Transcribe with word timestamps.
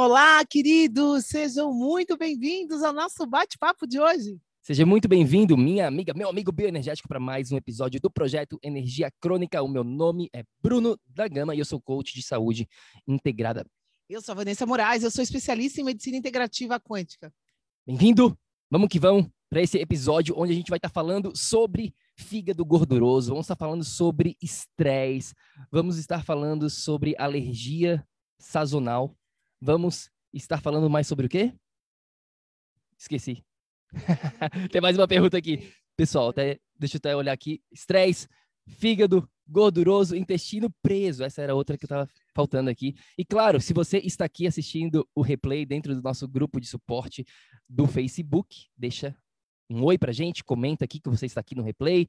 Olá, 0.00 0.46
queridos! 0.46 1.26
Sejam 1.26 1.72
muito 1.74 2.16
bem-vindos 2.16 2.84
ao 2.84 2.92
nosso 2.92 3.26
bate-papo 3.26 3.84
de 3.84 3.98
hoje. 3.98 4.38
Seja 4.62 4.86
muito 4.86 5.08
bem-vindo, 5.08 5.56
minha 5.56 5.88
amiga, 5.88 6.14
meu 6.14 6.28
amigo 6.28 6.52
bioenergético, 6.52 7.08
para 7.08 7.18
mais 7.18 7.50
um 7.50 7.56
episódio 7.56 8.00
do 8.00 8.08
projeto 8.08 8.60
Energia 8.62 9.10
Crônica. 9.20 9.60
O 9.60 9.66
meu 9.66 9.82
nome 9.82 10.30
é 10.32 10.44
Bruno 10.62 10.96
da 11.04 11.26
Gama 11.26 11.52
e 11.52 11.58
eu 11.58 11.64
sou 11.64 11.80
coach 11.80 12.14
de 12.14 12.22
saúde 12.22 12.68
integrada. 13.08 13.66
Eu 14.08 14.22
sou 14.22 14.34
a 14.34 14.36
Vanessa 14.36 14.64
Moraes, 14.64 15.02
eu 15.02 15.10
sou 15.10 15.20
especialista 15.20 15.80
em 15.80 15.84
medicina 15.84 16.16
integrativa 16.16 16.78
quântica. 16.78 17.34
Bem-vindo! 17.84 18.38
Vamos 18.70 18.88
que 18.90 19.00
vamos 19.00 19.26
para 19.50 19.62
esse 19.62 19.78
episódio 19.78 20.32
onde 20.38 20.52
a 20.52 20.54
gente 20.54 20.70
vai 20.70 20.78
estar 20.78 20.90
tá 20.90 20.94
falando 20.94 21.36
sobre 21.36 21.92
fígado 22.16 22.64
gorduroso, 22.64 23.30
vamos 23.30 23.46
estar 23.46 23.56
tá 23.56 23.64
falando 23.66 23.82
sobre 23.82 24.36
estresse, 24.40 25.34
vamos 25.72 25.98
estar 25.98 26.24
falando 26.24 26.70
sobre 26.70 27.16
alergia 27.18 28.06
sazonal 28.38 29.12
vamos 29.60 30.10
estar 30.32 30.60
falando 30.60 30.88
mais 30.88 31.06
sobre 31.06 31.26
o 31.26 31.28
quê? 31.28 31.52
Esqueci. 32.96 33.44
Tem 34.70 34.80
mais 34.80 34.96
uma 34.96 35.08
pergunta 35.08 35.36
aqui. 35.36 35.72
Pessoal, 35.96 36.28
até, 36.28 36.58
deixa 36.78 36.96
eu 36.96 36.98
até 36.98 37.16
olhar 37.16 37.32
aqui. 37.32 37.62
Estresse, 37.72 38.28
fígado, 38.66 39.28
gorduroso, 39.48 40.14
intestino 40.14 40.70
preso. 40.82 41.24
Essa 41.24 41.42
era 41.42 41.54
outra 41.54 41.78
que 41.78 41.84
estava 41.84 42.08
faltando 42.34 42.70
aqui. 42.70 42.94
E 43.16 43.24
claro, 43.24 43.60
se 43.60 43.72
você 43.72 43.98
está 43.98 44.24
aqui 44.24 44.46
assistindo 44.46 45.08
o 45.14 45.22
replay 45.22 45.64
dentro 45.64 45.94
do 45.94 46.02
nosso 46.02 46.28
grupo 46.28 46.60
de 46.60 46.66
suporte 46.66 47.24
do 47.68 47.86
Facebook, 47.86 48.66
deixa 48.76 49.16
um 49.70 49.84
oi 49.84 49.98
pra 49.98 50.12
gente, 50.12 50.44
comenta 50.44 50.84
aqui 50.84 51.00
que 51.00 51.08
você 51.08 51.26
está 51.26 51.40
aqui 51.40 51.54
no 51.54 51.62
replay, 51.62 52.08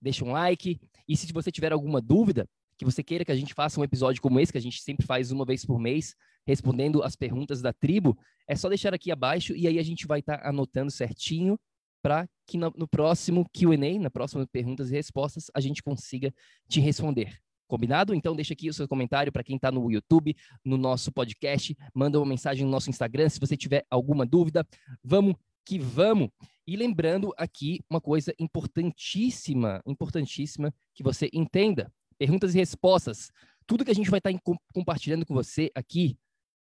deixa 0.00 0.24
um 0.24 0.32
like. 0.32 0.80
E 1.06 1.16
se 1.16 1.32
você 1.32 1.50
tiver 1.50 1.72
alguma 1.72 2.00
dúvida, 2.00 2.48
que 2.76 2.84
você 2.84 3.02
queira 3.02 3.24
que 3.24 3.32
a 3.32 3.36
gente 3.36 3.54
faça 3.54 3.80
um 3.80 3.84
episódio 3.84 4.22
como 4.22 4.38
esse, 4.38 4.52
que 4.52 4.58
a 4.58 4.62
gente 4.62 4.80
sempre 4.80 5.04
faz 5.04 5.32
uma 5.32 5.44
vez 5.44 5.64
por 5.64 5.80
mês, 5.80 6.14
respondendo 6.48 7.02
as 7.02 7.14
perguntas 7.14 7.60
da 7.60 7.74
tribo, 7.74 8.16
é 8.46 8.56
só 8.56 8.70
deixar 8.70 8.94
aqui 8.94 9.12
abaixo 9.12 9.54
e 9.54 9.68
aí 9.68 9.78
a 9.78 9.82
gente 9.82 10.06
vai 10.06 10.20
estar 10.20 10.38
tá 10.38 10.48
anotando 10.48 10.90
certinho 10.90 11.60
para 12.02 12.26
que 12.46 12.56
no, 12.56 12.72
no 12.74 12.88
próximo 12.88 13.44
Q&A, 13.52 13.98
na 14.00 14.08
próxima 14.08 14.46
perguntas 14.46 14.90
e 14.90 14.94
respostas, 14.94 15.50
a 15.54 15.60
gente 15.60 15.82
consiga 15.82 16.32
te 16.66 16.80
responder. 16.80 17.38
Combinado? 17.66 18.14
Então 18.14 18.34
deixa 18.34 18.54
aqui 18.54 18.70
o 18.70 18.72
seu 18.72 18.88
comentário 18.88 19.30
para 19.30 19.44
quem 19.44 19.56
está 19.56 19.70
no 19.70 19.92
YouTube, 19.92 20.34
no 20.64 20.78
nosso 20.78 21.12
podcast, 21.12 21.76
manda 21.94 22.18
uma 22.18 22.24
mensagem 22.24 22.64
no 22.64 22.70
nosso 22.70 22.88
Instagram 22.88 23.28
se 23.28 23.38
você 23.38 23.54
tiver 23.54 23.84
alguma 23.90 24.24
dúvida. 24.24 24.66
Vamos 25.04 25.34
que 25.66 25.78
vamos. 25.78 26.30
E 26.66 26.76
lembrando 26.76 27.30
aqui 27.36 27.80
uma 27.90 28.00
coisa 28.00 28.32
importantíssima, 28.38 29.82
importantíssima 29.86 30.72
que 30.94 31.02
você 31.02 31.28
entenda 31.30 31.92
perguntas 32.16 32.54
e 32.54 32.58
respostas. 32.58 33.30
Tudo 33.66 33.84
que 33.84 33.90
a 33.90 33.94
gente 33.94 34.08
vai 34.08 34.16
estar 34.16 34.32
compartilhando 34.72 35.26
com 35.26 35.34
você 35.34 35.70
aqui 35.74 36.16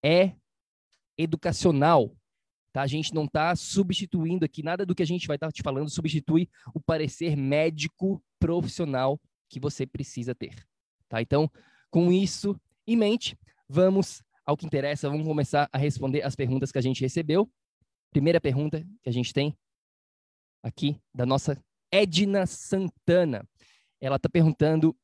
é 0.04 0.36
educacional. 1.18 2.16
Tá? 2.74 2.82
A 2.82 2.88
gente 2.88 3.14
não 3.14 3.26
está 3.26 3.56
substituindo 3.56 4.46
aqui, 4.46 4.64
nada 4.64 4.86
do 4.86 4.96
que 4.96 5.04
a 5.04 5.08
gente 5.08 5.28
vai 5.28 5.36
estar 5.36 5.52
te 5.52 5.62
falando 5.62 5.90
substitui 5.90 6.50
o 6.74 6.80
parecer 6.80 7.36
médico 7.36 8.24
profissional 8.40 9.20
que 9.50 9.60
você 9.60 9.86
precisa 9.86 10.34
ter. 10.34 10.56
Tá? 11.10 11.22
Então, 11.22 11.50
com 11.90 12.12
isso 12.12 12.60
em 12.88 12.96
mente, 12.96 13.38
vamos 13.68 14.24
ao 14.46 14.58
que 14.58 14.66
interessa, 14.66 15.10
vamos 15.10 15.28
começar 15.28 15.70
a 15.72 15.78
responder 15.78 16.24
as 16.24 16.36
perguntas 16.36 16.72
que 16.72 16.78
a 16.78 16.82
gente 16.82 17.02
recebeu. 17.02 17.50
Primeira 18.12 18.42
pergunta 18.42 18.86
que 19.04 19.10
a 19.10 19.14
gente 19.14 19.34
tem 19.34 19.56
aqui 20.64 21.00
da 21.14 21.26
nossa 21.26 21.62
Edna 21.92 22.46
Santana. 22.46 23.48
Ela 24.00 24.16
está 24.16 24.30
perguntando 24.30 24.96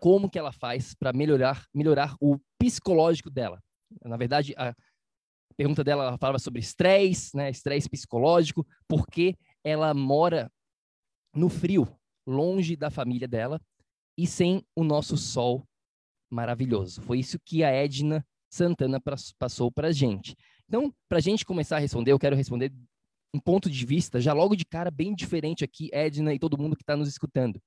como 0.00 0.30
que 0.30 0.38
ela 0.38 0.52
faz 0.52 0.94
para 0.94 1.12
melhorar, 1.12 1.66
melhorar 1.74 2.16
o 2.20 2.38
psicológico 2.58 3.30
dela. 3.30 3.62
Na 4.02 4.16
verdade, 4.16 4.54
a 4.56 4.74
pergunta 5.56 5.84
dela 5.84 6.04
ela 6.04 6.18
falava 6.18 6.38
sobre 6.38 6.60
estresse, 6.60 7.36
né, 7.36 7.50
estresse 7.50 7.88
psicológico, 7.88 8.66
porque 8.88 9.36
ela 9.62 9.92
mora 9.94 10.50
no 11.34 11.48
frio, 11.48 11.88
longe 12.26 12.76
da 12.76 12.90
família 12.90 13.28
dela 13.28 13.60
e 14.16 14.26
sem 14.26 14.64
o 14.74 14.84
nosso 14.84 15.16
sol 15.16 15.66
maravilhoso. 16.30 17.02
Foi 17.02 17.18
isso 17.18 17.38
que 17.44 17.62
a 17.62 17.70
Edna 17.70 18.24
Santana 18.50 19.00
passou 19.38 19.70
para 19.70 19.88
a 19.88 19.92
gente. 19.92 20.36
Então, 20.68 20.94
para 21.08 21.18
a 21.18 21.20
gente 21.20 21.44
começar 21.44 21.76
a 21.76 21.80
responder, 21.80 22.12
eu 22.12 22.18
quero 22.18 22.36
responder 22.36 22.72
um 23.34 23.40
ponto 23.40 23.68
de 23.68 23.84
vista 23.84 24.20
já 24.20 24.32
logo 24.32 24.54
de 24.54 24.64
cara 24.64 24.90
bem 24.90 25.14
diferente 25.14 25.64
aqui, 25.64 25.90
Edna 25.92 26.32
e 26.32 26.38
todo 26.38 26.56
mundo 26.56 26.76
que 26.76 26.82
está 26.82 26.96
nos 26.96 27.08
escutando. 27.08 27.60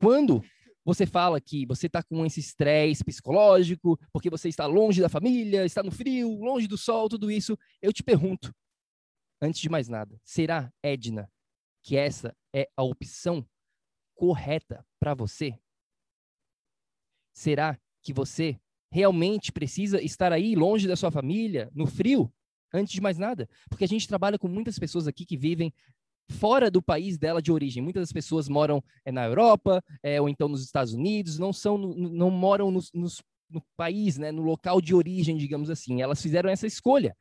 Quando 0.00 0.44
você 0.86 1.04
fala 1.04 1.40
que 1.40 1.66
você 1.66 1.88
está 1.88 2.00
com 2.00 2.24
esse 2.24 2.38
estresse 2.38 3.04
psicológico, 3.04 3.98
porque 4.12 4.30
você 4.30 4.48
está 4.48 4.66
longe 4.66 5.00
da 5.02 5.08
família, 5.08 5.64
está 5.64 5.82
no 5.82 5.90
frio, 5.90 6.38
longe 6.38 6.68
do 6.68 6.78
sol, 6.78 7.08
tudo 7.08 7.28
isso, 7.28 7.58
eu 7.82 7.92
te 7.92 8.04
pergunto, 8.04 8.54
antes 9.42 9.60
de 9.60 9.68
mais 9.68 9.88
nada, 9.88 10.16
será, 10.24 10.72
Edna, 10.80 11.28
que 11.82 11.96
essa 11.96 12.36
é 12.54 12.70
a 12.76 12.84
opção 12.84 13.44
correta 14.14 14.86
para 15.00 15.12
você? 15.12 15.58
Será 17.34 17.76
que 18.00 18.12
você 18.12 18.56
realmente 18.88 19.50
precisa 19.50 20.00
estar 20.00 20.32
aí 20.32 20.54
longe 20.54 20.86
da 20.86 20.94
sua 20.94 21.10
família, 21.10 21.68
no 21.74 21.88
frio? 21.88 22.32
Antes 22.72 22.92
de 22.92 23.00
mais 23.00 23.18
nada, 23.18 23.48
porque 23.68 23.84
a 23.84 23.88
gente 23.88 24.06
trabalha 24.06 24.38
com 24.38 24.46
muitas 24.46 24.78
pessoas 24.78 25.08
aqui 25.08 25.26
que 25.26 25.36
vivem 25.36 25.74
fora 26.28 26.70
do 26.70 26.82
país 26.82 27.18
dela 27.18 27.40
de 27.40 27.52
origem. 27.52 27.82
Muitas 27.82 28.02
das 28.02 28.12
pessoas 28.12 28.48
moram 28.48 28.82
é, 29.04 29.12
na 29.12 29.24
Europa 29.24 29.82
é, 30.02 30.20
ou 30.20 30.28
então 30.28 30.48
nos 30.48 30.62
Estados 30.62 30.92
Unidos, 30.92 31.38
não 31.38 31.52
são, 31.52 31.78
não 31.78 32.30
moram 32.30 32.70
nos, 32.70 32.90
nos, 32.92 33.22
no 33.48 33.62
país, 33.76 34.18
né, 34.18 34.32
no 34.32 34.42
local 34.42 34.80
de 34.80 34.94
origem, 34.94 35.36
digamos 35.36 35.70
assim. 35.70 36.02
Elas 36.02 36.20
fizeram 36.20 36.50
essa 36.50 36.66
escolha. 36.66 37.16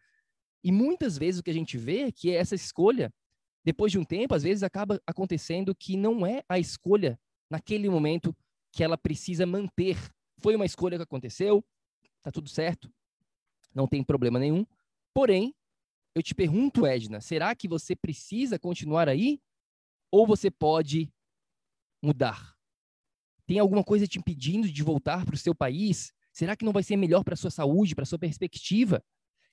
E 0.64 0.72
muitas 0.72 1.18
vezes 1.18 1.40
o 1.40 1.44
que 1.44 1.52
a 1.52 1.54
gente 1.54 1.78
vê 1.78 2.04
é 2.04 2.12
que 2.12 2.32
essa 2.32 2.56
escolha, 2.56 3.14
depois 3.64 3.92
de 3.92 4.00
um 4.00 4.04
tempo, 4.04 4.34
às 4.34 4.44
vezes 4.44 4.64
acaba 4.64 5.00
acontecendo 5.06 5.76
que 5.76 5.96
não 5.96 6.26
é 6.26 6.44
a 6.50 6.58
escolha 6.58 7.20
naquele 7.50 7.90
momento 7.90 8.36
que 8.72 8.84
ela 8.84 8.98
precisa 8.98 9.46
manter. 9.46 9.98
Foi 10.40 10.56
uma 10.56 10.66
escolha 10.66 10.98
que 10.98 11.04
aconteceu, 11.04 11.64
tá 12.22 12.32
tudo 12.32 12.50
certo, 12.50 12.92
não 13.74 13.88
tem 13.88 14.04
problema 14.04 14.40
nenhum. 14.40 14.66
Porém, 15.14 15.54
eu 16.16 16.24
te 16.24 16.34
pergunto, 16.34 16.86
Edna, 16.86 17.20
será 17.20 17.54
que 17.54 17.68
você 17.68 17.96
precisa 17.96 18.58
continuar 18.58 19.10
aí? 19.10 19.40
Ou 20.10 20.26
você 20.26 20.50
pode 20.50 21.12
mudar? 22.02 22.56
Tem 23.46 23.60
alguma 23.60 23.84
coisa 23.84 24.08
te 24.08 24.18
impedindo 24.18 24.72
de 24.72 24.82
voltar 24.82 25.26
para 25.26 25.36
o 25.36 25.38
seu 25.38 25.54
país? 25.54 26.14
Será 26.32 26.56
que 26.56 26.64
não 26.64 26.72
vai 26.72 26.84
ser 26.84 26.96
melhor 26.96 27.24
para 27.24 27.34
a 27.34 27.38
sua 27.38 27.52
saúde, 27.52 27.94
para 27.94 28.04
a 28.04 28.06
sua 28.06 28.18
perspectiva? 28.18 29.04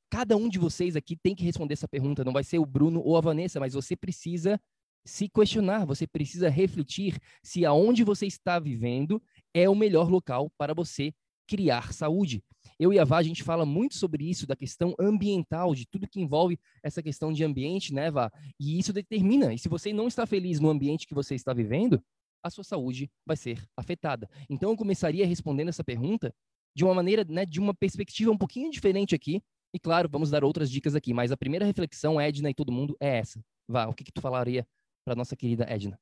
Cada 0.09 0.37
um 0.37 0.49
de 0.49 0.59
vocês 0.59 0.95
aqui 0.95 1.17
tem 1.17 1.35
que 1.35 1.45
responder 1.45 1.75
essa 1.75 1.89
pergunta. 1.89 2.25
Não 2.25 2.33
vai 2.33 2.45
ser 2.45 2.59
o 2.59 2.67
Bruno 2.67 3.01
ou 3.01 3.17
a 3.17 3.21
Vanessa, 3.21 3.59
mas 3.59 3.75
você 3.75 3.97
precisa 3.97 4.61
se 5.05 5.29
questionar, 5.29 5.85
você 5.85 6.07
precisa 6.07 6.49
refletir 6.49 7.19
se 7.43 7.67
aonde 7.67 8.05
você 8.05 8.27
está 8.27 8.59
vivendo 8.61 9.21
é 9.53 9.69
o 9.69 9.75
melhor 9.75 10.09
local 10.09 10.51
para 10.57 10.75
você 10.75 11.13
criar 11.47 11.93
saúde. 11.93 12.43
Eu 12.83 12.93
e 12.93 12.99
a 12.99 13.05
Vá, 13.05 13.19
a 13.19 13.23
gente 13.23 13.45
fala 13.45 13.65
muito 13.65 13.95
sobre 13.95 14.29
isso, 14.29 14.45
da 14.45 14.57
questão 14.57 14.93
ambiental, 14.99 15.73
de 15.73 15.87
tudo 15.87 16.09
que 16.09 16.21
envolve 16.21 16.59
essa 16.83 17.01
questão 17.01 17.33
de 17.33 17.45
ambiente, 17.45 17.95
né, 17.95 18.11
Vá? 18.11 18.29
E 18.59 18.77
isso 18.77 18.93
determina. 18.93 19.55
E 19.55 19.59
se 19.59 19.69
você 19.69 19.93
não 19.93 20.09
está 20.09 20.27
feliz 20.27 20.59
no 20.59 20.69
ambiente 20.69 21.07
que 21.07 21.15
você 21.15 21.37
está 21.37 21.53
vivendo, 21.53 22.03
a 22.43 22.51
sua 22.51 22.65
saúde 22.65 23.09
vai 23.25 23.37
ser 23.37 23.65
afetada. 23.77 24.29
Então, 24.51 24.71
eu 24.73 24.77
começaria 24.77 25.25
respondendo 25.25 25.69
essa 25.69 25.85
pergunta 25.85 26.35
de 26.75 26.83
uma 26.83 26.93
maneira, 26.93 27.25
né, 27.25 27.47
de 27.47 27.61
uma 27.61 27.73
perspectiva 27.73 28.33
um 28.33 28.37
pouquinho 28.37 28.69
diferente 28.69 29.15
aqui. 29.15 29.41
E 29.73 29.79
claro, 29.79 30.09
vamos 30.11 30.29
dar 30.29 30.43
outras 30.43 30.69
dicas 30.69 30.97
aqui, 30.97 31.15
mas 31.15 31.31
a 31.31 31.37
primeira 31.37 31.65
reflexão, 31.65 32.21
Edna 32.21 32.51
e 32.51 32.55
todo 32.55 32.73
mundo, 32.73 32.97
é 32.99 33.19
essa. 33.19 33.41
Vá, 33.69 33.87
o 33.87 33.95
que, 33.95 34.03
que 34.03 34.13
tu 34.13 34.21
falaria 34.21 34.67
para 35.05 35.15
nossa 35.15 35.37
querida 35.37 35.65
Edna? 35.69 35.97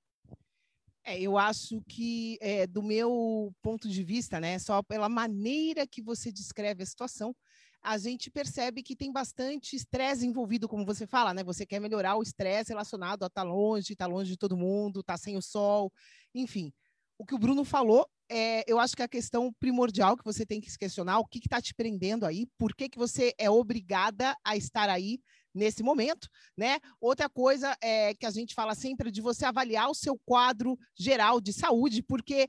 É, 1.05 1.19
eu 1.21 1.39
acho 1.39 1.81
que, 1.89 2.39
é, 2.41 2.67
do 2.67 2.83
meu 2.83 3.53
ponto 3.63 3.89
de 3.89 4.05
vista, 4.05 4.39
né, 4.39 4.59
só 4.59 4.83
pela 4.83 5.09
maneira 5.09 5.87
que 5.87 6.03
você 6.03 6.31
descreve 6.31 6.83
a 6.83 6.87
situação, 6.87 7.35
a 7.83 7.97
gente 7.97 8.31
percebe 8.31 8.83
que 8.83 8.95
tem 8.95 9.11
bastante 9.11 9.75
estresse 9.75 10.27
envolvido, 10.27 10.69
como 10.69 10.85
você 10.85 11.07
fala, 11.07 11.33
né? 11.33 11.43
Você 11.45 11.65
quer 11.65 11.81
melhorar 11.81 12.17
o 12.17 12.23
estresse 12.23 12.71
relacionado 12.71 13.23
a 13.23 13.27
estar 13.27 13.43
tá 13.43 13.49
longe, 13.49 13.93
estar 13.93 14.07
tá 14.07 14.13
longe 14.13 14.31
de 14.31 14.37
todo 14.37 14.57
mundo, 14.57 15.01
estar 15.01 15.15
tá 15.15 15.19
sem 15.19 15.37
o 15.37 15.43
sol, 15.43 15.91
enfim. 16.35 16.73
O 17.19 17.25
que 17.25 17.35
o 17.35 17.39
Bruno 17.39 17.65
falou, 17.65 18.07
é, 18.29 18.63
eu 18.71 18.79
acho 18.79 18.95
que 18.95 19.03
a 19.03 19.09
questão 19.09 19.53
primordial 19.59 20.17
que 20.17 20.25
você 20.25 20.45
tem 20.45 20.61
que 20.61 20.71
se 20.71 20.79
questionar, 20.79 21.19
o 21.19 21.27
que 21.27 21.39
está 21.39 21.61
te 21.61 21.75
prendendo 21.75 22.27
aí, 22.27 22.47
por 22.59 22.75
que, 22.75 22.89
que 22.89 22.99
você 22.99 23.33
é 23.39 23.51
obrigada 23.51 24.37
a 24.45 24.57
estar 24.57 24.89
aí 24.89 25.19
nesse 25.55 25.83
momento, 25.83 26.29
né? 26.57 26.79
Outra 27.01 27.29
coisa 27.29 27.77
é 27.81 28.15
que 28.15 28.27
a 28.27 28.31
gente 28.31 28.55
fala 28.55 28.75
sempre 28.75 29.11
de 29.11 29.21
você 29.21 29.45
avaliar 29.45 29.91
o 29.91 29.95
seu 29.95 30.19
quadro 30.25 30.79
geral 30.97 31.41
de 31.41 31.53
saúde, 31.53 32.03
porque 32.03 32.49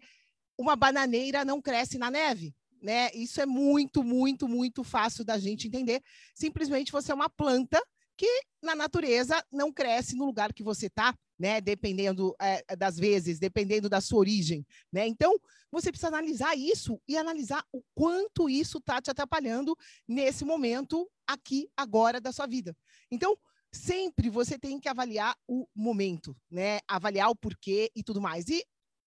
uma 0.58 0.76
bananeira 0.76 1.44
não 1.44 1.62
cresce 1.62 1.98
na 1.98 2.12
neve, 2.12 2.54
né? 2.82 3.10
Isso 3.14 3.42
é 3.42 3.46
muito, 3.46 4.04
muito, 4.04 4.48
muito 4.48 4.84
fácil 4.84 5.26
da 5.26 5.38
gente 5.38 5.68
entender. 5.68 6.02
Simplesmente 6.34 6.92
você 6.92 7.12
é 7.12 7.16
uma 7.16 7.30
planta 7.30 7.82
que 8.18 8.44
na 8.62 8.76
natureza 8.76 9.44
não 9.52 9.72
cresce 9.72 10.16
no 10.16 10.26
lugar 10.26 10.54
que 10.54 10.64
você 10.64 10.86
está, 10.86 11.16
né? 11.42 11.60
Dependendo 11.60 12.36
é, 12.40 12.76
das 12.76 12.98
vezes, 12.98 13.40
dependendo 13.40 13.90
da 13.90 14.00
sua 14.00 14.20
origem, 14.20 14.64
né? 14.94 15.08
Então 15.08 15.36
você 15.72 15.90
precisa 15.90 16.10
analisar 16.10 16.56
isso 16.56 17.02
e 17.08 17.18
analisar 17.18 17.66
o 17.74 17.82
quanto 17.96 18.48
isso 18.48 18.78
está 18.78 19.02
te 19.02 19.10
atrapalhando 19.10 19.76
nesse 20.08 20.46
momento 20.46 21.10
aqui 21.26 21.68
agora 21.76 22.22
da 22.22 22.32
sua 22.32 22.46
vida. 22.46 22.78
Então 23.10 23.36
sempre 23.74 24.30
você 24.30 24.60
tem 24.60 24.80
que 24.80 24.88
avaliar 24.88 25.36
o 25.48 25.68
momento, 25.76 26.38
né? 26.50 26.80
Avaliar 26.88 27.32
o 27.32 27.36
porquê 27.36 27.90
e 27.96 28.04
tudo 28.04 28.22
mais. 28.22 28.48
E 28.48 28.64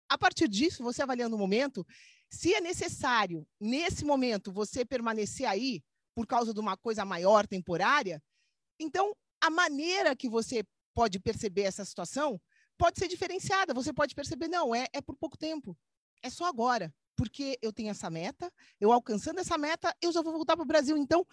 a 0.09 0.19
partir 0.19 0.49
disso, 0.49 0.83
você 0.83 1.03
avaliando 1.03 1.37
o 1.37 1.39
momento, 1.39 1.87
se 2.29 2.53
é 2.53 2.61
necessário 2.61 3.47
nesse 3.61 4.05
momento 4.05 4.51
você 4.51 4.85
permanecer 4.85 5.47
aí 5.47 5.85
por 6.17 6.27
causa 6.27 6.53
de 6.53 6.59
uma 6.59 6.77
coisa 6.77 7.05
maior 7.05 7.47
temporária, 7.47 8.21
então 8.81 9.15
a 9.41 9.51
maneira 9.51 10.17
que 10.17 10.29
você 10.29 10.65
pode 10.95 11.19
perceber 11.19 11.63
essa 11.63 11.85
situação 11.85 12.41
pode 12.79 12.99
ser 12.99 13.09
diferenciada. 13.09 13.75
Você 13.75 13.93
pode 13.93 14.15
perceber, 14.15 14.49
não, 14.49 14.75
é, 14.75 14.87
é 14.93 15.01
por 15.01 15.17
pouco 15.17 15.37
tempo, 15.37 15.77
é 16.23 16.31
só 16.31 16.47
agora, 16.47 16.93
porque 17.17 17.59
eu 17.63 17.73
tenho 17.73 17.91
essa 17.91 18.11
meta, 18.11 18.53
eu 18.81 18.93
alcançando 18.93 19.41
essa 19.41 19.57
meta, 19.57 19.95
eu 20.01 20.13
já 20.13 20.23
vou 20.23 20.33
voltar 20.33 20.57
para 20.57 20.65
o 20.65 20.67
Brasil. 20.67 20.97
Então, 20.97 21.27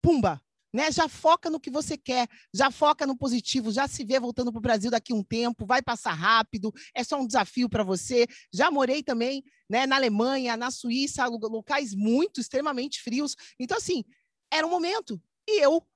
pumba, 0.00 0.40
né? 0.72 0.90
Já 0.90 1.08
foca 1.08 1.48
no 1.48 1.60
que 1.60 1.70
você 1.70 1.96
quer, 1.96 2.28
já 2.52 2.70
foca 2.70 3.06
no 3.06 3.16
positivo, 3.16 3.72
já 3.72 3.86
se 3.88 4.04
vê 4.04 4.18
voltando 4.18 4.52
para 4.52 4.58
o 4.58 4.62
Brasil 4.62 4.90
daqui 4.90 5.12
a 5.12 5.16
um 5.16 5.22
tempo, 5.22 5.66
vai 5.66 5.82
passar 5.82 6.12
rápido, 6.12 6.72
é 6.94 7.02
só 7.02 7.18
um 7.18 7.26
desafio 7.26 7.68
para 7.68 7.84
você. 7.84 8.26
Já 8.52 8.70
morei 8.70 9.02
também 9.02 9.42
né, 9.68 9.86
na 9.86 9.96
Alemanha, 9.96 10.56
na 10.56 10.70
Suíça, 10.70 11.24
locais 11.26 11.94
muito, 11.94 12.40
extremamente 12.40 13.00
frios. 13.00 13.34
Então, 13.58 13.76
assim, 13.76 14.04
era 14.52 14.66
um 14.66 14.70
momento. 14.70 15.20
E 15.46 15.62
eu 15.62 15.86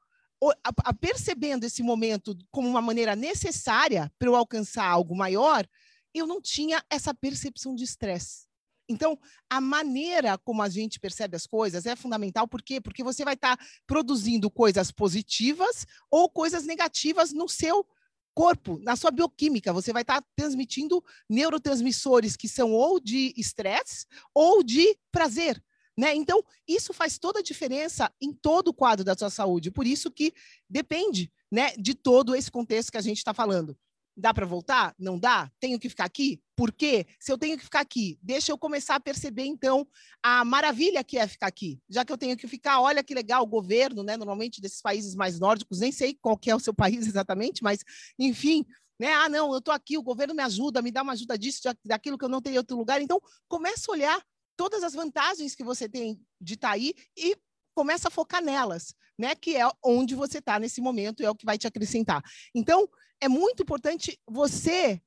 a, 0.64 0.72
a, 0.84 0.94
percebendo 0.94 1.64
esse 1.64 1.82
momento 1.82 2.36
como 2.50 2.68
uma 2.68 2.80
maneira 2.80 3.16
necessária 3.16 4.12
para 4.18 4.28
eu 4.28 4.36
alcançar 4.36 4.86
algo 4.86 5.16
maior, 5.16 5.66
eu 6.14 6.26
não 6.26 6.40
tinha 6.40 6.82
essa 6.90 7.14
percepção 7.14 7.74
de 7.74 7.84
estresse. 7.84 8.46
Então, 8.88 9.18
a 9.50 9.60
maneira 9.60 10.38
como 10.38 10.62
a 10.62 10.68
gente 10.68 10.98
percebe 10.98 11.36
as 11.36 11.46
coisas 11.46 11.84
é 11.84 11.94
fundamental, 11.94 12.48
por 12.48 12.62
quê? 12.62 12.80
Porque 12.80 13.04
você 13.04 13.24
vai 13.24 13.34
estar 13.34 13.56
tá 13.56 13.64
produzindo 13.86 14.50
coisas 14.50 14.90
positivas 14.90 15.86
ou 16.10 16.30
coisas 16.30 16.64
negativas 16.64 17.32
no 17.32 17.48
seu 17.48 17.86
corpo, 18.34 18.78
na 18.82 18.96
sua 18.96 19.10
bioquímica. 19.10 19.72
Você 19.72 19.92
vai 19.92 20.02
estar 20.02 20.22
tá 20.22 20.26
transmitindo 20.34 21.04
neurotransmissores 21.28 22.36
que 22.36 22.48
são 22.48 22.72
ou 22.72 22.98
de 22.98 23.34
estresse 23.36 24.06
ou 24.32 24.62
de 24.62 24.96
prazer. 25.12 25.62
Né? 25.98 26.14
Então, 26.14 26.44
isso 26.66 26.92
faz 26.92 27.18
toda 27.18 27.40
a 27.40 27.42
diferença 27.42 28.08
em 28.20 28.32
todo 28.32 28.68
o 28.68 28.72
quadro 28.72 29.04
da 29.04 29.16
sua 29.18 29.30
saúde. 29.30 29.68
Por 29.68 29.84
isso 29.84 30.12
que 30.12 30.32
depende 30.70 31.28
né, 31.50 31.72
de 31.76 31.92
todo 31.92 32.36
esse 32.36 32.48
contexto 32.48 32.92
que 32.92 32.98
a 32.98 33.00
gente 33.00 33.16
está 33.16 33.34
falando. 33.34 33.76
Dá 34.16 34.32
para 34.32 34.46
voltar? 34.46 34.94
Não 34.96 35.18
dá? 35.18 35.50
Tenho 35.58 35.76
que 35.76 35.88
ficar 35.88 36.04
aqui? 36.04 36.40
Por 36.54 36.70
quê? 36.70 37.04
Se 37.18 37.32
eu 37.32 37.38
tenho 37.38 37.58
que 37.58 37.64
ficar 37.64 37.80
aqui, 37.80 38.16
deixa 38.22 38.52
eu 38.52 38.58
começar 38.58 38.94
a 38.94 39.00
perceber, 39.00 39.46
então, 39.46 39.88
a 40.22 40.44
maravilha 40.44 41.02
que 41.02 41.18
é 41.18 41.26
ficar 41.26 41.48
aqui. 41.48 41.80
Já 41.88 42.04
que 42.04 42.12
eu 42.12 42.18
tenho 42.18 42.36
que 42.36 42.46
ficar, 42.46 42.80
olha 42.80 43.02
que 43.02 43.12
legal, 43.12 43.42
o 43.42 43.46
governo, 43.46 44.04
né? 44.04 44.16
Normalmente 44.16 44.60
desses 44.60 44.80
países 44.80 45.16
mais 45.16 45.40
nórdicos, 45.40 45.80
nem 45.80 45.90
sei 45.90 46.16
qual 46.20 46.38
é 46.46 46.54
o 46.54 46.60
seu 46.60 46.74
país 46.74 47.06
exatamente, 47.08 47.60
mas, 47.60 47.80
enfim, 48.16 48.64
né? 49.00 49.12
Ah, 49.14 49.28
não, 49.28 49.50
eu 49.52 49.58
estou 49.58 49.74
aqui, 49.74 49.98
o 49.98 50.02
governo 50.02 50.34
me 50.34 50.44
ajuda, 50.44 50.80
me 50.80 50.92
dá 50.92 51.02
uma 51.02 51.14
ajuda 51.14 51.36
disso, 51.36 51.60
daquilo 51.84 52.16
que 52.16 52.24
eu 52.24 52.28
não 52.28 52.40
tenho 52.40 52.54
em 52.54 52.58
outro 52.58 52.76
lugar. 52.76 53.02
Então, 53.02 53.20
começa 53.48 53.90
a 53.90 53.92
olhar 53.92 54.24
todas 54.58 54.82
as 54.82 54.92
vantagens 54.92 55.54
que 55.54 55.62
você 55.62 55.88
tem 55.88 56.20
de 56.40 56.54
estar 56.54 56.70
tá 56.70 56.74
aí 56.74 56.92
e 57.16 57.36
começa 57.74 58.08
a 58.08 58.10
focar 58.10 58.42
nelas, 58.42 58.92
né? 59.16 59.36
Que 59.36 59.56
é 59.56 59.70
onde 59.84 60.16
você 60.16 60.38
está 60.38 60.58
nesse 60.58 60.80
momento, 60.80 61.22
é 61.22 61.30
o 61.30 61.34
que 61.34 61.46
vai 61.46 61.56
te 61.56 61.68
acrescentar. 61.68 62.20
Então, 62.52 62.88
é 63.20 63.28
muito 63.28 63.62
importante 63.62 64.18
você 64.28 65.00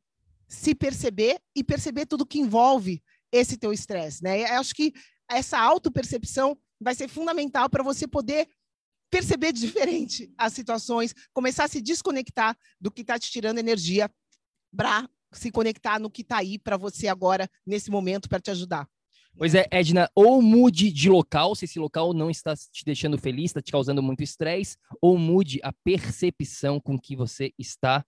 se 0.48 0.74
perceber 0.74 1.38
e 1.54 1.66
perceber 1.66 2.06
tudo 2.06 2.26
que 2.26 2.40
envolve 2.40 3.04
esse 3.30 3.58
teu 3.58 3.74
estresse, 3.74 4.24
né? 4.24 4.42
Eu 4.42 4.62
acho 4.62 4.74
que 4.74 4.94
essa 5.30 5.60
autopercepção 5.60 6.58
vai 6.80 6.96
ser 6.96 7.10
fundamental 7.10 7.70
para 7.70 7.84
você 7.84 8.08
poder 8.08 8.48
perceber 9.10 9.52
diferente 9.52 10.34
as 10.38 10.54
situações, 10.54 11.14
começar 11.34 11.66
a 11.66 11.68
se 11.68 11.82
desconectar 11.82 12.58
do 12.80 12.90
que 12.90 13.02
está 13.02 13.20
te 13.20 13.30
tirando 13.30 13.58
energia 13.58 14.10
para 14.74 15.10
se 15.34 15.52
conectar 15.52 16.00
no 16.00 16.10
que 16.10 16.22
está 16.22 16.38
aí 16.38 16.58
para 16.58 16.78
você 16.78 17.10
agora, 17.10 17.50
nesse 17.66 17.92
momento, 17.92 18.30
para 18.30 18.40
te 18.40 18.52
ajudar. 18.52 18.88
Pois 19.38 19.56
é, 19.56 19.66
Edna, 19.72 20.10
ou 20.14 20.42
mude 20.42 20.92
de 20.92 21.10
local, 21.10 21.56
se 21.56 21.66
esse 21.66 21.80
local 21.80 22.14
não 22.14 22.30
está 22.30 22.56
te 22.56 22.86
deixando 22.86 23.18
feliz, 23.18 23.46
está 23.46 23.62
te 23.62 23.72
causando 23.72 24.04
muito 24.04 24.22
estresse, 24.22 24.78
ou 25.02 25.18
mude 25.18 25.60
a 25.64 25.74
percepção 25.74 26.80
com 26.80 27.00
que 27.00 27.16
você 27.16 27.54
está 27.58 28.06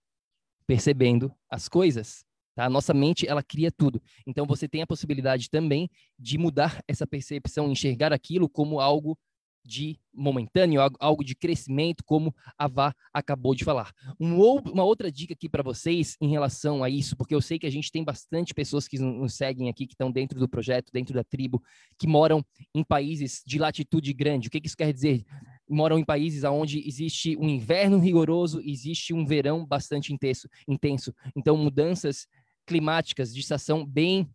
percebendo 0.66 1.34
as 1.50 1.68
coisas. 1.68 2.24
Tá? 2.54 2.70
Nossa 2.70 2.94
mente, 2.94 3.26
ela 3.26 3.42
cria 3.42 3.72
tudo. 3.72 4.00
Então, 4.26 4.46
você 4.46 4.68
tem 4.68 4.82
a 4.82 4.86
possibilidade 4.86 5.50
também 5.50 5.90
de 6.18 6.38
mudar 6.38 6.82
essa 6.86 7.06
percepção, 7.06 7.70
enxergar 7.70 8.12
aquilo 8.12 8.48
como 8.48 8.78
algo 8.78 9.18
de 9.64 9.98
momentâneo, 10.12 10.80
algo 11.00 11.24
de 11.24 11.34
crescimento, 11.34 12.04
como 12.04 12.34
a 12.58 12.68
Vá 12.68 12.94
acabou 13.12 13.54
de 13.54 13.64
falar. 13.64 13.92
Um, 14.20 14.38
uma 14.40 14.84
outra 14.84 15.10
dica 15.10 15.32
aqui 15.32 15.48
para 15.48 15.62
vocês 15.62 16.16
em 16.20 16.28
relação 16.28 16.84
a 16.84 16.90
isso, 16.90 17.16
porque 17.16 17.34
eu 17.34 17.40
sei 17.40 17.58
que 17.58 17.66
a 17.66 17.70
gente 17.70 17.90
tem 17.90 18.04
bastante 18.04 18.54
pessoas 18.54 18.86
que 18.86 18.98
nos 18.98 19.34
seguem 19.34 19.68
aqui, 19.68 19.86
que 19.86 19.94
estão 19.94 20.10
dentro 20.10 20.38
do 20.38 20.48
projeto, 20.48 20.92
dentro 20.92 21.14
da 21.14 21.24
tribo, 21.24 21.62
que 21.98 22.06
moram 22.06 22.44
em 22.74 22.84
países 22.84 23.42
de 23.46 23.58
latitude 23.58 24.12
grande. 24.12 24.48
O 24.48 24.50
que, 24.50 24.60
que 24.60 24.66
isso 24.66 24.76
quer 24.76 24.92
dizer? 24.92 25.24
Moram 25.68 25.98
em 25.98 26.04
países 26.04 26.44
onde 26.44 26.86
existe 26.86 27.36
um 27.36 27.48
inverno 27.48 27.98
rigoroso, 27.98 28.60
existe 28.60 29.14
um 29.14 29.24
verão 29.24 29.64
bastante 29.64 30.12
intenso. 30.12 30.48
intenso. 30.68 31.14
Então, 31.34 31.56
mudanças 31.56 32.26
climáticas 32.66 33.32
de 33.32 33.40
estação 33.40 33.84
bem 33.84 34.28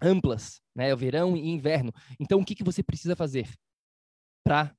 amplas, 0.00 0.60
né? 0.74 0.92
O 0.92 0.96
verão 0.96 1.36
e 1.36 1.48
inverno. 1.48 1.92
Então, 2.18 2.40
o 2.40 2.44
que, 2.44 2.54
que 2.54 2.64
você 2.64 2.82
precisa 2.82 3.16
fazer? 3.16 3.48
Para 4.48 4.74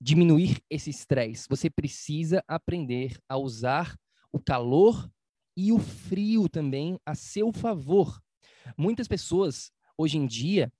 diminuir 0.00 0.62
esse 0.70 0.88
estresse. 0.88 1.46
Você 1.50 1.68
precisa 1.68 2.42
aprender 2.48 3.20
a 3.28 3.36
usar 3.36 3.94
o 4.32 4.40
calor 4.40 5.06
e 5.54 5.70
o 5.70 5.78
frio 5.78 6.48
também 6.48 6.98
a 7.04 7.14
seu 7.14 7.52
favor. 7.52 8.18
Muitas 8.74 9.06
pessoas 9.06 9.70
hoje 9.98 10.16
em 10.16 10.26
dia, 10.26 10.72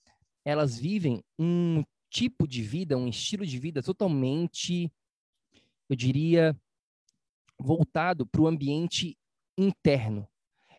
elas 0.47 0.79
vivem 0.79 1.23
um 1.39 1.85
tipo 2.09 2.49
de 2.49 2.63
vida, 2.63 2.97
um 2.97 3.07
estilo 3.07 3.45
de 3.45 3.59
vida 3.59 3.83
totalmente, 3.83 4.91
eu 5.91 5.97
diria, 5.97 6.59
voltado 7.61 8.27
para 8.27 8.41
o 8.41 8.49
ambiente 8.49 9.15
interno. 9.59 10.27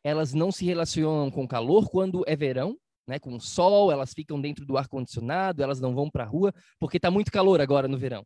Elas 0.04 0.34
não 0.34 0.52
se 0.52 0.66
relacionam 0.66 1.30
com 1.30 1.48
calor 1.48 1.88
quando 1.92 2.24
é 2.26 2.36
verão, 2.36 2.76
né, 3.10 3.18
com 3.18 3.40
sol, 3.40 3.92
elas 3.92 4.14
ficam 4.14 4.40
dentro 4.40 4.66
do 4.66 4.78
ar 4.78 4.88
condicionado, 4.88 5.64
elas 5.64 5.80
não 5.80 5.96
vão 5.96 6.10
para 6.10 6.24
a 6.24 6.28
rua 6.28 6.54
porque 6.80 6.98
está 6.98 7.10
muito 7.10 7.32
calor 7.32 7.60
agora 7.60 7.88
no 7.88 7.98
verão. 7.98 8.24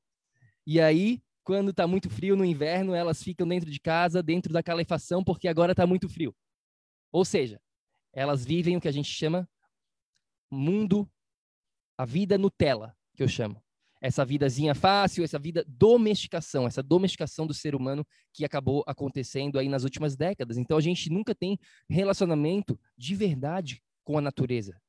E 0.67 0.79
aí 0.79 1.21
quando 1.43 1.71
está 1.71 1.87
muito 1.87 2.09
frio 2.09 2.35
no 2.35 2.45
inverno, 2.45 2.93
elas 2.93 3.21
ficam 3.21 3.47
dentro 3.47 3.69
de 3.69 3.79
casa, 3.79 4.21
dentro 4.21 4.51
da 4.51 4.61
calefação, 4.61 5.23
porque 5.23 5.47
agora 5.47 5.71
está 5.71 5.85
muito 5.87 6.07
frio. 6.07 6.35
Ou 7.11 7.25
seja, 7.25 7.61
elas 8.13 8.45
vivem 8.45 8.77
o 8.77 8.81
que 8.81 8.87
a 8.87 8.91
gente 8.91 9.09
chama 9.09 9.47
mundo, 10.51 11.09
a 11.97 12.05
vida 12.05 12.37
Nutella, 12.37 12.95
que 13.15 13.23
eu 13.23 13.27
chamo. 13.27 13.61
Essa 14.01 14.25
vidazinha 14.25 14.75
fácil, 14.75 15.23
essa 15.23 15.39
vida 15.39 15.63
domesticação, 15.67 16.67
essa 16.67 16.83
domesticação 16.83 17.47
do 17.47 17.53
ser 17.53 17.73
humano 17.73 18.05
que 18.33 18.43
acabou 18.43 18.83
acontecendo 18.85 19.57
aí 19.57 19.69
nas 19.69 19.83
últimas 19.83 20.15
décadas. 20.15 20.57
Então 20.57 20.77
a 20.77 20.81
gente 20.81 21.09
nunca 21.09 21.33
tem 21.33 21.57
relacionamento 21.89 22.77
de 22.97 23.15
verdade 23.15 23.81
com 24.03 24.17
a 24.17 24.21
natureza, 24.21 24.79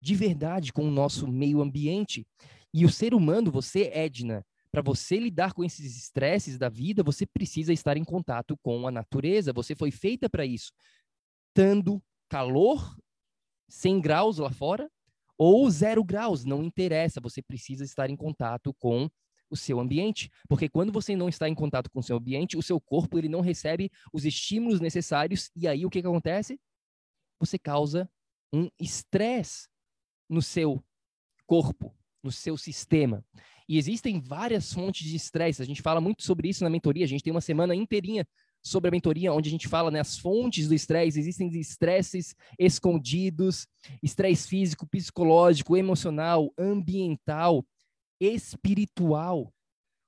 de 0.00 0.14
verdade 0.14 0.72
com 0.72 0.86
o 0.86 0.90
nosso 0.90 1.26
meio 1.26 1.60
ambiente. 1.60 2.26
E 2.72 2.84
o 2.84 2.90
ser 2.90 3.14
humano, 3.14 3.50
você, 3.50 3.90
Edna, 3.92 4.44
para 4.70 4.82
você 4.82 5.18
lidar 5.18 5.52
com 5.52 5.62
esses 5.62 5.96
estresses 5.96 6.58
da 6.58 6.68
vida, 6.68 7.02
você 7.02 7.24
precisa 7.24 7.72
estar 7.72 7.96
em 7.96 8.04
contato 8.04 8.56
com 8.62 8.88
a 8.88 8.90
natureza. 8.90 9.52
Você 9.52 9.74
foi 9.74 9.92
feita 9.92 10.28
para 10.28 10.44
isso. 10.44 10.72
Tando 11.54 12.02
calor 12.28 12.96
100 13.68 14.00
graus 14.00 14.38
lá 14.38 14.50
fora 14.50 14.90
ou 15.38 15.68
zero 15.70 16.04
graus, 16.04 16.44
não 16.44 16.62
interessa, 16.62 17.20
você 17.20 17.42
precisa 17.42 17.84
estar 17.84 18.08
em 18.08 18.16
contato 18.16 18.72
com 18.74 19.08
o 19.50 19.56
seu 19.56 19.78
ambiente, 19.78 20.30
porque 20.48 20.68
quando 20.68 20.92
você 20.92 21.14
não 21.14 21.28
está 21.28 21.48
em 21.48 21.54
contato 21.54 21.90
com 21.90 22.00
o 22.00 22.02
seu 22.02 22.16
ambiente, 22.16 22.56
o 22.56 22.62
seu 22.62 22.80
corpo 22.80 23.18
ele 23.18 23.28
não 23.28 23.40
recebe 23.40 23.90
os 24.12 24.24
estímulos 24.24 24.80
necessários 24.80 25.50
e 25.54 25.68
aí 25.68 25.84
o 25.84 25.90
que, 25.90 26.00
que 26.00 26.08
acontece? 26.08 26.58
Você 27.38 27.58
causa 27.58 28.10
um 28.54 28.68
estresse 28.78 29.68
no 30.28 30.40
seu 30.40 30.82
corpo, 31.46 31.94
no 32.22 32.30
seu 32.30 32.56
sistema. 32.56 33.24
E 33.68 33.78
existem 33.78 34.20
várias 34.20 34.72
fontes 34.72 35.06
de 35.08 35.16
estresse. 35.16 35.60
A 35.60 35.64
gente 35.64 35.82
fala 35.82 36.00
muito 36.00 36.22
sobre 36.22 36.48
isso 36.48 36.62
na 36.62 36.70
mentoria. 36.70 37.04
A 37.04 37.08
gente 37.08 37.22
tem 37.22 37.32
uma 37.32 37.40
semana 37.40 37.74
inteirinha 37.74 38.26
sobre 38.62 38.88
a 38.88 38.90
mentoria, 38.90 39.32
onde 39.32 39.48
a 39.48 39.50
gente 39.50 39.68
fala 39.68 39.90
né, 39.90 40.00
as 40.00 40.18
fontes 40.18 40.68
do 40.68 40.74
estresse. 40.74 41.18
Existem 41.18 41.48
estresses 41.58 42.34
escondidos, 42.58 43.66
estresse 44.02 44.48
físico, 44.48 44.86
psicológico, 44.86 45.76
emocional, 45.76 46.52
ambiental, 46.58 47.66
espiritual. 48.20 49.52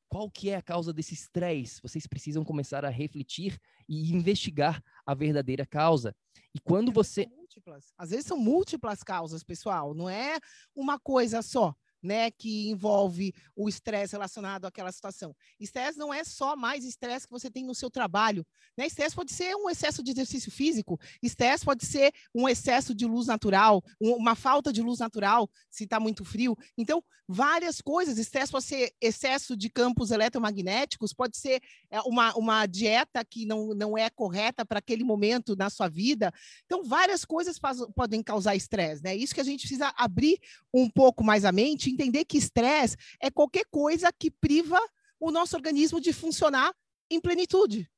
Qual 0.09 0.31
que 0.31 0.51
é 0.51 0.57
a 0.57 0.63
causa 0.63 0.93
desse 0.93 1.15
estresse? 1.15 1.83
Vocês 1.83 2.07
precisam 2.07 2.45
começar 2.45 2.85
a 2.85 2.91
refletir 2.91 3.59
e 3.89 4.13
investigar 4.13 4.83
a 5.05 5.15
verdadeira 5.15 5.67
causa. 5.67 6.15
E 6.57 6.59
quando 6.59 6.91
você 6.91 7.27
múltiplas, 7.27 7.93
às 7.99 8.09
vezes 8.09 8.25
são 8.25 8.39
múltiplas 8.39 9.03
causas, 9.03 9.45
pessoal, 9.45 9.93
não 9.93 10.09
é 10.09 10.39
uma 10.75 10.99
coisa 10.99 11.43
só 11.43 11.77
né, 12.03 12.31
que 12.31 12.69
envolve 12.69 13.35
o 13.55 13.69
estresse 13.69 14.13
relacionado 14.13 14.65
àquela 14.65 14.93
situação. 14.93 15.35
Estresse 15.59 15.99
não 15.99 16.13
é 16.13 16.25
só 16.25 16.57
mais 16.57 16.85
estresse 16.85 17.27
que 17.27 17.33
você 17.33 17.51
tem 17.51 17.65
no 17.65 17.75
seu 17.75 17.91
trabalho, 17.91 18.47
né? 18.77 18.87
Estresse 18.87 19.15
pode 19.15 19.33
ser 19.33 19.55
um 19.57 19.69
excesso 19.69 20.03
de 20.03 20.11
exercício 20.11 20.51
físico, 20.51 20.99
estresse 21.23 21.65
pode 21.65 21.85
ser 21.85 22.13
um 22.35 22.49
excesso 22.49 22.95
de 22.95 23.07
luz 23.07 23.27
natural, 23.27 23.83
uma 24.01 24.35
falta 24.35 24.73
de 24.73 24.83
luz 24.83 24.99
natural, 24.99 25.49
se 25.71 25.85
está 25.85 25.99
muito 25.99 26.25
frio. 26.25 26.57
Então, 26.77 27.03
várias 27.29 27.81
coisas. 27.81 28.19
Estresse 28.19 28.53
pode 28.53 28.65
ser 28.65 28.93
excesso 29.01 29.57
de 29.57 29.69
campos 29.69 30.11
eletromagnéticos, 30.11 31.13
pode 31.13 31.37
ser 31.37 31.61
é, 31.91 32.01
uma, 32.03 32.35
uma 32.37 32.67
dieta 32.67 33.25
que 33.25 33.45
não, 33.45 33.75
não 33.75 33.99
é 33.99 34.09
correta 34.11 34.65
para 34.65 34.79
aquele 34.79 35.03
momento 35.03 35.57
na 35.57 35.69
sua 35.69 35.89
vida. 35.89 36.33
Então, 36.65 36.85
várias 36.85 37.25
coisas 37.25 37.59
podem 37.95 38.23
causar 38.23 38.55
estresse, 38.55 39.03
né? 39.03 39.15
Isso 39.15 39.35
que 39.35 39.41
a 39.41 39.45
gente 39.45 39.61
precisa 39.61 39.93
abrir 39.97 40.39
um 40.73 40.89
pouco 40.89 41.25
mais 41.25 41.45
a 41.45 41.53
mente 41.53 41.86
entender 41.91 42.25
que 42.25 42.39
estresse 42.39 42.97
é 43.21 43.31
qualquer 43.31 43.65
coisa 43.71 44.13
que 44.13 44.31
priva 44.31 44.79
o 45.21 45.31
nosso 45.31 45.57
organismo 45.57 46.01
de 46.01 46.13
funcionar 46.13 46.75
em 47.11 47.21
plenitude. 47.21 47.89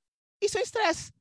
Isso 0.40 0.58
é 0.58 0.62
estresse. 0.62 1.12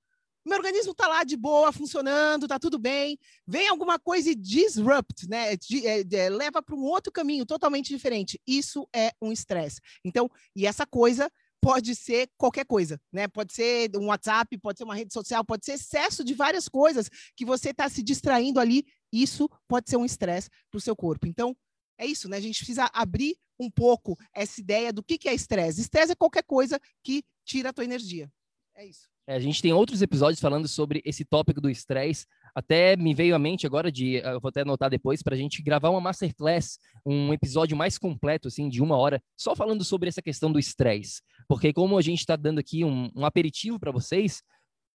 Meu 0.46 0.58
organismo 0.58 0.94
está 0.94 1.08
lá 1.10 1.26
de 1.26 1.36
boa, 1.36 1.74
funcionando, 1.74 2.46
está 2.46 2.58
tudo 2.58 2.80
bem. 2.80 3.20
Vem 3.46 3.68
alguma 3.68 4.00
coisa 4.00 4.30
e 4.30 4.36
disrupt, 4.36 5.28
né? 5.28 5.58
De, 5.58 5.86
é, 5.86 6.06
de, 6.06 6.30
leva 6.30 6.62
para 6.64 6.74
um 6.74 6.84
outro 6.84 7.12
caminho 7.12 7.46
totalmente 7.46 7.90
diferente. 7.90 8.40
Isso 8.48 8.88
é 8.96 9.12
um 9.22 9.32
estresse. 9.32 9.82
Então, 10.06 10.32
e 10.56 10.66
essa 10.66 10.86
coisa 10.86 11.30
pode 11.62 11.94
ser 11.96 12.30
qualquer 12.38 12.66
coisa, 12.66 12.98
né? 13.12 13.28
Pode 13.28 13.54
ser 13.54 13.92
um 13.98 14.06
WhatsApp, 14.06 14.58
pode 14.60 14.78
ser 14.78 14.86
uma 14.86 14.96
rede 14.96 15.14
social, 15.14 15.44
pode 15.44 15.66
ser 15.66 15.74
excesso 15.74 16.24
de 16.24 16.34
várias 16.34 16.70
coisas 16.70 17.10
que 17.36 17.44
você 17.44 17.72
está 17.72 17.90
se 17.90 18.02
distraindo 18.02 18.58
ali. 18.58 18.86
Isso 19.12 19.50
pode 19.68 19.90
ser 19.90 19.98
um 19.98 20.06
estresse 20.06 20.50
para 20.72 20.78
o 20.78 20.82
seu 20.82 20.96
corpo. 20.96 21.28
Então, 21.28 21.54
é 21.98 22.06
isso, 22.06 22.30
né? 22.30 22.38
A 22.38 22.42
gente 22.42 22.58
precisa 22.58 22.90
abrir 22.94 23.36
um 23.60 23.70
pouco 23.70 24.18
essa 24.34 24.62
ideia 24.62 24.94
do 24.94 25.04
que, 25.04 25.18
que 25.18 25.28
é 25.28 25.34
estresse. 25.34 25.82
Estresse 25.82 26.12
é 26.12 26.16
qualquer 26.16 26.44
coisa 26.44 26.80
que 27.04 27.24
tira 27.44 27.70
a 27.70 27.74
tua 27.74 27.84
energia. 27.84 28.30
É 28.76 28.86
isso. 28.86 29.08
É, 29.26 29.36
a 29.36 29.40
gente 29.40 29.62
tem 29.62 29.74
outros 29.74 30.02
episódios 30.02 30.40
falando 30.40 30.68
sobre 30.68 31.02
esse 31.04 31.26
tópico 31.26 31.60
do 31.60 31.70
estresse. 31.70 32.26
Até 32.56 32.96
me 32.96 33.14
veio 33.14 33.36
à 33.36 33.40
mente 33.40 33.68
agora 33.68 33.92
de, 33.92 34.16
eu 34.16 34.40
vou 34.40 34.50
até 34.50 34.62
anotar 34.62 34.90
depois, 34.90 35.22
para 35.22 35.36
a 35.36 35.38
gente 35.38 35.62
gravar 35.62 35.90
uma 35.90 36.00
masterclass, 36.00 36.80
um 37.06 37.34
episódio 37.34 37.76
mais 37.76 37.98
completo, 37.98 38.48
assim, 38.48 38.70
de 38.70 38.82
uma 38.82 38.96
hora, 38.98 39.22
só 39.36 39.56
falando 39.56 39.84
sobre 39.84 40.08
essa 40.08 40.22
questão 40.22 40.52
do 40.52 40.58
estresse. 40.58 41.22
Porque 41.48 41.74
como 41.74 41.98
a 41.98 42.02
gente 42.02 42.20
está 42.20 42.36
dando 42.36 42.60
aqui 42.60 42.86
um, 42.86 43.12
um 43.16 43.26
aperitivo 43.26 43.80
para 43.80 43.92
vocês, 43.92 44.42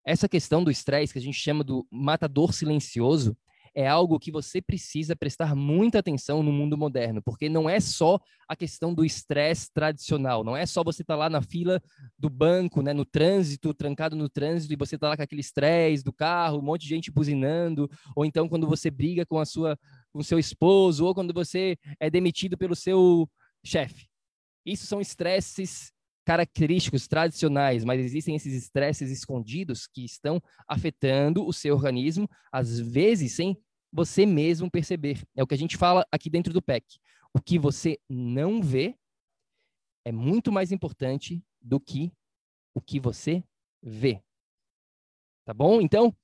essa 0.07 0.29
questão 0.29 0.63
do 0.63 0.71
estresse, 0.71 1.13
que 1.13 1.19
a 1.19 1.23
gente 1.23 1.39
chama 1.39 1.65
do 1.65 1.87
matador 1.91 2.53
silencioso, 2.53 3.37
é 3.75 3.87
algo 3.87 4.19
que 4.19 4.31
você 4.31 4.61
precisa 4.61 5.15
prestar 5.15 5.55
muita 5.55 5.99
atenção 5.99 6.43
no 6.43 6.53
mundo 6.53 6.77
moderno, 6.77 7.23
porque 7.23 7.49
não 7.49 7.69
é 7.69 7.81
só 7.81 8.19
a 8.49 8.57
questão 8.57 8.93
do 8.93 9.05
estresse 9.05 9.73
tradicional, 9.73 10.43
não 10.43 10.57
é 10.57 10.67
só 10.67 10.83
você 10.83 11.03
estar 11.03 11.15
tá 11.15 11.19
lá 11.19 11.31
na 11.31 11.41
fila 11.41 11.81
do 12.19 12.29
banco, 12.29 12.83
né, 12.83 12.93
no 12.93 13.05
trânsito, 13.05 13.73
trancado 13.73 14.17
no 14.17 14.29
trânsito, 14.29 14.73
e 14.73 14.77
você 14.77 14.97
está 14.97 15.09
lá 15.09 15.17
com 15.17 15.23
aquele 15.23 15.41
estresse 15.41 16.03
do 16.03 16.13
carro, 16.13 16.59
um 16.59 16.63
monte 16.63 16.83
de 16.83 16.89
gente 16.89 17.11
buzinando, 17.11 17.89
ou 18.17 18.25
então 18.25 18.49
quando 18.49 18.67
você 18.67 18.91
briga 18.91 19.25
com 19.25 19.39
a 19.39 19.45
sua 19.45 19.79
com 20.13 20.23
seu 20.23 20.39
esposo, 20.39 21.07
ou 21.07 21.15
quando 21.15 21.33
você 21.33 21.77
é 22.01 22.11
demitido 22.11 22.59
pelo 22.59 22.75
seu 22.75 23.31
chefe. 23.65 24.09
Isso 24.67 24.87
são 24.87 25.01
estresses 25.01 25.93
característicos 26.31 27.09
tradicionais, 27.09 27.85
mas 27.85 28.01
existem 28.01 28.37
esses 28.37 28.55
estresses 28.55 29.11
escondidos 29.11 29.89
que 29.89 30.05
estão 30.05 30.41
afetando 30.69 31.45
o 31.45 31.53
seu 31.53 31.75
organismo, 31.75 32.31
às 32.53 32.79
vezes 32.79 33.33
sem 33.33 33.61
você 33.93 34.25
mesmo 34.25 34.71
perceber. 34.71 35.27
É 35.35 35.43
o 35.43 35.47
que 35.47 35.55
a 35.55 35.59
gente 35.59 35.77
fala 35.77 36.07
aqui 36.09 36.31
dentro 36.31 36.53
do 36.53 36.63
PEC. 36.63 36.85
O 37.35 37.41
que 37.41 37.59
você 37.59 37.99
não 38.09 38.63
vê 38.63 38.95
é 40.05 40.13
muito 40.13 40.53
mais 40.53 40.71
importante 40.71 41.43
do 41.61 41.81
que 41.81 42.13
o 42.73 42.81
que 42.81 43.01
você 43.01 43.43
vê. 43.83 44.23
Tá 45.45 45.53
bom? 45.53 45.81
Então, 45.81 46.15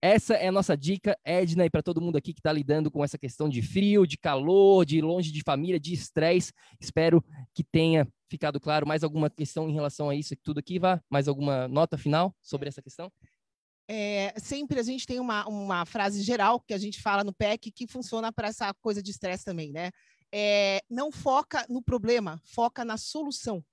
essa 0.00 0.34
é 0.34 0.46
a 0.46 0.52
nossa 0.52 0.76
dica, 0.76 1.18
Edna, 1.24 1.64
e 1.64 1.70
para 1.70 1.82
todo 1.82 2.00
mundo 2.00 2.16
aqui 2.16 2.32
que 2.32 2.38
está 2.38 2.52
lidando 2.52 2.88
com 2.88 3.02
essa 3.02 3.18
questão 3.18 3.48
de 3.48 3.62
frio, 3.62 4.06
de 4.06 4.16
calor, 4.16 4.84
de 4.84 5.00
longe 5.00 5.32
de 5.32 5.42
família, 5.42 5.80
de 5.80 5.92
estresse. 5.92 6.52
Espero 6.78 7.24
que 7.52 7.64
tenha 7.64 8.06
ficado 8.34 8.58
claro. 8.58 8.86
Mais 8.86 9.04
alguma 9.04 9.30
questão 9.30 9.68
em 9.68 9.72
relação 9.72 10.10
a 10.10 10.14
isso 10.14 10.34
tudo 10.42 10.58
aqui, 10.58 10.78
Vá? 10.78 11.00
Mais 11.08 11.28
alguma 11.28 11.68
nota 11.68 11.96
final 11.96 12.34
sobre 12.42 12.68
essa 12.68 12.82
questão? 12.82 13.12
É, 13.88 14.34
sempre 14.40 14.80
a 14.80 14.82
gente 14.82 15.06
tem 15.06 15.20
uma, 15.20 15.46
uma 15.46 15.86
frase 15.86 16.22
geral 16.22 16.58
que 16.60 16.74
a 16.74 16.78
gente 16.78 17.00
fala 17.00 17.22
no 17.22 17.32
PEC 17.32 17.70
que 17.70 17.86
funciona 17.86 18.32
para 18.32 18.48
essa 18.48 18.72
coisa 18.74 19.00
de 19.02 19.10
estresse 19.10 19.44
também, 19.44 19.72
né? 19.72 19.90
É, 20.32 20.82
não 20.90 21.12
foca 21.12 21.64
no 21.68 21.80
problema, 21.80 22.40
foca 22.44 22.84
na 22.84 22.96
solução. 22.96 23.64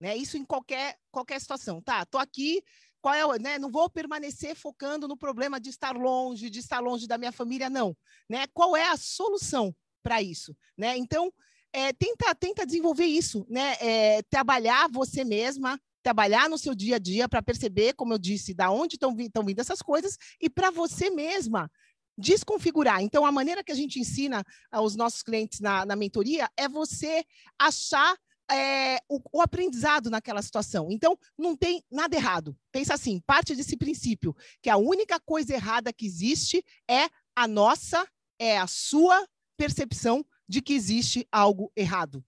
Né? 0.00 0.16
Isso 0.16 0.36
em 0.36 0.44
qualquer, 0.44 0.96
qualquer 1.10 1.40
situação. 1.40 1.82
Tá, 1.82 2.06
tô 2.06 2.16
aqui, 2.16 2.62
qual 3.00 3.14
é, 3.34 3.38
né? 3.38 3.58
Não 3.58 3.70
vou 3.70 3.90
permanecer 3.90 4.54
focando 4.54 5.08
no 5.08 5.16
problema 5.16 5.58
de 5.58 5.70
estar 5.70 5.96
longe, 5.96 6.48
de 6.48 6.60
estar 6.60 6.80
longe 6.80 7.08
da 7.08 7.18
minha 7.18 7.32
família, 7.32 7.68
não, 7.68 7.96
né? 8.28 8.46
Qual 8.52 8.76
é 8.76 8.88
a 8.88 8.96
solução 8.96 9.74
para 10.02 10.22
isso, 10.22 10.56
né? 10.76 10.96
Então, 10.96 11.32
é, 11.72 11.92
tenta, 11.92 12.34
tenta 12.34 12.66
desenvolver 12.66 13.06
isso, 13.06 13.46
né? 13.48 13.76
É, 13.80 14.22
trabalhar 14.22 14.88
você 14.88 15.24
mesma, 15.24 15.80
trabalhar 16.02 16.48
no 16.48 16.58
seu 16.58 16.74
dia 16.74 16.96
a 16.96 16.98
dia 16.98 17.28
para 17.28 17.42
perceber, 17.42 17.94
como 17.94 18.12
eu 18.12 18.18
disse, 18.18 18.54
da 18.54 18.70
onde 18.70 18.96
estão 18.96 19.14
vindo 19.44 19.60
essas 19.60 19.82
coisas 19.82 20.16
e 20.40 20.48
para 20.48 20.70
você 20.70 21.10
mesma 21.10 21.70
desconfigurar. 22.18 23.02
Então, 23.02 23.24
a 23.24 23.32
maneira 23.32 23.64
que 23.64 23.72
a 23.72 23.74
gente 23.74 23.98
ensina 23.98 24.44
aos 24.70 24.94
nossos 24.94 25.22
clientes 25.22 25.60
na, 25.60 25.86
na 25.86 25.96
mentoria 25.96 26.48
é 26.56 26.68
você 26.68 27.24
achar 27.58 28.16
é, 28.50 28.98
o, 29.08 29.20
o, 29.32 29.40
aprendizado 29.40 30.10
naquela 30.10 30.42
situação. 30.42 30.88
Então, 30.90 31.16
não 31.38 31.56
tem 31.56 31.82
nada 31.90 32.16
errado. 32.16 32.56
Pensa 32.72 32.94
assim, 32.94 33.20
parte 33.20 33.54
desse 33.54 33.76
princípio, 33.76 34.34
que 34.60 34.68
a 34.68 34.76
única 34.76 35.20
coisa 35.20 35.54
errada 35.54 35.92
que 35.92 36.04
existe 36.04 36.64
é 36.88 37.08
a 37.34 37.46
nossa, 37.46 38.06
é 38.38 38.58
a 38.58 38.66
sua 38.66 39.26
percepção 39.56 40.24
de 40.50 40.60
que 40.60 40.74
existe 40.74 41.24
algo 41.30 41.70
errado. 41.76 42.24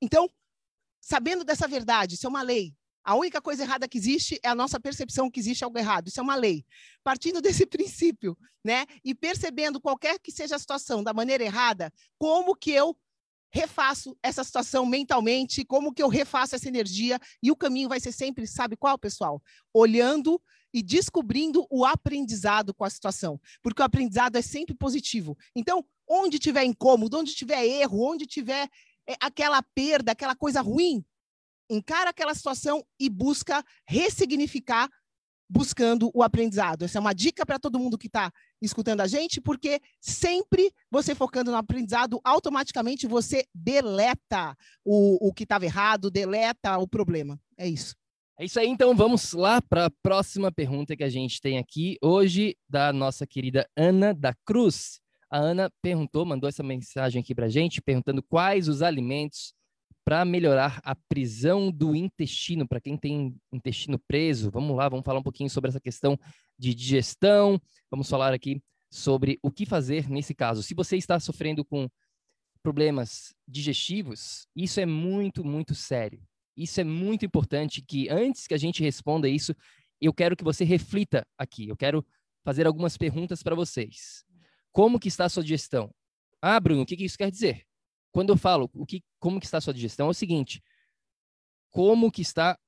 Então, 0.00 0.30
sabendo 1.00 1.42
dessa 1.42 1.66
verdade, 1.66 2.14
isso 2.14 2.24
é 2.24 2.30
uma 2.30 2.42
lei. 2.42 2.76
A 3.02 3.16
única 3.16 3.42
coisa 3.42 3.64
errada 3.64 3.88
que 3.88 3.98
existe 3.98 4.38
é 4.40 4.48
a 4.48 4.54
nossa 4.54 4.78
percepção 4.78 5.28
que 5.28 5.40
existe 5.40 5.64
algo 5.64 5.76
errado. 5.76 6.06
Isso 6.06 6.20
é 6.20 6.22
uma 6.22 6.36
lei. 6.36 6.64
Partindo 7.02 7.40
desse 7.42 7.66
princípio, 7.66 8.38
né? 8.64 8.86
E 9.04 9.16
percebendo 9.16 9.80
qualquer 9.80 10.20
que 10.20 10.30
seja 10.30 10.54
a 10.54 10.60
situação 10.60 11.02
da 11.02 11.12
maneira 11.12 11.42
errada, 11.42 11.92
como 12.16 12.54
que 12.54 12.70
eu 12.70 12.96
refaço 13.52 14.16
essa 14.22 14.44
situação 14.44 14.86
mentalmente, 14.86 15.64
como 15.64 15.92
que 15.92 16.04
eu 16.04 16.08
refaço 16.08 16.54
essa 16.54 16.68
energia, 16.68 17.18
e 17.42 17.50
o 17.50 17.56
caminho 17.56 17.88
vai 17.88 17.98
ser 17.98 18.12
sempre, 18.12 18.46
sabe 18.46 18.76
qual, 18.76 18.96
pessoal? 18.96 19.42
Olhando 19.74 20.40
e 20.72 20.84
descobrindo 20.84 21.66
o 21.68 21.84
aprendizado 21.84 22.72
com 22.72 22.84
a 22.84 22.90
situação, 22.90 23.40
porque 23.60 23.82
o 23.82 23.84
aprendizado 23.84 24.36
é 24.36 24.42
sempre 24.42 24.72
positivo. 24.72 25.36
Então, 25.56 25.84
onde 26.10 26.40
tiver 26.40 26.64
incômodo, 26.64 27.16
onde 27.16 27.34
tiver 27.34 27.64
erro, 27.64 28.02
onde 28.02 28.26
tiver 28.26 28.68
é, 29.08 29.14
aquela 29.20 29.62
perda, 29.62 30.10
aquela 30.10 30.34
coisa 30.34 30.60
ruim, 30.60 31.04
encara 31.70 32.10
aquela 32.10 32.34
situação 32.34 32.84
e 32.98 33.08
busca 33.08 33.64
ressignificar 33.86 34.90
buscando 35.50 36.10
o 36.14 36.22
aprendizado. 36.22 36.84
Essa 36.84 36.98
é 36.98 37.00
uma 37.00 37.12
dica 37.12 37.44
para 37.44 37.58
todo 37.58 37.78
mundo 37.78 37.98
que 37.98 38.06
está 38.06 38.32
escutando 38.62 39.00
a 39.00 39.08
gente, 39.08 39.40
porque 39.40 39.80
sempre 40.00 40.72
você 40.88 41.12
focando 41.12 41.50
no 41.50 41.56
aprendizado, 41.56 42.20
automaticamente 42.22 43.06
você 43.08 43.44
deleta 43.52 44.56
o, 44.84 45.28
o 45.28 45.32
que 45.32 45.42
estava 45.42 45.64
errado, 45.64 46.08
deleta 46.08 46.78
o 46.78 46.86
problema. 46.86 47.38
É 47.58 47.68
isso. 47.68 47.96
É 48.38 48.44
isso 48.44 48.58
aí, 48.58 48.68
então 48.68 48.94
vamos 48.94 49.32
lá 49.32 49.60
para 49.60 49.86
a 49.86 49.90
próxima 50.02 50.50
pergunta 50.50 50.96
que 50.96 51.04
a 51.04 51.10
gente 51.10 51.40
tem 51.40 51.58
aqui 51.58 51.98
hoje, 52.00 52.56
da 52.68 52.92
nossa 52.92 53.26
querida 53.26 53.68
Ana 53.76 54.14
da 54.14 54.32
Cruz. 54.46 55.00
A 55.30 55.38
Ana 55.38 55.70
perguntou, 55.80 56.26
mandou 56.26 56.48
essa 56.48 56.62
mensagem 56.62 57.20
aqui 57.20 57.34
para 57.34 57.48
gente, 57.48 57.80
perguntando 57.80 58.22
quais 58.22 58.68
os 58.68 58.82
alimentos 58.82 59.54
para 60.04 60.24
melhorar 60.24 60.80
a 60.82 60.94
prisão 60.94 61.70
do 61.70 61.94
intestino, 61.94 62.66
para 62.66 62.80
quem 62.80 62.96
tem 62.96 63.36
intestino 63.52 63.96
preso. 63.96 64.50
Vamos 64.50 64.76
lá, 64.76 64.88
vamos 64.88 65.04
falar 65.04 65.20
um 65.20 65.22
pouquinho 65.22 65.48
sobre 65.48 65.68
essa 65.68 65.80
questão 65.80 66.18
de 66.58 66.74
digestão. 66.74 67.60
Vamos 67.88 68.08
falar 68.08 68.34
aqui 68.34 68.60
sobre 68.90 69.38
o 69.40 69.52
que 69.52 69.64
fazer 69.64 70.10
nesse 70.10 70.34
caso. 70.34 70.64
Se 70.64 70.74
você 70.74 70.96
está 70.96 71.20
sofrendo 71.20 71.64
com 71.64 71.88
problemas 72.60 73.32
digestivos, 73.46 74.46
isso 74.56 74.80
é 74.80 74.86
muito, 74.86 75.44
muito 75.44 75.74
sério. 75.74 76.20
Isso 76.56 76.80
é 76.80 76.84
muito 76.84 77.24
importante 77.24 77.80
que 77.80 78.08
antes 78.08 78.46
que 78.46 78.54
a 78.54 78.58
gente 78.58 78.82
responda 78.82 79.28
isso, 79.28 79.54
eu 80.00 80.12
quero 80.12 80.36
que 80.36 80.42
você 80.42 80.64
reflita 80.64 81.24
aqui. 81.38 81.68
Eu 81.68 81.76
quero 81.76 82.04
fazer 82.44 82.66
algumas 82.66 82.96
perguntas 82.96 83.42
para 83.42 83.54
vocês. 83.54 84.24
Como 84.72 84.98
que 84.98 85.08
está 85.08 85.24
a 85.24 85.28
sua 85.28 85.42
digestão? 85.42 85.92
Ah, 86.40 86.58
Bruno, 86.58 86.82
o 86.82 86.86
que, 86.86 86.96
que 86.96 87.04
isso 87.04 87.18
quer 87.18 87.30
dizer? 87.30 87.66
quando 88.12 88.30
eu 88.30 88.36
falo 88.36 88.70
o 88.74 88.84
que, 88.84 89.02
como 89.18 89.38
que 89.38 89.46
está 89.46 89.58
a 89.58 89.60
sua 89.60 89.74
digestão, 89.74 90.08
é 90.08 90.10
o 90.10 90.14
seguinte: 90.14 90.62
como 91.70 92.10
que 92.10 92.22
está 92.22 92.58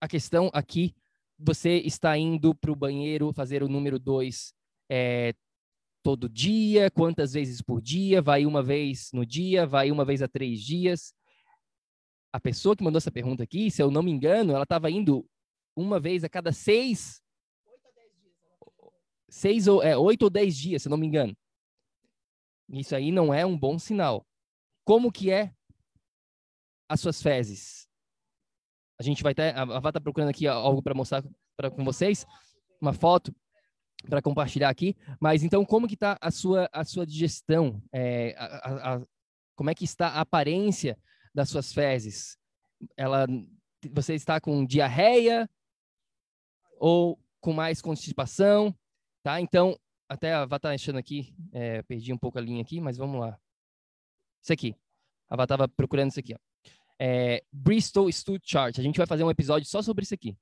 a 0.00 0.08
questão 0.08 0.50
aqui? 0.52 0.94
Você 1.38 1.78
está 1.78 2.16
indo 2.16 2.54
para 2.54 2.70
o 2.70 2.76
banheiro 2.76 3.32
fazer 3.32 3.62
o 3.62 3.68
número 3.68 3.98
dois 3.98 4.54
é, 4.88 5.34
todo 6.02 6.28
dia? 6.28 6.90
Quantas 6.90 7.32
vezes 7.32 7.60
por 7.60 7.82
dia? 7.82 8.22
Vai 8.22 8.46
uma 8.46 8.62
vez 8.62 9.10
no 9.12 9.26
dia? 9.26 9.66
Vai 9.66 9.90
uma 9.90 10.04
vez 10.04 10.22
a 10.22 10.28
três 10.28 10.60
dias? 10.60 11.12
A 12.32 12.40
pessoa 12.40 12.76
que 12.76 12.84
mandou 12.84 12.98
essa 12.98 13.10
pergunta 13.10 13.42
aqui, 13.42 13.70
se 13.70 13.82
eu 13.82 13.90
não 13.90 14.02
me 14.02 14.12
engano, 14.12 14.52
ela 14.52 14.62
estava 14.62 14.90
indo 14.90 15.26
uma 15.76 15.98
vez 15.98 16.22
a 16.22 16.28
cada 16.28 16.52
seis, 16.52 17.20
seis 19.34 19.66
ou 19.66 19.82
é, 19.82 19.96
oito 19.96 20.22
ou 20.22 20.30
dez 20.30 20.56
dias, 20.56 20.82
se 20.82 20.88
não 20.88 20.96
me 20.96 21.06
engano. 21.06 21.36
Isso 22.68 22.94
aí 22.94 23.10
não 23.10 23.34
é 23.34 23.44
um 23.44 23.58
bom 23.58 23.78
sinal. 23.78 24.24
Como 24.84 25.10
que 25.10 25.30
é 25.30 25.52
as 26.88 27.00
suas 27.00 27.20
fezes? 27.20 27.88
A 28.98 29.02
gente 29.02 29.22
vai 29.24 29.34
ter, 29.34 29.54
a 29.56 29.64
Vá 29.64 29.90
está 29.90 30.00
procurando 30.00 30.30
aqui 30.30 30.46
algo 30.46 30.80
para 30.80 30.94
mostrar 30.94 31.24
para 31.56 31.70
com 31.70 31.84
vocês, 31.84 32.24
uma 32.80 32.92
foto 32.92 33.34
para 34.08 34.22
compartilhar 34.22 34.68
aqui. 34.68 34.96
Mas 35.20 35.42
então, 35.42 35.64
como 35.64 35.88
que 35.88 35.94
está 35.94 36.16
a 36.20 36.30
sua 36.30 36.68
a 36.72 36.84
sua 36.84 37.04
digestão? 37.04 37.82
É, 37.92 38.34
a, 38.38 38.94
a, 38.94 39.06
como 39.56 39.70
é 39.70 39.74
que 39.74 39.84
está 39.84 40.10
a 40.10 40.20
aparência 40.20 40.96
das 41.34 41.48
suas 41.48 41.72
fezes? 41.72 42.38
Ela, 42.96 43.26
você 43.90 44.14
está 44.14 44.40
com 44.40 44.64
diarreia 44.64 45.50
ou 46.78 47.18
com 47.40 47.52
mais 47.52 47.82
constipação, 47.82 48.74
tá? 49.24 49.40
Então, 49.40 49.76
até 50.08 50.34
a 50.34 50.46
tá 50.46 50.70
achando 50.70 50.98
aqui, 50.98 51.34
é, 51.50 51.82
perdi 51.82 52.12
um 52.12 52.18
pouco 52.18 52.38
a 52.38 52.40
linha 52.40 52.62
aqui, 52.62 52.80
mas 52.80 52.96
vamos 52.96 53.18
lá. 53.18 53.36
Isso 54.42 54.52
aqui. 54.52 54.76
A 55.28 55.34
Vá 55.34 55.44
estava 55.44 55.66
procurando 55.66 56.10
isso 56.10 56.20
aqui. 56.20 56.34
Ó. 56.34 56.38
É, 57.00 57.42
Bristol 57.50 58.08
Stool 58.10 58.38
Chart. 58.42 58.78
A 58.78 58.82
gente 58.82 58.98
vai 58.98 59.06
fazer 59.06 59.24
um 59.24 59.30
episódio 59.30 59.66
só 59.66 59.80
sobre 59.80 60.04
isso 60.04 60.14
aqui. 60.14 60.36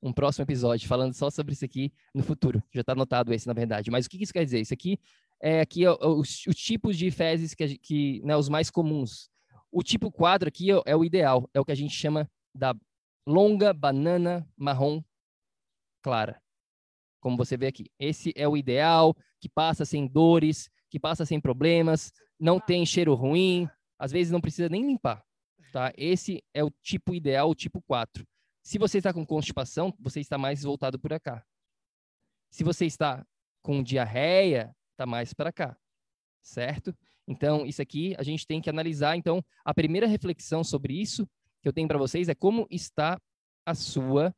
Um 0.00 0.12
próximo 0.12 0.44
episódio 0.44 0.86
falando 0.86 1.12
só 1.12 1.28
sobre 1.28 1.52
isso 1.54 1.64
aqui 1.64 1.92
no 2.14 2.22
futuro. 2.22 2.62
Já 2.72 2.82
está 2.82 2.92
anotado 2.92 3.34
esse, 3.34 3.48
na 3.48 3.52
verdade. 3.52 3.90
Mas 3.90 4.06
o 4.06 4.10
que 4.10 4.22
isso 4.22 4.32
quer 4.32 4.44
dizer? 4.44 4.60
Isso 4.60 4.72
aqui 4.72 4.98
é 5.42 5.60
aqui 5.60 5.86
os, 5.86 6.46
os 6.46 6.56
tipos 6.56 6.96
de 6.96 7.10
fezes 7.10 7.52
que, 7.52 7.76
que 7.78 8.22
né, 8.22 8.36
os 8.36 8.48
mais 8.48 8.70
comuns. 8.70 9.28
O 9.72 9.82
tipo 9.82 10.10
4 10.12 10.48
aqui 10.48 10.70
é, 10.70 10.80
é 10.86 10.96
o 10.96 11.04
ideal, 11.04 11.50
é 11.52 11.60
o 11.60 11.64
que 11.64 11.72
a 11.72 11.76
gente 11.76 11.94
chama 11.94 12.30
da 12.54 12.74
longa 13.26 13.72
banana 13.72 14.48
marrom 14.56 15.02
clara 16.00 16.43
como 17.24 17.38
você 17.38 17.56
vê 17.56 17.68
aqui. 17.68 17.90
Esse 17.98 18.34
é 18.36 18.46
o 18.46 18.54
ideal, 18.54 19.16
que 19.40 19.48
passa 19.48 19.86
sem 19.86 20.06
dores, 20.06 20.68
que 20.90 21.00
passa 21.00 21.24
sem 21.24 21.40
problemas, 21.40 22.12
não 22.38 22.60
tem 22.60 22.84
cheiro 22.84 23.14
ruim, 23.14 23.66
às 23.98 24.12
vezes 24.12 24.30
não 24.30 24.42
precisa 24.42 24.68
nem 24.68 24.86
limpar, 24.86 25.24
tá? 25.72 25.90
Esse 25.96 26.44
é 26.52 26.62
o 26.62 26.70
tipo 26.82 27.14
ideal, 27.14 27.48
o 27.48 27.54
tipo 27.54 27.80
4. 27.80 28.26
Se 28.62 28.76
você 28.76 28.98
está 28.98 29.10
com 29.10 29.24
constipação, 29.24 29.94
você 29.98 30.20
está 30.20 30.36
mais 30.36 30.64
voltado 30.64 30.98
para 30.98 31.18
cá. 31.18 31.42
Se 32.50 32.62
você 32.62 32.84
está 32.84 33.26
com 33.62 33.82
diarreia, 33.82 34.76
está 34.90 35.06
mais 35.06 35.32
para 35.32 35.50
cá, 35.50 35.74
certo? 36.42 36.94
Então, 37.26 37.64
isso 37.64 37.80
aqui 37.80 38.14
a 38.18 38.22
gente 38.22 38.46
tem 38.46 38.60
que 38.60 38.68
analisar. 38.68 39.16
Então, 39.16 39.42
a 39.64 39.72
primeira 39.72 40.06
reflexão 40.06 40.62
sobre 40.62 40.92
isso 40.92 41.26
que 41.62 41.68
eu 41.68 41.72
tenho 41.72 41.88
para 41.88 41.96
vocês 41.96 42.28
é 42.28 42.34
como 42.34 42.66
está 42.70 43.18
a 43.64 43.74
sua 43.74 44.36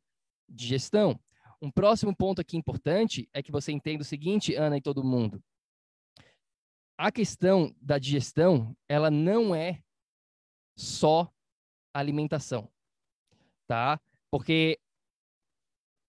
digestão. 0.48 1.18
Um 1.60 1.70
próximo 1.70 2.14
ponto 2.14 2.40
aqui 2.40 2.56
importante 2.56 3.28
é 3.32 3.42
que 3.42 3.50
você 3.50 3.72
entenda 3.72 4.02
o 4.02 4.06
seguinte, 4.06 4.54
Ana 4.54 4.76
e 4.76 4.82
todo 4.82 5.04
mundo. 5.04 5.42
A 6.98 7.10
questão 7.10 7.74
da 7.80 7.98
digestão, 7.98 8.76
ela 8.88 9.10
não 9.10 9.54
é 9.54 9.82
só 10.76 11.30
alimentação, 11.94 12.70
tá? 13.66 14.00
Porque 14.30 14.78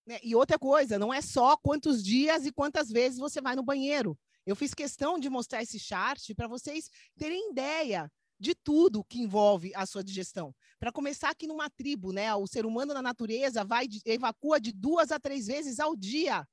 né, 0.06 0.20
e 0.24 0.34
outra 0.34 0.58
coisa, 0.58 0.98
não 0.98 1.14
é 1.14 1.22
só 1.22 1.58
quantos 1.58 2.02
dias 2.02 2.46
e 2.46 2.52
quantas 2.52 2.90
vezes 2.90 3.20
você 3.20 3.42
vai 3.42 3.56
no 3.56 3.64
banheiro. 3.64 4.18
Eu 4.46 4.56
fiz 4.56 4.74
questão 4.74 5.20
de 5.20 5.30
mostrar 5.30 5.62
esse 5.62 5.78
chart 5.78 6.34
para 6.34 6.48
vocês 6.48 6.90
terem 7.18 7.52
ideia 7.52 8.10
de 8.40 8.54
tudo 8.56 9.04
que 9.04 9.20
envolve 9.20 9.72
a 9.76 9.86
sua 9.86 10.04
digestão. 10.04 10.54
Para 10.80 10.92
começar 10.92 11.30
aqui 11.30 11.48
numa 11.48 11.70
tribo, 11.70 12.12
né? 12.12 12.34
O 12.36 12.48
ser 12.48 12.66
humano 12.66 12.94
na 12.94 13.02
natureza 13.02 13.64
vai 13.64 13.88
evacua 14.06 14.60
de 14.60 14.72
duas 14.72 15.12
a 15.12 15.20
três 15.20 15.48
vezes 15.48 15.80
ao 15.80 15.96
dia. 15.96 16.48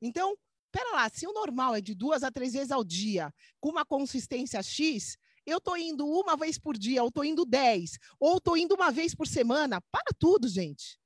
Então, 0.00 0.36
pera 0.72 0.90
lá, 0.92 1.08
se 1.08 1.26
o 1.26 1.32
normal 1.32 1.74
é 1.74 1.80
de 1.80 1.94
duas 1.94 2.22
a 2.22 2.30
três 2.30 2.52
vezes 2.52 2.70
ao 2.70 2.84
dia, 2.84 3.32
com 3.60 3.70
uma 3.70 3.84
consistência 3.84 4.62
X, 4.62 5.16
eu 5.46 5.58
estou 5.58 5.76
indo 5.76 6.06
uma 6.06 6.36
vez 6.36 6.58
por 6.58 6.76
dia, 6.76 7.02
ou 7.02 7.08
estou 7.08 7.24
indo 7.24 7.44
dez, 7.44 7.98
ou 8.18 8.36
estou 8.36 8.56
indo 8.56 8.74
uma 8.74 8.90
vez 8.90 9.14
por 9.14 9.26
semana, 9.26 9.80
para 9.90 10.12
tudo, 10.18 10.48
gente. 10.48 10.99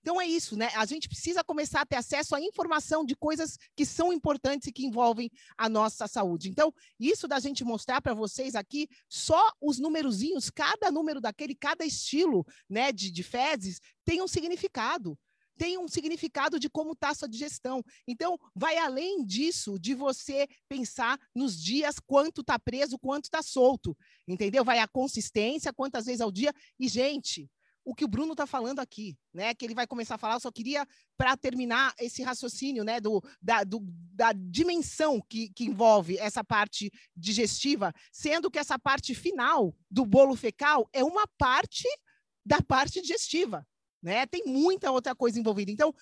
Então 0.00 0.20
é 0.20 0.26
isso, 0.26 0.56
né? 0.56 0.70
A 0.74 0.86
gente 0.86 1.08
precisa 1.08 1.44
começar 1.44 1.82
a 1.82 1.86
ter 1.86 1.96
acesso 1.96 2.34
à 2.34 2.40
informação 2.40 3.04
de 3.04 3.14
coisas 3.14 3.58
que 3.76 3.84
são 3.84 4.12
importantes 4.12 4.68
e 4.68 4.72
que 4.72 4.86
envolvem 4.86 5.30
a 5.56 5.68
nossa 5.68 6.06
saúde. 6.06 6.48
Então, 6.48 6.72
isso 6.98 7.28
da 7.28 7.38
gente 7.38 7.64
mostrar 7.64 8.00
para 8.00 8.14
vocês 8.14 8.54
aqui 8.54 8.88
só 9.08 9.52
os 9.60 9.78
numerozinhos, 9.78 10.50
cada 10.50 10.90
número 10.90 11.20
daquele, 11.20 11.54
cada 11.54 11.84
estilo, 11.84 12.46
né, 12.68 12.92
de, 12.92 13.10
de 13.10 13.22
fezes 13.22 13.80
tem 14.04 14.22
um 14.22 14.28
significado 14.28 15.18
tem 15.60 15.76
um 15.76 15.86
significado 15.86 16.58
de 16.58 16.70
como 16.70 16.92
está 16.92 17.10
a 17.10 17.14
sua 17.14 17.28
digestão. 17.28 17.84
Então, 18.08 18.38
vai 18.56 18.78
além 18.78 19.22
disso, 19.22 19.78
de 19.78 19.94
você 19.94 20.48
pensar 20.66 21.20
nos 21.34 21.54
dias, 21.62 21.96
quanto 21.98 22.40
está 22.40 22.58
preso, 22.58 22.98
quanto 22.98 23.24
está 23.24 23.42
solto, 23.42 23.94
entendeu? 24.26 24.64
Vai 24.64 24.78
a 24.78 24.88
consistência, 24.88 25.70
quantas 25.70 26.06
vezes 26.06 26.22
ao 26.22 26.32
dia. 26.32 26.50
E, 26.78 26.88
gente, 26.88 27.46
o 27.90 27.94
que 27.94 28.04
o 28.04 28.08
Bruno 28.08 28.34
está 28.34 28.46
falando 28.46 28.78
aqui, 28.78 29.18
né? 29.34 29.52
Que 29.52 29.64
ele 29.64 29.74
vai 29.74 29.84
começar 29.84 30.14
a 30.14 30.18
falar. 30.18 30.34
Eu 30.34 30.40
só 30.40 30.52
queria, 30.52 30.86
para 31.16 31.36
terminar 31.36 31.92
esse 31.98 32.22
raciocínio, 32.22 32.84
né? 32.84 33.00
Do, 33.00 33.20
da, 33.42 33.64
do, 33.64 33.80
da 33.82 34.32
dimensão 34.32 35.20
que, 35.28 35.50
que 35.50 35.64
envolve 35.64 36.16
essa 36.16 36.44
parte 36.44 36.88
digestiva, 37.16 37.92
sendo 38.12 38.48
que 38.48 38.60
essa 38.60 38.78
parte 38.78 39.12
final 39.12 39.74
do 39.90 40.06
bolo 40.06 40.36
fecal 40.36 40.88
é 40.92 41.02
uma 41.02 41.26
parte 41.36 41.88
da 42.46 42.62
parte 42.62 43.00
digestiva, 43.00 43.66
né? 44.00 44.24
Tem 44.24 44.44
muita 44.46 44.92
outra 44.92 45.12
coisa 45.12 45.40
envolvida. 45.40 45.72
Então, 45.72 45.92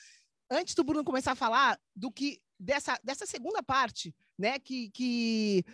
antes 0.50 0.74
do 0.74 0.84
Bruno 0.84 1.02
começar 1.02 1.32
a 1.32 1.36
falar 1.36 1.80
do 1.96 2.12
que 2.12 2.38
dessa, 2.60 3.00
dessa 3.02 3.24
segunda 3.24 3.62
parte, 3.62 4.14
né? 4.38 4.58
Que, 4.58 4.90
que 4.90 5.64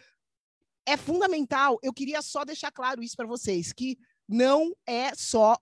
é 0.87 0.97
fundamental. 0.97 1.77
Eu 1.83 1.93
queria 1.93 2.23
só 2.23 2.45
deixar 2.45 2.71
claro 2.71 3.03
isso 3.03 3.17
para 3.17 3.27
vocês 3.27 3.73
que 3.73 3.99
não 4.29 4.73
é 4.87 5.13
só 5.15 5.57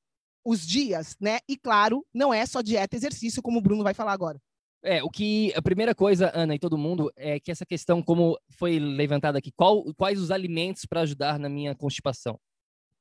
os 0.45 0.67
dias, 0.67 1.17
né? 1.21 1.39
E 1.49 1.57
claro, 1.57 2.05
não 2.13 2.33
é 2.33 2.45
só 2.47 2.61
dieta 2.61 2.97
e 2.97 2.99
exercício, 2.99 3.43
como 3.43 3.59
o 3.59 3.63
Bruno 3.63 3.83
vai 3.83 3.95
falar 3.95 4.13
agora. 4.13 4.41
É, 4.85 5.03
o 5.03 5.09
que 5.09 5.53
a 5.55 5.63
primeira 5.63 5.95
coisa, 5.95 6.33
Ana 6.35 6.57
e 6.57 6.59
todo 6.59 6.77
mundo, 6.77 7.13
é 7.17 7.39
que 7.39 7.53
essa 7.53 7.65
questão, 7.65 8.03
como 8.03 8.37
foi 8.51 8.81
levantada 8.81 9.39
aqui, 9.39 9.53
qual, 9.53 9.85
quais 9.95 10.21
os 10.21 10.33
alimentos 10.33 10.85
para 10.85 11.03
ajudar 11.03 11.39
na 11.39 11.49
minha 11.49 11.75
constipação? 11.75 12.39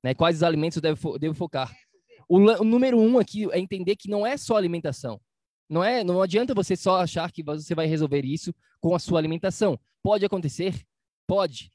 Né? 0.04 0.14
Quais 0.14 0.38
os 0.38 0.44
alimentos 0.44 0.76
eu 0.76 0.82
devo, 0.82 1.18
devo 1.18 1.34
focar? 1.34 1.76
O, 2.30 2.38
o, 2.38 2.64
número 2.64 3.00
um 3.00 3.18
aqui 3.18 3.52
é 3.52 3.60
entender 3.60 3.96
que 3.96 4.10
não 4.10 4.26
é 4.26 4.38
só 4.38 4.56
alimentação. 4.56 5.20
Não 5.68 5.84
é, 5.84 6.04
não 6.04 6.22
adianta 6.22 6.54
você 6.54 6.76
só 6.76 7.02
achar 7.02 7.32
que 7.32 7.42
você 7.42 7.74
vai 7.74 7.88
resolver 7.88 8.26
isso 8.26 8.54
com 8.80 8.94
a 8.94 9.00
sua 9.00 9.20
alimentação. 9.20 9.80
Pode 10.04 10.24
acontecer, 10.24 10.86
pode. 11.28 11.72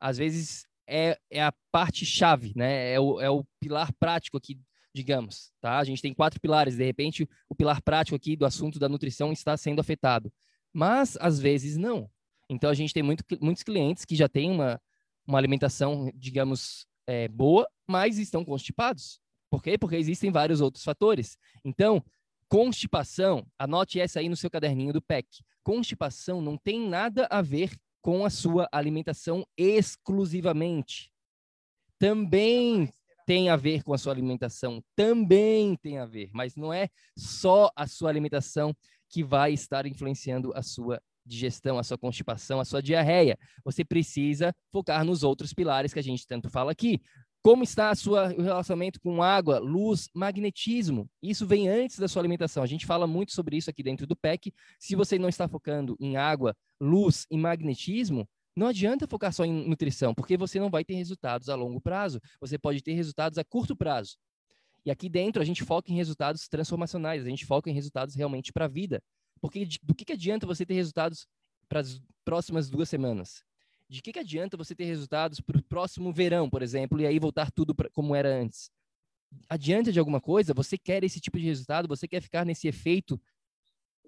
Às 0.00 0.16
vezes 0.16 0.64
é, 0.88 1.18
é 1.30 1.42
a 1.42 1.52
parte 1.70 2.06
chave, 2.06 2.52
né? 2.56 2.92
É 2.92 3.00
o, 3.00 3.20
é 3.20 3.28
o 3.28 3.44
pilar 3.60 3.92
prático 3.98 4.36
aqui 4.36 4.58
digamos, 4.94 5.52
tá? 5.60 5.78
A 5.78 5.84
gente 5.84 6.02
tem 6.02 6.12
quatro 6.12 6.40
pilares, 6.40 6.76
de 6.76 6.84
repente 6.84 7.28
o 7.48 7.54
pilar 7.54 7.82
prático 7.82 8.16
aqui 8.16 8.36
do 8.36 8.44
assunto 8.44 8.78
da 8.78 8.88
nutrição 8.88 9.32
está 9.32 9.56
sendo 9.56 9.80
afetado, 9.80 10.32
mas 10.72 11.16
às 11.20 11.38
vezes 11.38 11.76
não. 11.76 12.10
Então 12.48 12.70
a 12.70 12.74
gente 12.74 12.92
tem 12.92 13.02
muito, 13.02 13.24
muitos 13.40 13.62
clientes 13.62 14.04
que 14.04 14.16
já 14.16 14.28
têm 14.28 14.50
uma, 14.50 14.80
uma 15.26 15.38
alimentação, 15.38 16.10
digamos, 16.14 16.86
é, 17.06 17.28
boa, 17.28 17.68
mas 17.88 18.18
estão 18.18 18.44
constipados. 18.44 19.20
Por 19.48 19.62
quê? 19.62 19.76
Porque 19.78 19.96
existem 19.96 20.30
vários 20.30 20.60
outros 20.60 20.84
fatores. 20.84 21.36
Então, 21.64 22.04
constipação, 22.48 23.46
anote 23.58 24.00
essa 24.00 24.20
aí 24.20 24.28
no 24.28 24.36
seu 24.36 24.50
caderninho 24.50 24.92
do 24.92 25.02
PEC. 25.02 25.26
Constipação 25.62 26.40
não 26.40 26.56
tem 26.56 26.88
nada 26.88 27.26
a 27.30 27.42
ver 27.42 27.76
com 28.00 28.24
a 28.24 28.30
sua 28.30 28.68
alimentação 28.72 29.46
exclusivamente. 29.56 31.12
Também 31.98 32.90
tem 33.30 33.48
a 33.48 33.54
ver 33.54 33.84
com 33.84 33.94
a 33.94 33.98
sua 33.98 34.12
alimentação, 34.12 34.82
também 34.96 35.76
tem 35.76 35.98
a 35.98 36.04
ver, 36.04 36.30
mas 36.32 36.56
não 36.56 36.72
é 36.72 36.88
só 37.16 37.70
a 37.76 37.86
sua 37.86 38.10
alimentação 38.10 38.74
que 39.08 39.22
vai 39.22 39.52
estar 39.52 39.86
influenciando 39.86 40.52
a 40.52 40.64
sua 40.64 41.00
digestão, 41.24 41.78
a 41.78 41.84
sua 41.84 41.96
constipação, 41.96 42.58
a 42.58 42.64
sua 42.64 42.82
diarreia. 42.82 43.38
Você 43.64 43.84
precisa 43.84 44.52
focar 44.72 45.04
nos 45.04 45.22
outros 45.22 45.54
pilares 45.54 45.92
que 45.92 46.00
a 46.00 46.02
gente 46.02 46.26
tanto 46.26 46.50
fala 46.50 46.72
aqui. 46.72 47.00
Como 47.40 47.62
está 47.62 47.94
sua, 47.94 48.34
o 48.36 48.42
relacionamento 48.42 49.00
com 49.00 49.22
água, 49.22 49.60
luz, 49.60 50.08
magnetismo? 50.12 51.08
Isso 51.22 51.46
vem 51.46 51.68
antes 51.68 52.00
da 52.00 52.08
sua 52.08 52.22
alimentação. 52.22 52.64
A 52.64 52.66
gente 52.66 52.84
fala 52.84 53.06
muito 53.06 53.32
sobre 53.32 53.56
isso 53.56 53.70
aqui 53.70 53.84
dentro 53.84 54.08
do 54.08 54.16
PEC. 54.16 54.52
Se 54.76 54.96
você 54.96 55.20
não 55.20 55.28
está 55.28 55.46
focando 55.46 55.96
em 56.00 56.16
água, 56.16 56.52
luz 56.80 57.28
e 57.30 57.36
magnetismo, 57.36 58.28
não 58.54 58.66
adianta 58.66 59.06
focar 59.06 59.32
só 59.32 59.44
em 59.44 59.68
nutrição, 59.68 60.14
porque 60.14 60.36
você 60.36 60.58
não 60.58 60.70
vai 60.70 60.84
ter 60.84 60.94
resultados 60.94 61.48
a 61.48 61.54
longo 61.54 61.80
prazo. 61.80 62.20
Você 62.40 62.58
pode 62.58 62.82
ter 62.82 62.92
resultados 62.94 63.38
a 63.38 63.44
curto 63.44 63.76
prazo. 63.76 64.16
E 64.84 64.90
aqui 64.90 65.08
dentro 65.08 65.40
a 65.40 65.44
gente 65.44 65.64
foca 65.64 65.90
em 65.92 65.96
resultados 65.96 66.48
transformacionais, 66.48 67.24
a 67.24 67.28
gente 67.28 67.46
foca 67.46 67.70
em 67.70 67.72
resultados 67.72 68.14
realmente 68.14 68.52
para 68.52 68.64
a 68.64 68.68
vida. 68.68 69.02
Porque 69.40 69.66
do 69.82 69.94
que, 69.94 70.04
que 70.04 70.12
adianta 70.12 70.46
você 70.46 70.66
ter 70.66 70.74
resultados 70.74 71.26
para 71.68 71.80
as 71.80 72.00
próximas 72.24 72.68
duas 72.68 72.88
semanas? 72.88 73.42
De 73.88 74.00
que, 74.02 74.12
que 74.12 74.18
adianta 74.18 74.56
você 74.56 74.74
ter 74.74 74.84
resultados 74.84 75.40
para 75.40 75.58
o 75.58 75.62
próximo 75.62 76.12
verão, 76.12 76.48
por 76.48 76.62
exemplo, 76.62 77.00
e 77.00 77.06
aí 77.06 77.18
voltar 77.18 77.50
tudo 77.50 77.74
pra, 77.74 77.90
como 77.90 78.14
era 78.14 78.28
antes? 78.28 78.70
Adianta 79.48 79.92
de 79.92 79.98
alguma 79.98 80.20
coisa? 80.20 80.54
Você 80.54 80.76
quer 80.76 81.02
esse 81.04 81.20
tipo 81.20 81.38
de 81.38 81.44
resultado? 81.44 81.88
Você 81.88 82.06
quer 82.06 82.20
ficar 82.20 82.44
nesse 82.44 82.68
efeito 82.68 83.20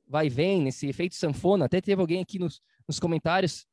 vai 0.07 0.27
e 0.27 0.31
vem, 0.31 0.63
nesse 0.63 0.87
efeito 0.89 1.15
sanfona? 1.15 1.65
Até 1.65 1.81
teve 1.81 2.01
alguém 2.01 2.21
aqui 2.21 2.39
nos, 2.39 2.61
nos 2.87 3.01
comentários 3.01 3.67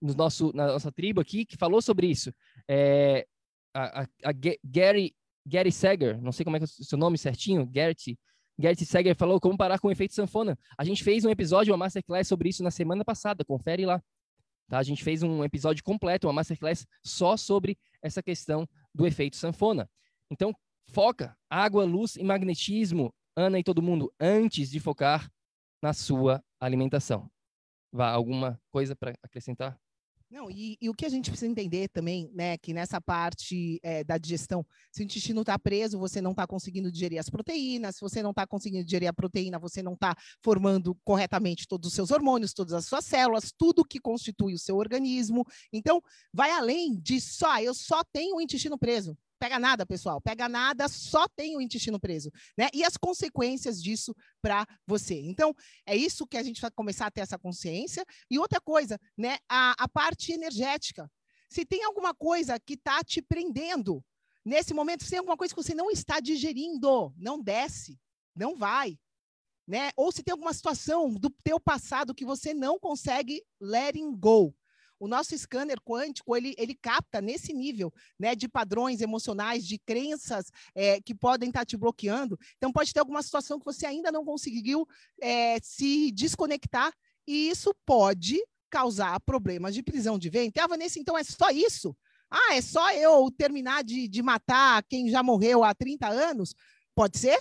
no 0.00 0.14
nosso, 0.14 0.52
na 0.54 0.66
nossa 0.66 0.92
tribo 0.92 1.20
aqui 1.20 1.44
que 1.44 1.56
falou 1.56 1.80
sobre 1.80 2.06
isso. 2.06 2.32
É, 2.68 3.26
a, 3.74 4.02
a, 4.02 4.06
a 4.24 4.32
Gary, 4.64 5.14
Gary 5.46 5.72
Sager, 5.72 6.20
não 6.20 6.32
sei 6.32 6.44
como 6.44 6.56
é, 6.56 6.60
é 6.60 6.64
o 6.64 6.66
seu 6.66 6.98
nome 6.98 7.18
certinho, 7.18 7.66
Gary, 7.66 7.94
Gary 8.58 8.76
Sager 8.84 9.14
falou 9.14 9.40
como 9.40 9.56
parar 9.56 9.78
com 9.78 9.88
o 9.88 9.92
efeito 9.92 10.14
sanfona. 10.14 10.58
A 10.78 10.84
gente 10.84 11.04
fez 11.04 11.24
um 11.24 11.30
episódio, 11.30 11.72
uma 11.72 11.78
masterclass 11.78 12.26
sobre 12.26 12.48
isso 12.48 12.62
na 12.62 12.70
semana 12.70 13.04
passada, 13.04 13.44
confere 13.44 13.84
lá. 13.84 14.02
Tá? 14.68 14.78
A 14.78 14.82
gente 14.82 15.04
fez 15.04 15.22
um 15.22 15.44
episódio 15.44 15.84
completo, 15.84 16.26
uma 16.26 16.32
masterclass 16.32 16.86
só 17.04 17.36
sobre 17.36 17.78
essa 18.02 18.22
questão 18.22 18.66
do 18.94 19.06
efeito 19.06 19.36
sanfona. 19.36 19.88
Então, 20.30 20.54
foca 20.88 21.36
água, 21.50 21.84
luz 21.84 22.16
e 22.16 22.24
magnetismo, 22.24 23.14
Ana 23.36 23.58
e 23.58 23.64
todo 23.64 23.82
mundo, 23.82 24.12
antes 24.18 24.70
de 24.70 24.80
focar 24.80 25.30
na 25.82 25.92
sua 25.92 26.42
alimentação. 26.58 27.30
Vá, 27.92 28.10
alguma 28.10 28.58
coisa 28.70 28.96
para 28.96 29.14
acrescentar? 29.22 29.78
Não, 30.28 30.50
e, 30.50 30.76
e, 30.80 30.88
o 30.90 30.94
que 30.94 31.06
a 31.06 31.08
gente 31.08 31.30
precisa 31.30 31.50
entender 31.50 31.88
também, 31.88 32.28
né, 32.34 32.58
que 32.58 32.74
nessa 32.74 33.00
parte 33.00 33.78
é, 33.80 34.02
da 34.02 34.18
digestão, 34.18 34.66
se 34.90 35.00
o 35.00 35.04
intestino 35.04 35.42
está 35.42 35.56
preso, 35.56 36.00
você 36.00 36.20
não 36.20 36.32
está 36.32 36.44
conseguindo 36.46 36.90
digerir 36.90 37.20
as 37.20 37.30
proteínas, 37.30 37.94
se 37.94 38.00
você 38.00 38.24
não 38.24 38.30
está 38.30 38.44
conseguindo 38.44 38.84
digerir 38.84 39.08
a 39.08 39.12
proteína, 39.12 39.56
você 39.56 39.84
não 39.84 39.94
está 39.94 40.16
formando 40.42 40.96
corretamente 41.04 41.68
todos 41.68 41.88
os 41.88 41.94
seus 41.94 42.10
hormônios, 42.10 42.52
todas 42.52 42.72
as 42.72 42.86
suas 42.86 43.04
células, 43.04 43.52
tudo 43.56 43.84
que 43.84 44.00
constitui 44.00 44.54
o 44.54 44.58
seu 44.58 44.76
organismo. 44.76 45.44
Então, 45.72 46.02
vai 46.32 46.50
além 46.50 46.98
de 47.00 47.20
só, 47.20 47.60
eu 47.60 47.72
só 47.72 48.02
tenho 48.02 48.36
o 48.36 48.40
intestino 48.40 48.76
preso. 48.76 49.16
Pega 49.38 49.58
nada, 49.58 49.84
pessoal, 49.84 50.20
pega 50.20 50.48
nada, 50.48 50.88
só 50.88 51.28
tem 51.28 51.56
o 51.56 51.60
intestino 51.60 52.00
preso, 52.00 52.30
né? 52.56 52.68
E 52.72 52.82
as 52.82 52.96
consequências 52.96 53.82
disso 53.82 54.14
para 54.40 54.66
você. 54.86 55.20
Então, 55.20 55.54
é 55.84 55.94
isso 55.94 56.26
que 56.26 56.38
a 56.38 56.42
gente 56.42 56.60
vai 56.60 56.70
começar 56.70 57.06
a 57.06 57.10
ter 57.10 57.20
essa 57.20 57.38
consciência. 57.38 58.04
E 58.30 58.38
outra 58.38 58.60
coisa, 58.60 58.98
né? 59.16 59.36
A, 59.48 59.74
a 59.78 59.88
parte 59.88 60.32
energética. 60.32 61.10
Se 61.50 61.66
tem 61.66 61.84
alguma 61.84 62.14
coisa 62.14 62.58
que 62.58 62.74
está 62.74 63.04
te 63.04 63.20
prendendo, 63.20 64.02
nesse 64.44 64.72
momento, 64.72 65.04
se 65.04 65.10
tem 65.10 65.18
alguma 65.18 65.36
coisa 65.36 65.54
que 65.54 65.62
você 65.62 65.74
não 65.74 65.90
está 65.90 66.18
digerindo, 66.18 67.12
não 67.16 67.42
desce, 67.42 67.98
não 68.34 68.56
vai. 68.56 68.98
Né? 69.66 69.90
Ou 69.96 70.12
se 70.12 70.22
tem 70.22 70.32
alguma 70.32 70.54
situação 70.54 71.12
do 71.12 71.28
teu 71.42 71.60
passado 71.60 72.14
que 72.14 72.24
você 72.24 72.54
não 72.54 72.78
consegue 72.78 73.42
letting 73.60 74.16
go. 74.16 74.54
O 74.98 75.06
nosso 75.06 75.36
scanner 75.36 75.80
quântico, 75.80 76.36
ele, 76.36 76.54
ele 76.56 76.74
capta 76.74 77.20
nesse 77.20 77.52
nível 77.52 77.92
né, 78.18 78.34
de 78.34 78.48
padrões 78.48 79.00
emocionais, 79.00 79.66
de 79.66 79.78
crenças 79.78 80.50
é, 80.74 81.00
que 81.00 81.14
podem 81.14 81.48
estar 81.48 81.64
te 81.64 81.76
bloqueando. 81.76 82.38
Então, 82.56 82.72
pode 82.72 82.92
ter 82.92 83.00
alguma 83.00 83.22
situação 83.22 83.58
que 83.58 83.64
você 83.64 83.86
ainda 83.86 84.10
não 84.10 84.24
conseguiu 84.24 84.86
é, 85.20 85.58
se 85.60 86.10
desconectar, 86.12 86.92
e 87.26 87.50
isso 87.50 87.74
pode 87.84 88.38
causar 88.70 89.18
problemas 89.20 89.74
de 89.74 89.82
prisão 89.82 90.18
de 90.18 90.30
ventre. 90.30 90.60
Ah, 90.62 90.66
Vanessa, 90.66 90.98
então 90.98 91.16
é 91.16 91.24
só 91.24 91.50
isso? 91.50 91.96
Ah, 92.30 92.54
é 92.54 92.60
só 92.60 92.92
eu 92.92 93.30
terminar 93.30 93.84
de, 93.84 94.08
de 94.08 94.22
matar 94.22 94.82
quem 94.84 95.08
já 95.08 95.22
morreu 95.22 95.62
há 95.62 95.74
30 95.74 96.08
anos? 96.08 96.54
Pode 96.94 97.18
ser? 97.18 97.38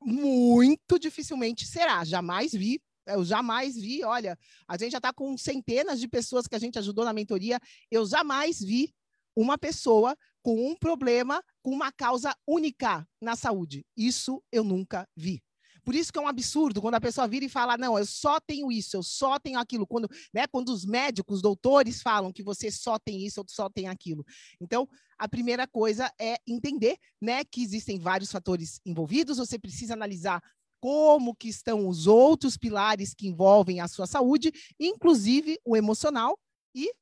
Muito 0.00 0.98
dificilmente 0.98 1.66
será. 1.66 2.04
Jamais 2.04 2.52
vi 2.52 2.80
eu 3.06 3.24
jamais 3.24 3.74
vi, 3.76 4.04
olha, 4.04 4.38
a 4.68 4.76
gente 4.76 4.92
já 4.92 4.98
está 4.98 5.12
com 5.12 5.36
centenas 5.36 6.00
de 6.00 6.08
pessoas 6.08 6.46
que 6.46 6.54
a 6.54 6.58
gente 6.58 6.78
ajudou 6.78 7.04
na 7.04 7.12
mentoria, 7.12 7.58
eu 7.90 8.06
jamais 8.06 8.60
vi 8.60 8.94
uma 9.36 9.58
pessoa 9.58 10.16
com 10.42 10.70
um 10.70 10.76
problema, 10.76 11.42
com 11.62 11.70
uma 11.70 11.90
causa 11.90 12.34
única 12.46 13.06
na 13.20 13.34
saúde. 13.34 13.84
Isso 13.96 14.42
eu 14.52 14.62
nunca 14.62 15.08
vi. 15.16 15.42
Por 15.84 15.94
isso 15.94 16.10
que 16.10 16.18
é 16.18 16.22
um 16.22 16.26
absurdo 16.26 16.80
quando 16.80 16.94
a 16.94 17.00
pessoa 17.00 17.28
vira 17.28 17.44
e 17.44 17.48
fala: 17.48 17.76
não, 17.76 17.98
eu 17.98 18.06
só 18.06 18.40
tenho 18.40 18.72
isso, 18.72 18.96
eu 18.96 19.02
só 19.02 19.38
tenho 19.38 19.58
aquilo. 19.58 19.86
Quando, 19.86 20.08
né, 20.32 20.46
quando 20.46 20.70
os 20.70 20.84
médicos, 20.84 21.42
doutores 21.42 22.00
falam 22.00 22.32
que 22.32 22.42
você 22.42 22.70
só 22.70 22.98
tem 22.98 23.24
isso 23.24 23.40
ou 23.40 23.46
só 23.48 23.68
tem 23.68 23.86
aquilo. 23.86 24.24
Então, 24.60 24.88
a 25.18 25.28
primeira 25.28 25.66
coisa 25.68 26.10
é 26.18 26.36
entender 26.46 26.96
né, 27.20 27.44
que 27.44 27.62
existem 27.62 27.98
vários 27.98 28.32
fatores 28.32 28.80
envolvidos, 28.84 29.36
você 29.36 29.58
precisa 29.58 29.92
analisar 29.92 30.40
como 30.84 31.34
que 31.34 31.48
estão 31.48 31.88
os 31.88 32.06
outros 32.06 32.58
pilares 32.58 33.14
que 33.14 33.26
envolvem 33.26 33.80
a 33.80 33.88
sua 33.88 34.06
saúde, 34.06 34.52
inclusive 34.78 35.58
o 35.64 35.74
emocional 35.74 36.38
e 36.74 36.92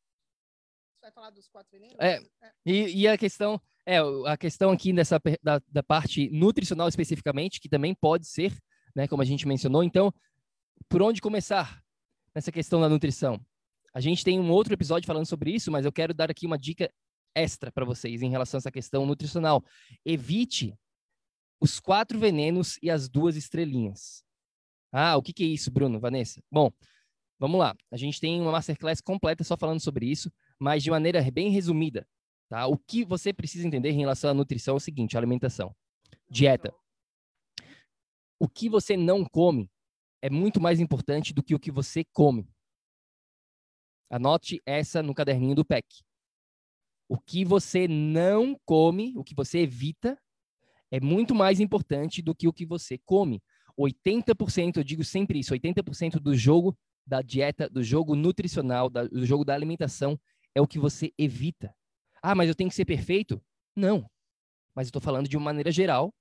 vai 1.02 1.10
falar 1.10 1.30
dos 1.30 1.48
quatro 1.48 1.72
venenos? 1.72 1.96
É, 1.98 2.22
é. 2.40 2.52
E, 2.64 3.00
e, 3.00 3.08
a 3.08 3.18
questão 3.18 3.60
é 3.84 3.98
a 4.28 4.36
questão 4.36 4.70
aqui 4.70 4.92
dessa 4.92 5.20
da, 5.42 5.60
da 5.68 5.82
parte 5.82 6.30
nutricional 6.30 6.86
especificamente, 6.86 7.58
que 7.58 7.68
também 7.68 7.92
pode 7.92 8.28
ser, 8.28 8.56
né, 8.94 9.08
como 9.08 9.20
a 9.20 9.24
gente 9.24 9.48
mencionou. 9.48 9.82
Então, 9.82 10.14
por 10.88 11.02
onde 11.02 11.20
começar 11.20 11.82
nessa 12.32 12.52
questão 12.52 12.80
da 12.80 12.88
nutrição? 12.88 13.44
A 13.92 14.00
gente 14.00 14.22
tem 14.22 14.38
um 14.38 14.52
outro 14.52 14.72
episódio 14.72 15.08
falando 15.08 15.26
sobre 15.26 15.50
isso, 15.50 15.72
mas 15.72 15.84
eu 15.84 15.90
quero 15.90 16.14
dar 16.14 16.30
aqui 16.30 16.46
uma 16.46 16.56
dica 16.56 16.88
extra 17.34 17.72
para 17.72 17.84
vocês 17.84 18.22
em 18.22 18.30
relação 18.30 18.58
a 18.58 18.60
essa 18.60 18.70
questão 18.70 19.04
nutricional. 19.04 19.64
Evite 20.06 20.72
os 21.62 21.78
quatro 21.78 22.18
venenos 22.18 22.76
e 22.82 22.90
as 22.90 23.08
duas 23.08 23.36
estrelinhas. 23.36 24.24
Ah, 24.90 25.16
o 25.16 25.22
que, 25.22 25.32
que 25.32 25.44
é 25.44 25.46
isso, 25.46 25.70
Bruno, 25.70 26.00
Vanessa? 26.00 26.42
Bom, 26.50 26.72
vamos 27.38 27.60
lá. 27.60 27.72
A 27.88 27.96
gente 27.96 28.20
tem 28.20 28.40
uma 28.40 28.50
masterclass 28.50 29.00
completa 29.00 29.44
só 29.44 29.56
falando 29.56 29.78
sobre 29.78 30.10
isso, 30.10 30.28
mas 30.58 30.82
de 30.82 30.90
maneira 30.90 31.22
bem 31.30 31.50
resumida. 31.50 32.04
Tá? 32.48 32.66
O 32.66 32.76
que 32.76 33.04
você 33.04 33.32
precisa 33.32 33.64
entender 33.64 33.90
em 33.90 33.98
relação 33.98 34.30
à 34.30 34.34
nutrição 34.34 34.74
é 34.74 34.76
o 34.76 34.80
seguinte: 34.80 35.16
alimentação, 35.16 35.72
dieta. 36.28 36.74
O 38.40 38.48
que 38.48 38.68
você 38.68 38.96
não 38.96 39.24
come 39.24 39.70
é 40.20 40.28
muito 40.28 40.60
mais 40.60 40.80
importante 40.80 41.32
do 41.32 41.44
que 41.44 41.54
o 41.54 41.60
que 41.60 41.70
você 41.70 42.04
come. 42.12 42.50
Anote 44.10 44.60
essa 44.66 45.00
no 45.00 45.14
caderninho 45.14 45.54
do 45.54 45.64
PEC. 45.64 45.86
O 47.08 47.16
que 47.16 47.44
você 47.44 47.86
não 47.86 48.58
come, 48.66 49.16
o 49.16 49.22
que 49.22 49.34
você 49.34 49.60
evita, 49.60 50.20
é 50.92 51.00
muito 51.00 51.34
mais 51.34 51.58
importante 51.58 52.20
do 52.20 52.34
que 52.34 52.46
o 52.46 52.52
que 52.52 52.66
você 52.66 52.98
come. 52.98 53.42
80%, 53.76 54.76
eu 54.76 54.84
digo 54.84 55.02
sempre 55.02 55.38
isso, 55.38 55.54
80% 55.54 56.20
do 56.20 56.36
jogo 56.36 56.76
da 57.06 57.22
dieta, 57.22 57.68
do 57.68 57.82
jogo 57.82 58.14
nutricional, 58.14 58.90
da, 58.90 59.04
do 59.04 59.24
jogo 59.24 59.44
da 59.44 59.54
alimentação 59.54 60.20
é 60.54 60.60
o 60.60 60.66
que 60.66 60.78
você 60.78 61.10
evita. 61.16 61.74
Ah, 62.22 62.34
mas 62.34 62.48
eu 62.48 62.54
tenho 62.54 62.68
que 62.68 62.76
ser 62.76 62.84
perfeito? 62.84 63.42
Não. 63.74 64.06
Mas 64.74 64.86
eu 64.86 64.90
estou 64.90 65.02
falando 65.02 65.28
de 65.28 65.36
uma 65.36 65.46
maneira 65.46 65.72
geral. 65.72 66.14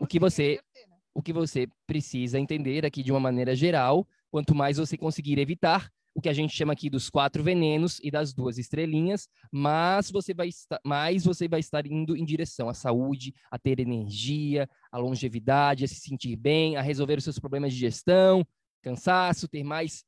O 0.00 0.06
que 0.06 0.18
você, 0.18 0.60
né? 0.74 0.96
o 1.14 1.22
que 1.22 1.32
você 1.32 1.68
precisa 1.86 2.38
entender 2.38 2.84
aqui 2.84 3.04
de 3.04 3.12
uma 3.12 3.20
maneira 3.20 3.54
geral, 3.54 4.06
quanto 4.28 4.54
mais 4.56 4.76
você 4.76 4.98
conseguir 4.98 5.38
evitar, 5.38 5.88
o 6.14 6.20
que 6.20 6.28
a 6.28 6.32
gente 6.32 6.54
chama 6.54 6.72
aqui 6.72 6.90
dos 6.90 7.08
quatro 7.08 7.42
venenos 7.42 8.00
e 8.02 8.10
das 8.10 8.32
duas 8.32 8.58
estrelinhas, 8.58 9.28
mas 9.50 10.10
você 10.10 10.34
vai 10.34 10.48
estar, 10.48 10.80
mais 10.84 11.24
você 11.24 11.48
vai 11.48 11.60
estar 11.60 11.86
indo 11.86 12.16
em 12.16 12.24
direção 12.24 12.68
à 12.68 12.74
saúde, 12.74 13.34
a 13.50 13.58
ter 13.58 13.78
energia, 13.78 14.68
à 14.90 14.98
longevidade, 14.98 15.84
a 15.84 15.88
se 15.88 15.96
sentir 15.96 16.36
bem, 16.36 16.76
a 16.76 16.82
resolver 16.82 17.18
os 17.18 17.24
seus 17.24 17.38
problemas 17.38 17.72
de 17.72 17.78
gestão, 17.78 18.44
cansaço, 18.82 19.48
ter 19.48 19.62
mais 19.62 20.04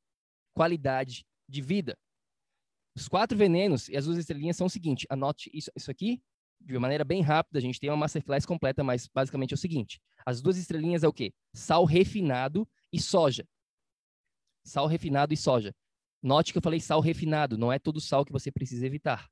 qualidade 0.53 1.25
de 1.47 1.61
vida. 1.61 1.97
Os 2.95 3.07
quatro 3.07 3.37
venenos 3.37 3.89
e 3.89 3.97
as 3.97 4.05
duas 4.05 4.17
estrelinhas 4.17 4.57
são 4.57 4.67
o 4.67 4.69
seguinte: 4.69 5.07
anote 5.09 5.49
isso, 5.53 5.71
isso 5.75 5.89
aqui 5.89 6.21
de 6.61 6.73
uma 6.73 6.81
maneira 6.81 7.03
bem 7.03 7.21
rápida. 7.21 7.59
A 7.59 7.61
gente 7.61 7.79
tem 7.79 7.89
uma 7.89 7.97
masterclass 7.97 8.45
completa, 8.45 8.83
mas 8.83 9.07
basicamente 9.07 9.53
é 9.53 9.55
o 9.55 9.57
seguinte: 9.57 10.01
as 10.25 10.41
duas 10.41 10.57
estrelinhas 10.57 11.03
é 11.03 11.07
o 11.07 11.13
quê? 11.13 11.33
Sal 11.53 11.85
refinado 11.85 12.67
e 12.91 12.99
soja. 12.99 13.47
Sal 14.63 14.87
refinado 14.87 15.33
e 15.33 15.37
soja. 15.37 15.73
Note 16.23 16.53
que 16.53 16.57
eu 16.57 16.61
falei 16.61 16.79
sal 16.79 17.01
refinado, 17.01 17.57
não 17.57 17.71
é 17.71 17.77
todo 17.77 17.99
sal 17.99 18.23
que 18.23 18.31
você 18.31 18.49
precisa 18.49 18.85
evitar. 18.85 19.29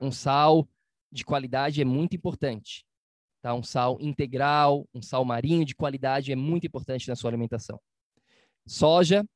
Um 0.00 0.12
sal 0.12 0.68
de 1.10 1.24
qualidade 1.24 1.82
é 1.82 1.84
muito 1.84 2.14
importante. 2.14 2.86
Tá? 3.42 3.52
Um 3.52 3.62
sal 3.62 3.98
integral, 4.00 4.88
um 4.94 5.02
sal 5.02 5.24
marinho 5.24 5.64
de 5.64 5.74
qualidade 5.74 6.30
é 6.30 6.36
muito 6.36 6.64
importante 6.64 7.08
na 7.08 7.16
sua 7.16 7.28
alimentação. 7.28 7.80
Soja, 8.64 9.26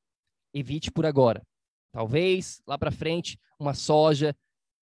evite 0.54 0.92
por 0.92 1.04
agora. 1.04 1.44
Talvez 1.92 2.62
lá 2.64 2.78
para 2.78 2.92
frente 2.92 3.36
uma 3.58 3.74
soja 3.74 4.36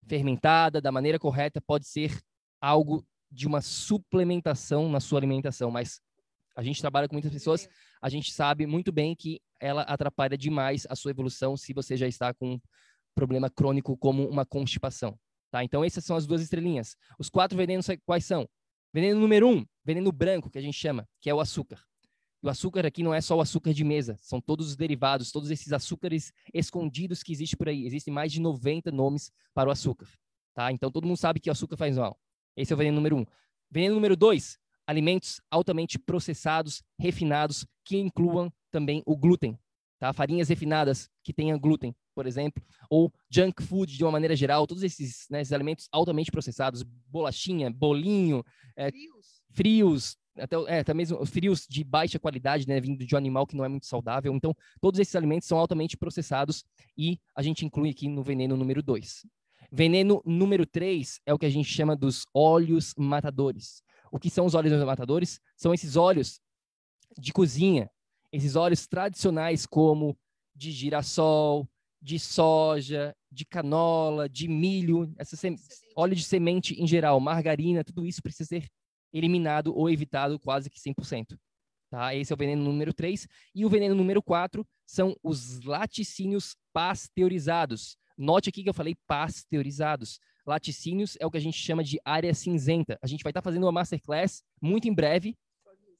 fermentada 0.06 0.82
da 0.82 0.92
maneira 0.92 1.18
correta 1.18 1.62
pode 1.62 1.86
ser 1.86 2.20
algo 2.60 3.06
de 3.30 3.46
uma 3.46 3.62
suplementação 3.62 4.88
na 4.90 5.00
sua 5.00 5.18
alimentação, 5.18 5.70
mas 5.70 6.00
a 6.54 6.62
gente 6.62 6.80
trabalha 6.80 7.08
com 7.08 7.14
muitas 7.14 7.32
pessoas, 7.32 7.68
a 8.06 8.08
gente 8.08 8.32
sabe 8.32 8.68
muito 8.68 8.92
bem 8.92 9.16
que 9.16 9.40
ela 9.58 9.82
atrapalha 9.82 10.38
demais 10.38 10.86
a 10.88 10.94
sua 10.94 11.10
evolução 11.10 11.56
se 11.56 11.72
você 11.72 11.96
já 11.96 12.06
está 12.06 12.32
com 12.32 12.52
um 12.52 12.60
problema 13.16 13.50
crônico 13.50 13.96
como 13.96 14.28
uma 14.28 14.46
constipação. 14.46 15.18
Tá? 15.50 15.64
Então, 15.64 15.84
essas 15.84 16.04
são 16.04 16.14
as 16.14 16.24
duas 16.24 16.40
estrelinhas. 16.40 16.96
Os 17.18 17.28
quatro 17.28 17.58
venenos 17.58 17.84
quais 18.04 18.24
são? 18.24 18.48
Veneno 18.94 19.18
número 19.18 19.48
um, 19.48 19.66
veneno 19.84 20.12
branco, 20.12 20.48
que 20.48 20.56
a 20.56 20.60
gente 20.60 20.78
chama, 20.78 21.04
que 21.20 21.28
é 21.28 21.34
o 21.34 21.40
açúcar. 21.40 21.82
O 22.40 22.48
açúcar 22.48 22.86
aqui 22.86 23.02
não 23.02 23.12
é 23.12 23.20
só 23.20 23.36
o 23.36 23.40
açúcar 23.40 23.74
de 23.74 23.82
mesa, 23.82 24.16
são 24.20 24.40
todos 24.40 24.68
os 24.68 24.76
derivados, 24.76 25.32
todos 25.32 25.50
esses 25.50 25.72
açúcares 25.72 26.32
escondidos 26.54 27.24
que 27.24 27.32
existem 27.32 27.58
por 27.58 27.68
aí. 27.68 27.86
Existem 27.86 28.14
mais 28.14 28.30
de 28.30 28.40
90 28.40 28.92
nomes 28.92 29.32
para 29.52 29.68
o 29.68 29.72
açúcar. 29.72 30.08
Tá? 30.54 30.70
Então, 30.70 30.92
todo 30.92 31.08
mundo 31.08 31.16
sabe 31.16 31.40
que 31.40 31.48
o 31.48 31.52
açúcar 31.52 31.76
faz 31.76 31.96
mal. 31.96 32.16
Esse 32.56 32.72
é 32.72 32.76
o 32.76 32.78
veneno 32.78 32.94
número 32.94 33.16
um. 33.16 33.26
Veneno 33.68 33.96
número 33.96 34.14
dois, 34.14 34.60
alimentos 34.86 35.40
altamente 35.50 35.98
processados, 35.98 36.82
refinados, 36.98 37.66
que 37.84 37.96
incluam 37.96 38.52
também 38.70 39.02
o 39.06 39.16
glúten, 39.16 39.58
tá? 39.98 40.12
Farinhas 40.12 40.48
refinadas 40.48 41.08
que 41.22 41.32
tenham 41.32 41.58
glúten, 41.58 41.94
por 42.14 42.26
exemplo, 42.26 42.62
ou 42.88 43.12
junk 43.30 43.62
food 43.62 43.96
de 43.96 44.04
uma 44.04 44.12
maneira 44.12 44.36
geral, 44.36 44.66
todos 44.66 44.82
esses, 44.82 45.26
né, 45.30 45.40
esses 45.40 45.52
alimentos 45.52 45.88
altamente 45.92 46.30
processados, 46.30 46.82
bolachinha, 46.82 47.70
bolinho, 47.70 48.44
é, 48.76 48.90
frios, 48.90 49.42
frios 49.50 50.16
até, 50.38 50.56
é, 50.66 50.80
até 50.80 50.94
mesmo 50.94 51.24
frios 51.26 51.66
de 51.68 51.82
baixa 51.82 52.18
qualidade, 52.18 52.66
né, 52.68 52.80
vindo 52.80 53.04
de 53.04 53.14
um 53.14 53.18
animal 53.18 53.46
que 53.46 53.56
não 53.56 53.64
é 53.64 53.68
muito 53.68 53.86
saudável. 53.86 54.34
Então, 54.34 54.54
todos 54.80 55.00
esses 55.00 55.14
alimentos 55.16 55.48
são 55.48 55.58
altamente 55.58 55.96
processados 55.96 56.64
e 56.96 57.18
a 57.34 57.42
gente 57.42 57.64
inclui 57.64 57.90
aqui 57.90 58.08
no 58.08 58.22
veneno 58.22 58.56
número 58.56 58.82
2. 58.82 59.26
Veneno 59.70 60.22
número 60.24 60.64
3 60.64 61.20
é 61.26 61.34
o 61.34 61.38
que 61.38 61.46
a 61.46 61.50
gente 61.50 61.68
chama 61.68 61.96
dos 61.96 62.24
óleos 62.32 62.94
matadores. 62.96 63.82
O 64.16 64.18
que 64.18 64.30
são 64.30 64.46
os 64.46 64.54
óleos 64.54 64.82
matadores? 64.82 65.38
São 65.54 65.74
esses 65.74 65.94
óleos 65.94 66.40
de 67.18 67.34
cozinha, 67.34 67.90
esses 68.32 68.56
óleos 68.56 68.86
tradicionais 68.86 69.66
como 69.66 70.18
de 70.54 70.72
girassol, 70.72 71.68
de 72.00 72.18
soja, 72.18 73.14
de 73.30 73.44
canola, 73.44 74.26
de 74.26 74.48
milho, 74.48 75.12
essa 75.18 75.36
óleo 75.94 76.16
de 76.16 76.24
semente 76.24 76.80
em 76.80 76.86
geral, 76.86 77.20
margarina, 77.20 77.84
tudo 77.84 78.06
isso 78.06 78.22
precisa 78.22 78.48
ser 78.48 78.68
eliminado 79.12 79.76
ou 79.76 79.90
evitado 79.90 80.40
quase 80.40 80.70
que 80.70 80.80
100%. 80.80 81.38
Tá? 81.90 82.14
Esse 82.14 82.32
é 82.32 82.34
o 82.34 82.38
veneno 82.38 82.64
número 82.64 82.94
3. 82.94 83.28
E 83.54 83.66
o 83.66 83.68
veneno 83.68 83.94
número 83.94 84.22
4 84.22 84.66
são 84.86 85.14
os 85.22 85.60
laticínios 85.62 86.56
pasteurizados. 86.72 87.98
Note 88.16 88.48
aqui 88.48 88.62
que 88.62 88.68
eu 88.70 88.74
falei 88.74 88.94
pasteurizados. 89.06 90.18
Laticínios 90.46 91.16
é 91.18 91.26
o 91.26 91.30
que 91.30 91.36
a 91.36 91.40
gente 91.40 91.58
chama 91.58 91.82
de 91.82 92.00
área 92.04 92.32
cinzenta. 92.32 92.98
A 93.02 93.06
gente 93.06 93.22
vai 93.24 93.30
estar 93.30 93.42
tá 93.42 93.44
fazendo 93.44 93.64
uma 93.64 93.72
masterclass 93.72 94.44
muito 94.62 94.86
em 94.86 94.94
breve 94.94 95.36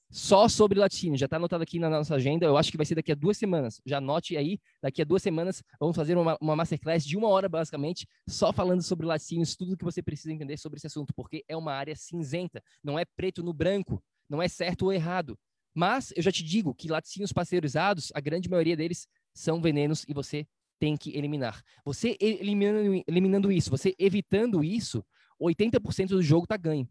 só 0.09 0.49
sobre 0.49 0.79
laticínio. 0.79 1.19
Já 1.19 1.27
está 1.27 1.37
anotado 1.37 1.65
aqui 1.65 1.81
na 1.81 1.91
nossa 1.91 2.15
agenda. 2.15 2.47
Eu 2.47 2.57
acho 2.57 2.71
que 2.71 2.77
vai 2.77 2.87
ser 2.87 2.95
daqui 2.95 3.11
a 3.11 3.15
duas 3.15 3.37
semanas. 3.37 3.81
Já 3.85 3.99
anote 3.99 4.37
aí. 4.37 4.61
Daqui 4.81 5.03
a 5.03 5.05
duas 5.05 5.23
semanas 5.23 5.65
vamos 5.81 5.97
fazer 5.97 6.17
uma, 6.17 6.39
uma 6.41 6.55
masterclass 6.55 7.05
de 7.05 7.17
uma 7.17 7.29
hora, 7.29 7.49
basicamente, 7.49 8.07
só 8.29 8.53
falando 8.53 8.83
sobre 8.83 9.05
laticínios, 9.05 9.57
tudo 9.57 9.77
que 9.77 9.85
você 9.85 10.01
precisa 10.01 10.33
entender 10.33 10.57
sobre 10.59 10.77
esse 10.77 10.87
assunto, 10.87 11.13
porque 11.15 11.45
é 11.49 11.57
uma 11.57 11.73
área 11.73 11.97
cinzenta. 11.97 12.63
Não 12.85 12.97
é 12.97 13.05
preto 13.05 13.43
no 13.43 13.53
branco. 13.53 14.03
Não 14.29 14.41
é 14.41 14.49
certo 14.49 14.83
ou 14.83 14.93
errado. 14.93 15.37
Mas 15.75 16.13
eu 16.17 16.23
já 16.23 16.31
te 16.31 16.43
digo 16.43 16.73
que 16.73 16.89
laticínios 16.89 17.33
pasteurizados, 17.33 18.11
a 18.15 18.21
grande 18.21 18.49
maioria 18.49 18.77
deles 18.77 19.09
são 19.35 19.61
venenos 19.61 20.05
e 20.09 20.15
você 20.15 20.47
tem 20.79 20.97
que 20.97 21.17
eliminar. 21.17 21.62
Você 21.85 22.17
eliminando, 22.21 23.03
eliminando 23.07 23.53
isso, 23.53 23.71
você 23.71 23.95
evitando 23.99 24.62
isso, 24.62 25.05
80% 25.41 26.09
do 26.09 26.23
jogo 26.23 26.45
está 26.45 26.57
ganho. 26.57 26.89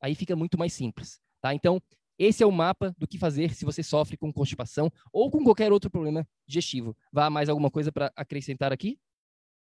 Aí 0.00 0.14
fica 0.14 0.36
muito 0.36 0.58
mais 0.58 0.72
simples. 0.72 1.20
Tá? 1.40 1.54
Então, 1.54 1.80
esse 2.18 2.42
é 2.42 2.46
o 2.46 2.52
mapa 2.52 2.94
do 2.98 3.06
que 3.06 3.18
fazer 3.18 3.54
se 3.54 3.64
você 3.64 3.82
sofre 3.82 4.16
com 4.16 4.32
constipação 4.32 4.90
ou 5.12 5.30
com 5.30 5.42
qualquer 5.44 5.72
outro 5.72 5.90
problema 5.90 6.26
digestivo. 6.46 6.96
Vá 7.12 7.30
mais 7.30 7.48
alguma 7.48 7.70
coisa 7.70 7.92
para 7.92 8.12
acrescentar 8.16 8.72
aqui? 8.72 8.98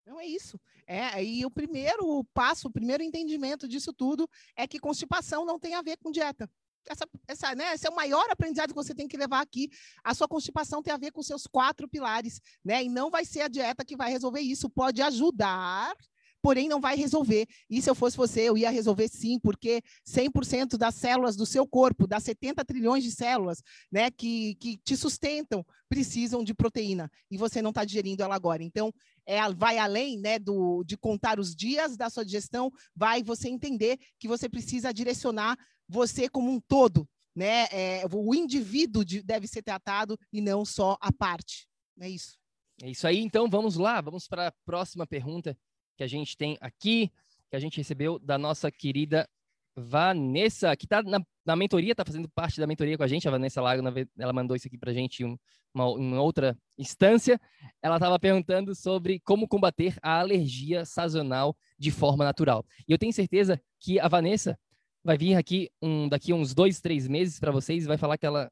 Não 0.06 0.20
é 0.20 0.26
isso. 0.26 0.60
É, 0.88 1.24
e 1.24 1.46
o 1.46 1.52
primeiro 1.52 2.24
passo, 2.34 2.68
o 2.68 2.72
primeiro 2.72 3.04
entendimento 3.04 3.68
disso 3.68 3.94
tudo 3.94 4.28
é 4.56 4.68
que 4.68 4.80
constipação 4.80 5.46
não 5.46 5.60
tem 5.60 5.76
a 5.76 5.84
ver 5.84 5.98
com 5.98 6.10
dieta 6.10 6.50
essa, 6.88 7.08
essa, 7.28 7.56
né, 7.56 7.74
esse 7.74 7.88
é 7.88 7.90
o 7.90 7.96
maior 7.96 8.30
aprendizado 8.30 8.70
que 8.70 8.76
você 8.76 8.94
tem 8.96 9.08
que 9.08 9.18
levar 9.18 9.42
aqui. 9.42 9.70
A 10.04 10.14
sua 10.14 10.28
constipação 10.28 10.82
tem 10.82 10.94
a 10.94 10.98
ver 10.98 11.12
com 11.12 11.22
seus 11.22 11.46
quatro 11.46 11.88
pilares, 11.88 12.42
né? 12.64 12.84
E 12.84 12.90
não 12.90 13.10
vai 13.10 13.26
ser 13.26 13.42
a 13.42 13.48
dieta 13.48 13.86
que 13.86 13.96
vai 13.96 14.10
resolver 14.12 14.42
isso. 14.42 14.70
Pode 14.70 15.02
ajudar, 15.02 15.96
porém 16.42 16.70
não 16.70 16.80
vai 16.80 16.96
resolver. 16.96 17.48
E 17.70 17.82
se 17.82 17.90
eu 17.90 17.96
fosse 17.96 18.18
você, 18.18 18.42
eu 18.42 18.58
ia 18.58 18.70
resolver 18.70 19.08
sim, 19.08 19.40
porque 19.40 19.82
100% 20.08 20.78
das 20.78 20.96
células 20.96 21.36
do 21.36 21.46
seu 21.46 21.68
corpo, 21.68 22.08
das 22.08 22.24
70 22.24 22.64
trilhões 22.66 23.04
de 23.04 23.12
células, 23.12 23.62
né, 23.92 24.10
que, 24.10 24.56
que 24.56 24.78
te 24.78 24.96
sustentam, 24.96 25.66
precisam 25.88 26.44
de 26.44 26.54
proteína 26.54 27.12
e 27.30 27.38
você 27.38 27.62
não 27.62 27.70
está 27.70 27.84
digerindo 27.84 28.24
ela 28.24 28.36
agora. 28.36 28.64
Então, 28.64 28.94
é, 29.26 29.42
vai 29.54 29.78
além 29.78 30.18
né, 30.20 30.40
do, 30.40 30.84
de 30.84 30.98
contar 30.98 31.40
os 31.40 31.56
dias 31.56 31.98
da 31.98 32.10
sua 32.10 32.26
digestão, 32.26 32.72
vai 32.96 33.22
você 33.22 33.50
entender 33.50 33.98
que 34.18 34.28
você 34.28 34.48
precisa 34.50 34.94
direcionar 34.94 35.58
você 35.90 36.30
como 36.30 36.52
um 36.52 36.60
todo, 36.60 37.10
né? 37.36 37.66
É, 37.72 38.04
o 38.12 38.36
indivíduo 38.36 39.04
de, 39.04 39.24
deve 39.24 39.48
ser 39.48 39.64
tratado 39.64 40.18
e 40.32 40.40
não 40.40 40.64
só 40.64 40.98
a 41.02 41.12
parte. 41.12 41.68
É 42.00 42.08
isso. 42.08 42.38
É 42.82 42.90
isso 42.90 43.08
aí. 43.08 43.20
Então 43.20 43.50
vamos 43.50 43.76
lá, 43.76 44.00
vamos 44.00 44.28
para 44.28 44.48
a 44.48 44.54
próxima 44.64 45.08
pergunta 45.08 45.58
que 45.98 46.04
a 46.04 46.08
gente 46.08 46.38
tem 46.38 46.58
aqui, 46.62 47.12
que 47.50 47.56
a 47.56 47.60
gente 47.60 47.78
recebeu 47.78 48.20
da 48.20 48.38
nossa 48.38 48.72
querida 48.72 49.28
Vanessa, 49.76 50.76
que 50.76 50.86
está 50.86 51.02
na, 51.02 51.22
na, 51.46 51.56
mentoria, 51.56 51.92
está 51.92 52.04
fazendo 52.04 52.30
parte 52.30 52.60
da 52.60 52.68
mentoria 52.68 52.98
com 52.98 53.04
a 53.04 53.08
gente. 53.08 53.28
A 53.28 53.32
Vanessa 53.32 53.62
Lago, 53.62 53.82
ela 54.18 54.34
mandou 54.34 54.56
isso 54.56 54.68
aqui 54.68 54.78
para 54.78 54.92
a 54.92 54.94
gente 54.94 55.24
em 55.24 55.38
uma, 55.74 55.90
uma, 55.90 56.22
outra 56.22 56.58
instância. 56.78 57.40
Ela 57.82 57.96
estava 57.96 58.20
perguntando 58.20 58.76
sobre 58.76 59.20
como 59.22 59.48
combater 59.48 59.96
a 60.02 60.20
alergia 60.20 60.86
sazonal 60.86 61.56
de 61.78 61.92
forma 61.92 62.24
natural. 62.24 62.66
E 62.88 62.92
eu 62.92 62.98
tenho 62.98 63.14
certeza 63.14 63.62
que 63.80 64.00
a 64.00 64.08
Vanessa 64.08 64.58
vai 65.04 65.18
vir 65.18 65.36
aqui 65.36 65.70
um, 65.82 66.08
daqui 66.08 66.34
uns 66.34 66.54
dois, 66.54 66.82
três 66.82 67.08
meses 67.08 67.40
para 67.40 67.52
vocês 67.52 67.84
e 67.84 67.88
vai 67.88 67.98
falar 67.98 68.18
que 68.18 68.26
ela, 68.26 68.52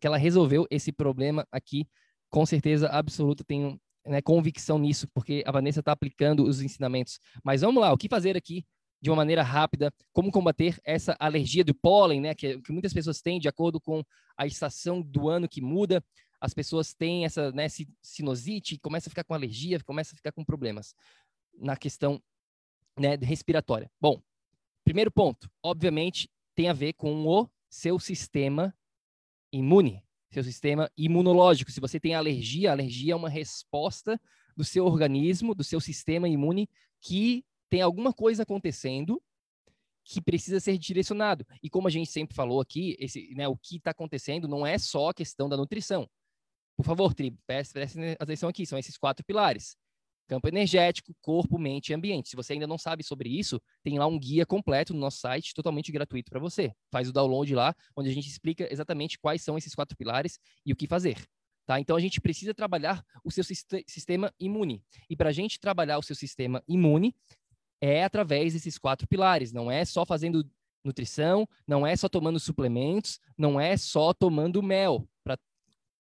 que 0.00 0.06
ela 0.06 0.16
resolveu 0.16 0.66
esse 0.70 0.92
problema 0.92 1.46
aqui. 1.50 1.86
Com 2.30 2.46
certeza 2.46 2.88
absoluta, 2.88 3.44
tenho 3.44 3.78
né, 4.06 4.20
convicção 4.20 4.78
nisso, 4.78 5.06
porque 5.14 5.42
a 5.46 5.52
Vanessa 5.52 5.80
está 5.80 5.92
aplicando 5.92 6.44
os 6.44 6.60
ensinamentos. 6.60 7.18
Mas 7.44 7.60
vamos 7.60 7.80
lá, 7.80 7.92
o 7.92 7.98
que 7.98 8.08
fazer 8.08 8.36
aqui 8.36 8.64
de 9.00 9.10
uma 9.10 9.16
maneira 9.16 9.42
rápida? 9.42 9.92
Como 10.12 10.32
combater 10.32 10.78
essa 10.84 11.16
alergia 11.18 11.64
do 11.64 11.74
pólen, 11.74 12.20
né, 12.20 12.34
que, 12.34 12.60
que 12.60 12.72
muitas 12.72 12.92
pessoas 12.92 13.20
têm 13.20 13.38
de 13.38 13.48
acordo 13.48 13.80
com 13.80 14.02
a 14.36 14.46
estação 14.46 15.00
do 15.02 15.28
ano 15.28 15.48
que 15.48 15.60
muda? 15.60 16.02
As 16.40 16.54
pessoas 16.54 16.92
têm 16.92 17.24
essa 17.24 17.52
né, 17.52 17.66
sinusite, 18.02 18.78
começa 18.78 19.08
a 19.08 19.10
ficar 19.10 19.24
com 19.24 19.34
alergia, 19.34 19.78
começa 19.84 20.14
a 20.14 20.16
ficar 20.16 20.32
com 20.32 20.44
problemas 20.44 20.94
na 21.54 21.76
questão 21.76 22.20
né, 22.98 23.16
respiratória. 23.16 23.90
Bom, 24.00 24.20
Primeiro 24.92 25.10
ponto, 25.10 25.50
obviamente, 25.62 26.28
tem 26.54 26.68
a 26.68 26.74
ver 26.74 26.92
com 26.92 27.26
o 27.26 27.48
seu 27.66 27.98
sistema 27.98 28.76
imune, 29.50 30.04
seu 30.30 30.44
sistema 30.44 30.92
imunológico. 30.94 31.70
Se 31.72 31.80
você 31.80 31.98
tem 31.98 32.14
alergia, 32.14 32.70
alergia 32.70 33.14
é 33.14 33.16
uma 33.16 33.30
resposta 33.30 34.20
do 34.54 34.62
seu 34.62 34.84
organismo, 34.84 35.54
do 35.54 35.64
seu 35.64 35.80
sistema 35.80 36.28
imune, 36.28 36.68
que 37.00 37.42
tem 37.70 37.80
alguma 37.80 38.12
coisa 38.12 38.42
acontecendo 38.42 39.18
que 40.04 40.20
precisa 40.20 40.60
ser 40.60 40.76
direcionado. 40.76 41.46
E 41.62 41.70
como 41.70 41.88
a 41.88 41.90
gente 41.90 42.10
sempre 42.10 42.36
falou 42.36 42.60
aqui, 42.60 42.94
esse, 43.00 43.34
né, 43.34 43.48
o 43.48 43.56
que 43.56 43.76
está 43.76 43.92
acontecendo 43.92 44.46
não 44.46 44.66
é 44.66 44.76
só 44.76 45.08
a 45.08 45.14
questão 45.14 45.48
da 45.48 45.56
nutrição. 45.56 46.06
Por 46.76 46.84
favor, 46.84 47.14
tribo, 47.14 47.38
prestem 47.46 48.14
atenção 48.20 48.50
aqui, 48.50 48.66
são 48.66 48.78
esses 48.78 48.98
quatro 48.98 49.24
pilares. 49.24 49.74
Campo 50.32 50.48
energético, 50.48 51.14
corpo, 51.20 51.58
mente 51.58 51.90
e 51.90 51.94
ambiente. 51.94 52.30
Se 52.30 52.36
você 52.36 52.54
ainda 52.54 52.66
não 52.66 52.78
sabe 52.78 53.04
sobre 53.04 53.28
isso, 53.28 53.60
tem 53.84 53.98
lá 53.98 54.06
um 54.06 54.18
guia 54.18 54.46
completo 54.46 54.94
no 54.94 54.98
nosso 54.98 55.18
site, 55.18 55.52
totalmente 55.52 55.92
gratuito 55.92 56.30
para 56.30 56.40
você. 56.40 56.72
Faz 56.90 57.06
o 57.06 57.12
download 57.12 57.54
lá, 57.54 57.76
onde 57.94 58.08
a 58.08 58.14
gente 58.14 58.28
explica 58.28 58.66
exatamente 58.72 59.18
quais 59.18 59.42
são 59.42 59.58
esses 59.58 59.74
quatro 59.74 59.94
pilares 59.94 60.38
e 60.64 60.72
o 60.72 60.76
que 60.76 60.86
fazer. 60.86 61.22
Tá? 61.66 61.78
Então 61.78 61.94
a 61.94 62.00
gente 62.00 62.18
precisa 62.18 62.54
trabalhar 62.54 63.04
o 63.22 63.30
seu 63.30 63.44
sistema 63.44 64.32
imune. 64.40 64.82
E 65.10 65.14
para 65.14 65.28
a 65.28 65.32
gente 65.32 65.60
trabalhar 65.60 65.98
o 65.98 66.02
seu 66.02 66.16
sistema 66.16 66.64
imune, 66.66 67.14
é 67.78 68.02
através 68.02 68.54
desses 68.54 68.78
quatro 68.78 69.06
pilares. 69.06 69.52
Não 69.52 69.70
é 69.70 69.84
só 69.84 70.06
fazendo 70.06 70.50
nutrição, 70.82 71.46
não 71.68 71.86
é 71.86 71.94
só 71.94 72.08
tomando 72.08 72.40
suplementos, 72.40 73.20
não 73.36 73.60
é 73.60 73.76
só 73.76 74.14
tomando 74.14 74.62
mel 74.62 75.06
para 75.22 75.38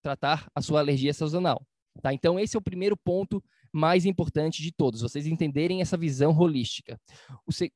tratar 0.01 0.49
a 0.55 0.61
sua 0.63 0.79
alergia 0.79 1.13
sazonal. 1.13 1.63
Tá? 2.01 2.13
Então, 2.13 2.39
esse 2.39 2.55
é 2.55 2.59
o 2.59 2.61
primeiro 2.61 2.95
ponto 2.95 3.43
mais 3.77 4.05
importante 4.05 4.61
de 4.61 4.71
todos, 4.71 5.01
vocês 5.01 5.27
entenderem 5.27 5.81
essa 5.81 5.95
visão 5.95 6.37
holística. 6.37 6.99
Se... 7.49 7.71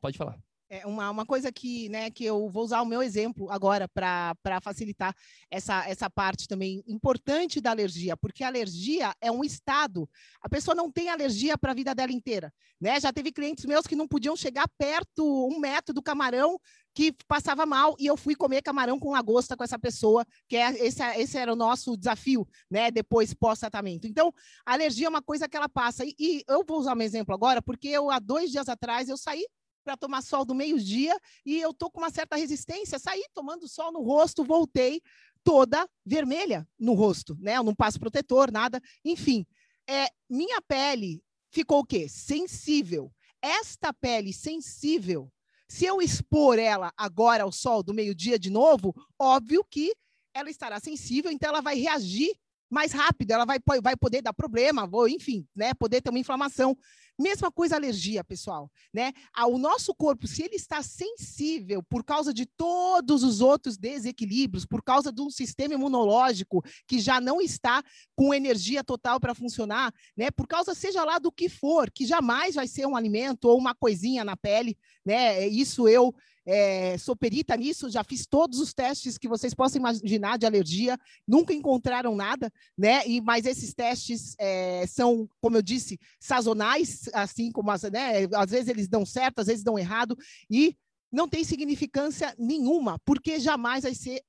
Pode 0.00 0.16
falar. 0.16 0.38
É 0.74 0.86
uma, 0.86 1.10
uma 1.10 1.26
coisa 1.26 1.52
que, 1.52 1.90
né, 1.90 2.10
que 2.10 2.24
eu 2.24 2.48
vou 2.48 2.64
usar 2.64 2.80
o 2.80 2.86
meu 2.86 3.02
exemplo 3.02 3.50
agora 3.50 3.86
para 3.86 4.58
facilitar 4.62 5.14
essa, 5.50 5.86
essa 5.86 6.08
parte 6.08 6.48
também 6.48 6.82
importante 6.86 7.60
da 7.60 7.70
alergia, 7.70 8.16
porque 8.16 8.42
a 8.42 8.46
alergia 8.46 9.14
é 9.20 9.30
um 9.30 9.44
estado. 9.44 10.08
A 10.40 10.48
pessoa 10.48 10.74
não 10.74 10.90
tem 10.90 11.10
alergia 11.10 11.58
para 11.58 11.72
a 11.72 11.74
vida 11.74 11.94
dela 11.94 12.10
inteira. 12.10 12.50
Né? 12.80 12.98
Já 12.98 13.12
teve 13.12 13.30
clientes 13.30 13.66
meus 13.66 13.86
que 13.86 13.94
não 13.94 14.08
podiam 14.08 14.34
chegar 14.34 14.66
perto, 14.78 15.22
um 15.46 15.60
metro 15.60 15.92
do 15.92 16.00
camarão, 16.00 16.58
que 16.94 17.14
passava 17.28 17.66
mal, 17.66 17.94
e 17.98 18.06
eu 18.06 18.16
fui 18.16 18.34
comer 18.34 18.62
camarão 18.62 18.98
com 18.98 19.10
lagosta 19.10 19.54
com 19.54 19.64
essa 19.64 19.78
pessoa, 19.78 20.24
que 20.48 20.56
é, 20.56 20.70
esse, 20.86 21.02
esse 21.18 21.36
era 21.36 21.52
o 21.52 21.56
nosso 21.56 21.98
desafio, 21.98 22.48
né, 22.70 22.90
depois 22.90 23.34
pós-tratamento. 23.34 24.06
Então, 24.06 24.32
a 24.64 24.72
alergia 24.72 25.06
é 25.06 25.10
uma 25.10 25.22
coisa 25.22 25.46
que 25.46 25.56
ela 25.56 25.68
passa, 25.68 26.02
e, 26.02 26.14
e 26.18 26.42
eu 26.48 26.64
vou 26.66 26.78
usar 26.78 26.96
um 26.96 27.02
exemplo 27.02 27.34
agora, 27.34 27.60
porque 27.60 27.88
eu, 27.88 28.10
há 28.10 28.18
dois 28.18 28.50
dias 28.50 28.70
atrás, 28.70 29.10
eu 29.10 29.18
saí 29.18 29.44
para 29.82 29.96
tomar 29.96 30.22
sol 30.22 30.44
do 30.44 30.54
meio-dia 30.54 31.16
e 31.44 31.60
eu 31.60 31.72
tô 31.74 31.90
com 31.90 32.00
uma 32.00 32.10
certa 32.10 32.36
resistência, 32.36 32.98
saí 32.98 33.24
tomando 33.34 33.68
sol 33.68 33.92
no 33.92 34.02
rosto, 34.02 34.44
voltei 34.44 35.00
toda 35.44 35.88
vermelha 36.04 36.66
no 36.78 36.94
rosto, 36.94 37.36
né? 37.40 37.56
Eu 37.56 37.64
não 37.64 37.74
passo 37.74 37.98
protetor, 37.98 38.50
nada, 38.50 38.80
enfim. 39.04 39.46
É, 39.88 40.06
minha 40.28 40.60
pele 40.62 41.22
ficou 41.50 41.80
o 41.80 41.84
quê? 41.84 42.08
Sensível. 42.08 43.12
Esta 43.42 43.92
pele 43.92 44.32
sensível, 44.32 45.30
se 45.68 45.84
eu 45.84 46.00
expor 46.00 46.58
ela 46.58 46.92
agora 46.96 47.42
ao 47.42 47.50
sol 47.50 47.82
do 47.82 47.92
meio-dia 47.92 48.38
de 48.38 48.50
novo, 48.50 48.94
óbvio 49.18 49.64
que 49.68 49.92
ela 50.32 50.48
estará 50.48 50.78
sensível, 50.78 51.30
então 51.30 51.48
ela 51.48 51.60
vai 51.60 51.76
reagir 51.76 52.32
mais 52.70 52.92
rápido, 52.92 53.32
ela 53.32 53.44
vai, 53.44 53.58
vai 53.82 53.96
poder 53.96 54.22
dar 54.22 54.32
problema, 54.32 54.88
ou, 54.90 55.06
enfim, 55.06 55.46
né, 55.54 55.74
poder 55.74 56.00
ter 56.00 56.08
uma 56.08 56.18
inflamação. 56.18 56.76
Mesma 57.22 57.50
coisa 57.50 57.76
alergia, 57.76 58.24
pessoal, 58.24 58.70
né? 58.92 59.12
O 59.48 59.56
nosso 59.56 59.94
corpo, 59.94 60.26
se 60.26 60.42
ele 60.42 60.56
está 60.56 60.82
sensível 60.82 61.82
por 61.82 62.04
causa 62.04 62.34
de 62.34 62.44
todos 62.44 63.22
os 63.22 63.40
outros 63.40 63.76
desequilíbrios, 63.76 64.66
por 64.66 64.82
causa 64.82 65.12
de 65.12 65.22
um 65.22 65.30
sistema 65.30 65.74
imunológico 65.74 66.62
que 66.86 66.98
já 66.98 67.20
não 67.20 67.40
está 67.40 67.82
com 68.16 68.34
energia 68.34 68.82
total 68.82 69.20
para 69.20 69.34
funcionar, 69.34 69.94
né? 70.16 70.30
Por 70.30 70.46
causa 70.46 70.74
seja 70.74 71.04
lá 71.04 71.18
do 71.18 71.30
que 71.30 71.48
for, 71.48 71.90
que 71.90 72.04
jamais 72.04 72.56
vai 72.56 72.66
ser 72.66 72.86
um 72.86 72.96
alimento 72.96 73.44
ou 73.44 73.56
uma 73.56 73.74
coisinha 73.74 74.24
na 74.24 74.36
pele, 74.36 74.76
né? 75.04 75.46
Isso 75.46 75.88
eu 75.88 76.14
é, 76.44 76.98
sou 76.98 77.14
perita 77.14 77.56
nisso, 77.56 77.90
já 77.90 78.02
fiz 78.02 78.26
todos 78.26 78.58
os 78.58 78.74
testes 78.74 79.16
que 79.16 79.28
vocês 79.28 79.54
possam 79.54 79.78
imaginar 79.78 80.36
de 80.38 80.46
alergia, 80.46 80.98
nunca 81.26 81.52
encontraram 81.52 82.14
nada, 82.16 82.52
né? 82.76 83.06
E, 83.06 83.20
mas 83.20 83.46
esses 83.46 83.72
testes 83.72 84.34
é, 84.38 84.84
são, 84.86 85.28
como 85.40 85.56
eu 85.56 85.62
disse, 85.62 85.98
sazonais, 86.18 87.08
assim 87.12 87.50
como 87.50 87.70
as, 87.70 87.82
né? 87.82 88.24
Às 88.34 88.50
vezes 88.50 88.68
eles 88.68 88.88
dão 88.88 89.04
certo, 89.04 89.40
às 89.40 89.46
vezes 89.46 89.64
dão 89.64 89.78
errado, 89.78 90.16
e 90.50 90.76
não 91.10 91.28
tem 91.28 91.44
significância 91.44 92.34
nenhuma, 92.38 92.98
porque 93.04 93.38
jamais 93.38 93.82
vai 93.84 93.94
ser 93.94 94.22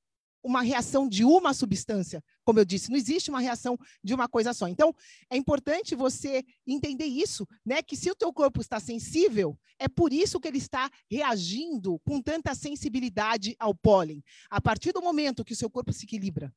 uma 0.44 0.62
reação 0.62 1.08
de 1.08 1.24
uma 1.24 1.54
substância, 1.54 2.22
como 2.44 2.60
eu 2.60 2.66
disse, 2.66 2.90
não 2.90 2.98
existe 2.98 3.30
uma 3.30 3.40
reação 3.40 3.78
de 4.04 4.14
uma 4.14 4.28
coisa 4.28 4.54
só. 4.54 4.68
Então, 4.68 4.94
é 5.30 5.38
importante 5.38 5.96
você 5.96 6.44
entender 6.68 7.06
isso, 7.06 7.48
né? 7.66 7.82
Que 7.82 7.96
se 7.96 8.12
o 8.12 8.16
teu 8.16 8.34
corpo 8.34 8.60
está 8.60 8.80
sensível, 8.80 9.58
é 9.80 9.88
por 9.88 10.12
isso 10.12 10.40
que 10.40 10.48
ele 10.48 10.58
está 10.58 10.92
reagindo 11.10 11.98
com 12.00 12.22
tanta 12.22 12.54
sensibilidade 12.54 13.56
ao 13.58 13.74
pólen. 13.74 14.22
A 14.50 14.60
partir 14.60 14.92
do 14.92 15.02
momento 15.02 15.46
que 15.46 15.54
o 15.54 15.56
seu 15.56 15.70
corpo 15.70 15.94
se 15.94 16.04
equilibra 16.04 16.54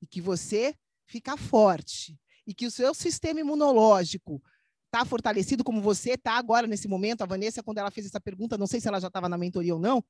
e 0.00 0.06
que 0.06 0.22
você 0.22 0.74
fica 1.06 1.36
forte 1.36 2.18
e 2.46 2.54
que 2.54 2.66
o 2.66 2.70
seu 2.70 2.94
sistema 2.94 3.40
imunológico 3.40 4.42
está 4.92 5.04
fortalecido 5.04 5.62
como 5.62 5.80
você 5.80 6.12
está 6.12 6.32
agora 6.32 6.66
nesse 6.66 6.88
momento, 6.88 7.22
a 7.22 7.26
Vanessa, 7.26 7.62
quando 7.62 7.78
ela 7.78 7.90
fez 7.90 8.06
essa 8.06 8.20
pergunta, 8.20 8.58
não 8.58 8.66
sei 8.66 8.80
se 8.80 8.88
ela 8.88 9.00
já 9.00 9.06
estava 9.06 9.28
na 9.28 9.38
mentoria 9.38 9.74
ou 9.74 9.80
não, 9.80 10.02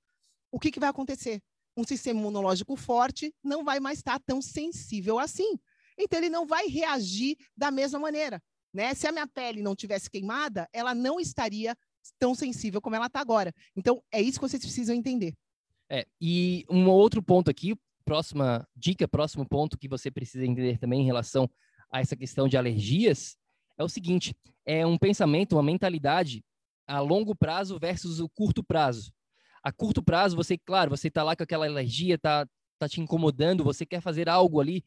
o 0.51 0.59
que, 0.59 0.71
que 0.71 0.81
vai 0.81 0.89
acontecer? 0.89 1.41
um 1.77 1.85
sistema 1.85 2.21
imunológico 2.21 2.77
forte 2.77 3.35
não 3.43 3.65
vai 3.65 3.81
mais 3.81 3.99
estar 3.99 4.21
tão 4.21 4.41
sensível 4.43 5.19
assim. 5.19 5.59
Então, 5.99 6.19
ele 6.19 6.31
não 6.31 6.47
vai 6.47 6.67
reagir 6.67 7.37
da 7.57 7.71
mesma 7.71 7.99
maneira. 7.99 8.43
Né? 8.73 8.95
Se 8.95 9.07
a 9.07 9.13
minha 9.13 9.27
pele 9.27 9.63
não 9.63 9.75
tivesse 9.75 10.11
queimada, 10.11 10.69
ela 10.73 10.95
não 10.95 11.21
estaria 11.21 11.77
tão 12.19 12.35
sensível 12.35 12.81
como 12.81 12.97
ela 12.97 13.07
está 13.07 13.21
agora. 13.21 13.53
Então, 13.77 14.03
é 14.11 14.21
isso 14.21 14.39
que 14.39 14.49
vocês 14.49 14.63
precisam 14.63 14.95
entender. 14.95 15.35
É, 15.89 16.07
e 16.21 16.65
um 16.71 16.89
outro 16.89 17.23
ponto 17.23 17.51
aqui, 17.51 17.77
próxima 18.05 18.67
dica, 18.77 19.09
próximo 19.09 19.47
ponto 19.47 19.79
que 19.79 19.89
você 19.89 20.11
precisa 20.11 20.47
entender 20.47 20.79
também 20.79 21.03
em 21.03 21.07
relação 21.07 21.51
a 21.91 22.01
essa 22.01 22.17
questão 22.17 22.49
de 22.49 22.57
alergias, 22.57 23.37
é 23.81 23.85
o 23.85 23.89
seguinte: 23.89 24.35
é 24.65 24.87
um 24.87 24.99
pensamento, 24.99 25.55
uma 25.57 25.63
mentalidade 25.63 26.43
a 26.87 27.01
longo 27.01 27.35
prazo 27.35 27.79
versus 27.79 28.21
o 28.21 28.29
curto 28.29 28.63
prazo 28.63 29.13
a 29.63 29.71
curto 29.71 30.03
prazo, 30.03 30.37
você, 30.37 30.57
claro, 30.57 30.91
você 30.91 31.09
está 31.09 31.23
lá 31.23 31.37
com 31.37 31.43
aquela 31.43 31.67
alergia, 31.67 32.19
tá, 32.19 32.47
tá 32.79 32.89
te 32.89 33.01
incomodando, 33.01 33.65
você 33.65 33.85
quer 33.85 34.01
fazer 34.01 34.29
algo 34.29 34.61
ali 34.61 34.83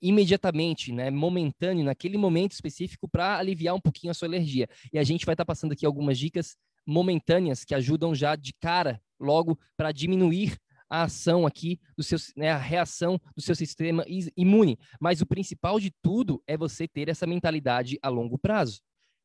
imediatamente, 0.00 0.92
né, 0.92 1.10
momentâneo, 1.10 1.84
naquele 1.84 2.18
momento 2.18 2.52
específico 2.52 3.08
para 3.08 3.38
aliviar 3.38 3.74
um 3.74 3.80
pouquinho 3.80 4.10
a 4.10 4.14
sua 4.14 4.26
alergia. 4.26 4.68
E 4.92 4.98
a 4.98 5.04
gente 5.04 5.24
vai 5.24 5.34
estar 5.34 5.44
tá 5.44 5.46
passando 5.46 5.72
aqui 5.72 5.86
algumas 5.86 6.18
dicas 6.18 6.56
momentâneas 6.84 7.64
que 7.64 7.74
ajudam 7.74 8.14
já 8.14 8.34
de 8.34 8.52
cara, 8.60 9.00
logo, 9.18 9.58
para 9.76 9.92
diminuir 9.92 10.56
a 10.92 11.04
ação 11.04 11.46
aqui 11.46 11.80
do 11.96 12.02
seu, 12.02 12.18
né, 12.36 12.50
a 12.50 12.58
reação 12.58 13.18
do 13.34 13.40
seu 13.40 13.54
sistema 13.54 14.04
imune. 14.36 14.78
Mas 15.00 15.22
o 15.22 15.26
principal 15.26 15.80
de 15.80 15.90
tudo 16.02 16.42
é 16.46 16.56
você 16.56 16.86
ter 16.86 17.08
essa 17.08 17.26
mentalidade 17.26 17.98
a 18.02 18.08
longo 18.08 18.38
prazo. 18.38 18.80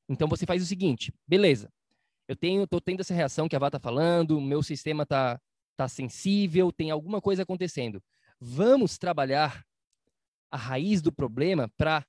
Então 0.08 0.27
você 0.27 0.45
faz 0.45 0.63
o 0.63 0.65
seguinte, 0.65 1.13
beleza? 1.27 1.69
eu 2.27 2.36
tenho, 2.36 2.67
tô 2.67 2.82
tendo 2.82 2.99
essa 2.99 3.13
reação 3.13 3.47
que 3.47 3.56
a 3.56 3.60
Vá 3.60 3.67
está 3.67 3.80
falando, 3.80 4.41
meu 4.41 4.62
sistema 4.62 5.03
está 5.03 5.39
tá 5.77 5.88
sensível, 5.88 6.71
tem 6.71 6.91
alguma 6.91 7.21
coisa 7.21 7.43
acontecendo. 7.43 8.03
Vamos 8.39 8.97
trabalhar 8.97 9.65
a 10.51 10.58
raiz 10.58 11.01
do 11.01 11.12
problema 11.12 11.71
para 11.77 12.06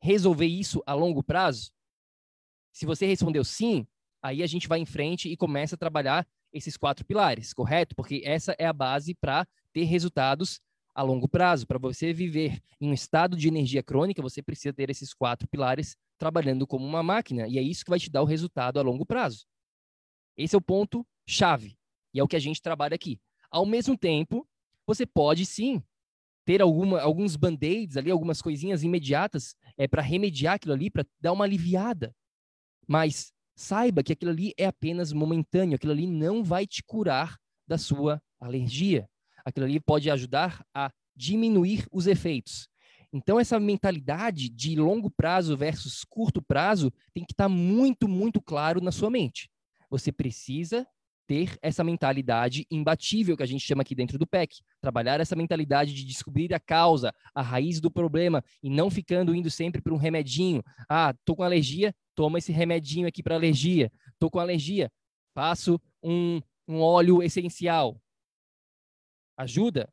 resolver 0.00 0.46
isso 0.46 0.82
a 0.86 0.92
longo 0.92 1.22
prazo? 1.22 1.70
Se 2.72 2.84
você 2.84 3.06
respondeu 3.06 3.44
sim, 3.44 3.86
aí 4.22 4.42
a 4.42 4.46
gente 4.46 4.68
vai 4.68 4.78
em 4.78 4.86
frente 4.86 5.28
e 5.28 5.36
começa 5.36 5.74
a 5.74 5.78
trabalhar 5.78 6.26
esses 6.52 6.76
quatro 6.76 7.04
pilares, 7.04 7.52
correto? 7.52 7.94
Porque 7.94 8.22
essa 8.24 8.54
é 8.58 8.66
a 8.66 8.72
base 8.72 9.14
para 9.14 9.46
ter 9.72 9.84
resultados 9.84 10.60
a 10.94 11.02
longo 11.02 11.28
prazo. 11.28 11.66
Para 11.66 11.78
você 11.78 12.12
viver 12.12 12.60
em 12.80 12.90
um 12.90 12.92
estado 12.92 13.36
de 13.36 13.48
energia 13.48 13.82
crônica, 13.82 14.20
você 14.20 14.42
precisa 14.42 14.72
ter 14.72 14.90
esses 14.90 15.14
quatro 15.14 15.48
pilares 15.48 15.96
trabalhando 16.18 16.66
como 16.66 16.86
uma 16.86 17.02
máquina, 17.02 17.48
e 17.48 17.58
é 17.58 17.62
isso 17.62 17.84
que 17.84 17.90
vai 17.90 17.98
te 17.98 18.10
dar 18.10 18.22
o 18.22 18.26
resultado 18.26 18.78
a 18.78 18.82
longo 18.82 19.04
prazo. 19.04 19.44
Esse 20.36 20.54
é 20.54 20.58
o 20.58 20.62
ponto 20.62 21.06
chave 21.26 21.76
e 22.14 22.20
é 22.20 22.22
o 22.22 22.28
que 22.28 22.36
a 22.36 22.40
gente 22.40 22.62
trabalha 22.62 22.94
aqui. 22.94 23.20
Ao 23.50 23.66
mesmo 23.66 23.96
tempo, 23.96 24.46
você 24.86 25.04
pode 25.04 25.44
sim 25.44 25.82
ter 26.44 26.60
alguma, 26.60 27.00
alguns 27.00 27.36
band-aids 27.36 27.96
ali, 27.96 28.10
algumas 28.10 28.42
coisinhas 28.42 28.82
imediatas 28.82 29.54
é, 29.76 29.86
para 29.86 30.02
remediar 30.02 30.54
aquilo 30.54 30.74
ali, 30.74 30.90
para 30.90 31.06
dar 31.20 31.32
uma 31.32 31.44
aliviada. 31.44 32.14
Mas 32.86 33.32
saiba 33.62 34.02
que 34.02 34.12
aquilo 34.12 34.30
ali 34.30 34.52
é 34.58 34.66
apenas 34.66 35.12
momentâneo, 35.12 35.76
aquilo 35.76 35.92
ali 35.92 36.06
não 36.06 36.42
vai 36.42 36.66
te 36.66 36.82
curar 36.82 37.38
da 37.66 37.78
sua 37.78 38.20
alergia. 38.40 39.08
Aquilo 39.44 39.66
ali 39.66 39.80
pode 39.80 40.10
ajudar 40.10 40.64
a 40.74 40.90
diminuir 41.14 41.86
os 41.92 42.06
efeitos. 42.06 42.68
Então, 43.12 43.38
essa 43.38 43.60
mentalidade 43.60 44.48
de 44.48 44.74
longo 44.76 45.10
prazo 45.10 45.56
versus 45.56 46.02
curto 46.04 46.40
prazo 46.40 46.90
tem 47.12 47.24
que 47.24 47.32
estar 47.32 47.44
tá 47.44 47.48
muito, 47.48 48.08
muito 48.08 48.40
claro 48.40 48.80
na 48.80 48.90
sua 48.90 49.10
mente 49.10 49.50
você 49.92 50.10
precisa 50.10 50.86
ter 51.26 51.58
essa 51.60 51.84
mentalidade 51.84 52.66
imbatível 52.70 53.36
que 53.36 53.42
a 53.42 53.46
gente 53.46 53.64
chama 53.64 53.82
aqui 53.82 53.94
dentro 53.94 54.18
do 54.18 54.26
PEC. 54.26 54.56
Trabalhar 54.80 55.20
essa 55.20 55.36
mentalidade 55.36 55.92
de 55.92 56.04
descobrir 56.04 56.52
a 56.54 56.58
causa, 56.58 57.12
a 57.34 57.42
raiz 57.42 57.78
do 57.78 57.90
problema 57.90 58.42
e 58.62 58.70
não 58.70 58.90
ficando 58.90 59.34
indo 59.34 59.50
sempre 59.50 59.82
para 59.82 59.92
um 59.92 59.98
remedinho. 59.98 60.62
Ah, 60.88 61.14
tô 61.26 61.36
com 61.36 61.42
alergia, 61.42 61.94
toma 62.14 62.38
esse 62.38 62.52
remedinho 62.52 63.06
aqui 63.06 63.22
para 63.22 63.34
alergia. 63.34 63.90
Tô 64.18 64.30
com 64.30 64.38
alergia, 64.38 64.90
passo 65.34 65.80
um, 66.02 66.40
um 66.68 66.80
óleo 66.80 67.22
essencial. 67.22 68.00
Ajuda 69.36 69.92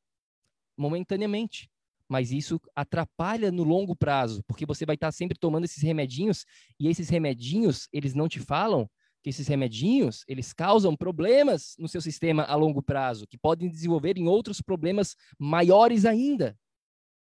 momentaneamente, 0.77 1.69
mas 2.07 2.31
isso 2.31 2.59
atrapalha 2.75 3.51
no 3.51 3.63
longo 3.63 3.95
prazo, 3.95 4.43
porque 4.47 4.65
você 4.65 4.85
vai 4.85 4.95
estar 4.95 5.11
sempre 5.11 5.37
tomando 5.37 5.65
esses 5.65 5.83
remedinhos 5.83 6.45
e 6.79 6.87
esses 6.87 7.09
remedinhos, 7.09 7.87
eles 7.91 8.13
não 8.13 8.27
te 8.27 8.39
falam 8.39 8.89
que 9.21 9.29
esses 9.29 9.47
remedinhos, 9.47 10.23
eles 10.27 10.53
causam 10.53 10.95
problemas 10.95 11.75
no 11.77 11.87
seu 11.87 12.01
sistema 12.01 12.43
a 12.43 12.55
longo 12.55 12.81
prazo, 12.81 13.27
que 13.27 13.37
podem 13.37 13.69
desenvolver 13.69 14.17
em 14.17 14.27
outros 14.27 14.61
problemas 14.61 15.15
maiores 15.37 16.05
ainda. 16.05 16.57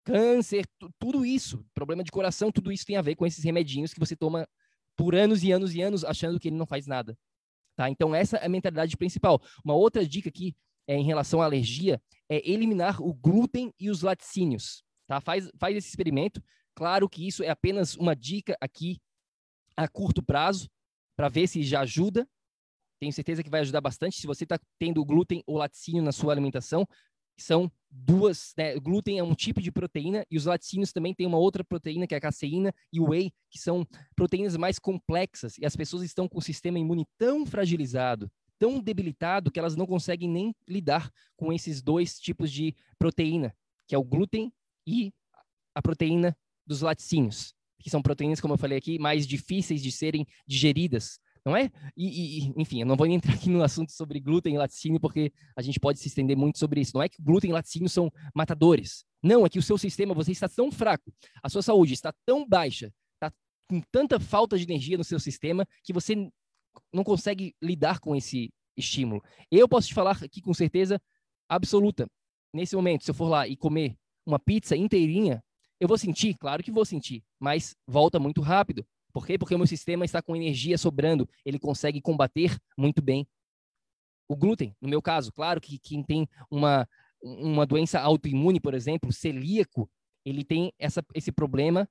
Câncer, 0.05 0.65
tudo 0.99 1.25
isso, 1.25 1.65
problema 1.73 2.03
de 2.03 2.11
coração, 2.11 2.51
tudo 2.51 2.71
isso 2.71 2.86
tem 2.86 2.97
a 2.97 3.01
ver 3.01 3.15
com 3.15 3.25
esses 3.25 3.43
remedinhos 3.43 3.93
que 3.93 3.99
você 3.99 4.15
toma 4.15 4.47
por 4.95 5.15
anos 5.15 5.43
e 5.43 5.51
anos 5.51 5.73
e 5.73 5.81
anos 5.81 6.03
achando 6.03 6.39
que 6.39 6.49
ele 6.49 6.57
não 6.57 6.65
faz 6.65 6.87
nada. 6.87 7.17
Tá? 7.75 7.89
Então 7.89 8.13
essa 8.13 8.37
é 8.37 8.45
a 8.45 8.49
mentalidade 8.49 8.95
principal. 8.95 9.41
Uma 9.63 9.73
outra 9.73 10.05
dica 10.07 10.29
aqui 10.29 10.55
é, 10.87 10.95
em 10.95 11.03
relação 11.03 11.41
à 11.41 11.45
alergia 11.45 12.01
é 12.29 12.49
eliminar 12.49 13.01
o 13.01 13.13
glúten 13.13 13.73
e 13.79 13.89
os 13.89 14.01
laticínios. 14.01 14.83
Tá? 15.07 15.19
Faz, 15.19 15.49
faz 15.57 15.75
esse 15.75 15.89
experimento. 15.89 16.41
Claro 16.75 17.09
que 17.09 17.27
isso 17.27 17.43
é 17.43 17.49
apenas 17.49 17.95
uma 17.95 18.15
dica 18.15 18.57
aqui 18.59 18.99
a 19.75 19.87
curto 19.87 20.21
prazo, 20.21 20.69
para 21.15 21.29
ver 21.29 21.47
se 21.47 21.63
já 21.63 21.81
ajuda. 21.81 22.27
Tenho 22.99 23.13
certeza 23.13 23.43
que 23.43 23.49
vai 23.49 23.61
ajudar 23.61 23.81
bastante. 23.81 24.19
Se 24.19 24.27
você 24.27 24.43
está 24.43 24.59
tendo 24.79 25.03
glúten 25.03 25.43
ou 25.45 25.57
laticínio 25.57 26.01
na 26.01 26.11
sua 26.11 26.31
alimentação, 26.31 26.87
são 27.37 27.71
duas. 27.93 28.53
Né? 28.57 28.77
Glúten 28.79 29.19
é 29.19 29.23
um 29.23 29.35
tipo 29.35 29.61
de 29.61 29.71
proteína 29.71 30.25
e 30.29 30.37
os 30.37 30.45
laticínios 30.45 30.91
também 30.91 31.13
têm 31.13 31.27
uma 31.27 31.37
outra 31.37 31.63
proteína, 31.63 32.07
que 32.07 32.15
é 32.15 32.17
a 32.17 32.21
caseína 32.21 32.73
e 32.91 32.99
o 32.99 33.09
whey, 33.09 33.31
que 33.49 33.59
são 33.59 33.87
proteínas 34.15 34.57
mais 34.57 34.79
complexas. 34.79 35.57
E 35.57 35.65
as 35.65 35.75
pessoas 35.75 36.03
estão 36.03 36.27
com 36.27 36.39
o 36.39 36.41
sistema 36.41 36.79
imune 36.79 37.05
tão 37.17 37.45
fragilizado, 37.45 38.31
tão 38.57 38.79
debilitado, 38.79 39.51
que 39.51 39.59
elas 39.59 39.75
não 39.75 39.85
conseguem 39.85 40.29
nem 40.29 40.55
lidar 40.67 41.11
com 41.35 41.53
esses 41.53 41.81
dois 41.81 42.19
tipos 42.19 42.51
de 42.51 42.75
proteína, 42.97 43.55
que 43.87 43.93
é 43.93 43.97
o 43.97 44.03
glúten 44.03 44.51
e 44.87 45.13
a 45.75 45.81
proteína 45.81 46.35
dos 46.65 46.81
laticínios 46.81 47.53
que 47.83 47.89
são 47.89 48.01
proteínas, 48.01 48.39
como 48.39 48.53
eu 48.53 48.57
falei 48.57 48.77
aqui, 48.77 48.97
mais 48.97 49.27
difíceis 49.27 49.83
de 49.83 49.91
serem 49.91 50.25
digeridas, 50.47 51.19
não 51.45 51.55
é? 51.55 51.69
E, 51.95 52.47
e, 52.47 52.53
enfim, 52.57 52.81
eu 52.81 52.85
não 52.85 52.95
vou 52.95 53.05
entrar 53.07 53.33
aqui 53.33 53.49
no 53.49 53.63
assunto 53.63 53.91
sobre 53.91 54.19
glúten 54.19 54.55
e 54.55 54.57
laticínio, 54.57 54.99
porque 54.99 55.31
a 55.55 55.61
gente 55.61 55.79
pode 55.79 55.99
se 55.99 56.07
estender 56.07 56.37
muito 56.37 56.57
sobre 56.57 56.81
isso. 56.81 56.91
Não 56.95 57.03
é 57.03 57.09
que 57.09 57.21
glúten 57.21 57.49
e 57.49 57.53
laticínio 57.53 57.89
são 57.89 58.11
matadores. 58.33 59.05
Não, 59.21 59.45
é 59.45 59.49
que 59.49 59.59
o 59.59 59.63
seu 59.63 59.77
sistema, 59.77 60.13
você 60.13 60.31
está 60.31 60.49
tão 60.49 60.71
fraco, 60.71 61.13
a 61.41 61.49
sua 61.49 61.61
saúde 61.61 61.93
está 61.93 62.13
tão 62.25 62.47
baixa, 62.47 62.91
está 63.13 63.33
com 63.69 63.81
tanta 63.91 64.19
falta 64.19 64.57
de 64.57 64.63
energia 64.63 64.97
no 64.97 65.03
seu 65.03 65.19
sistema, 65.19 65.65
que 65.83 65.93
você 65.93 66.15
não 66.93 67.03
consegue 67.03 67.55
lidar 67.61 67.99
com 67.99 68.15
esse 68.15 68.51
estímulo. 68.75 69.21
Eu 69.51 69.67
posso 69.67 69.87
te 69.87 69.93
falar 69.93 70.23
aqui 70.23 70.41
com 70.41 70.53
certeza 70.53 71.01
absoluta, 71.47 72.07
nesse 72.53 72.75
momento, 72.75 73.03
se 73.03 73.11
eu 73.11 73.15
for 73.15 73.27
lá 73.27 73.47
e 73.47 73.57
comer 73.57 73.95
uma 74.25 74.39
pizza 74.39 74.75
inteirinha, 74.75 75.43
eu 75.79 75.87
vou 75.87 75.97
sentir, 75.97 76.35
claro 76.35 76.63
que 76.63 76.71
vou 76.71 76.85
sentir, 76.85 77.23
mas 77.39 77.75
volta 77.87 78.19
muito 78.19 78.41
rápido. 78.41 78.85
Por 79.14 79.26
quê? 79.28 79.38
Porque 79.38 79.53
o 79.53 79.57
meu 79.57 79.68
sistema 79.68 80.03
está 80.03 80.22
com 80.22 80.36
energia 80.36 80.78
sobrando, 80.78 81.30
ele 81.45 81.59
consegue 81.59 82.01
combater 82.01 82.57
muito 82.78 83.01
bem 83.01 83.28
o 84.28 84.36
glúten. 84.36 84.76
No 84.82 84.89
meu 84.89 85.01
caso, 85.01 85.32
claro 85.32 85.61
que 85.61 85.78
quem 85.78 86.03
tem 86.03 86.28
uma, 86.49 86.88
uma 87.22 87.66
doença 87.66 87.99
autoimune, 87.99 88.59
por 88.59 88.74
exemplo, 88.74 89.14
celíaco, 89.14 89.89
ele 90.26 90.43
tem 90.43 90.74
essa, 90.80 91.03
esse 91.14 91.32
problema 91.32 91.88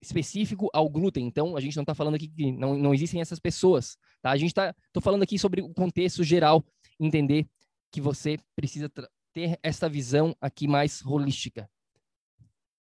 específico 0.00 0.68
ao 0.72 0.88
glúten. 0.88 1.26
Então, 1.26 1.56
a 1.56 1.60
gente 1.60 1.76
não 1.76 1.82
está 1.82 1.94
falando 1.94 2.14
aqui 2.14 2.28
que 2.28 2.52
não, 2.52 2.78
não 2.78 2.94
existem 2.94 3.20
essas 3.20 3.40
pessoas. 3.40 3.96
Tá? 4.22 4.30
A 4.30 4.36
gente 4.36 4.50
está 4.50 4.74
falando 5.02 5.22
aqui 5.22 5.38
sobre 5.38 5.62
o 5.62 5.72
contexto 5.72 6.22
geral, 6.22 6.64
entender 7.00 7.48
que 7.90 8.00
você 8.00 8.38
precisa 8.54 8.90
ter 9.32 9.58
essa 9.62 9.88
visão 9.88 10.36
aqui 10.40 10.68
mais 10.68 11.04
holística. 11.04 11.68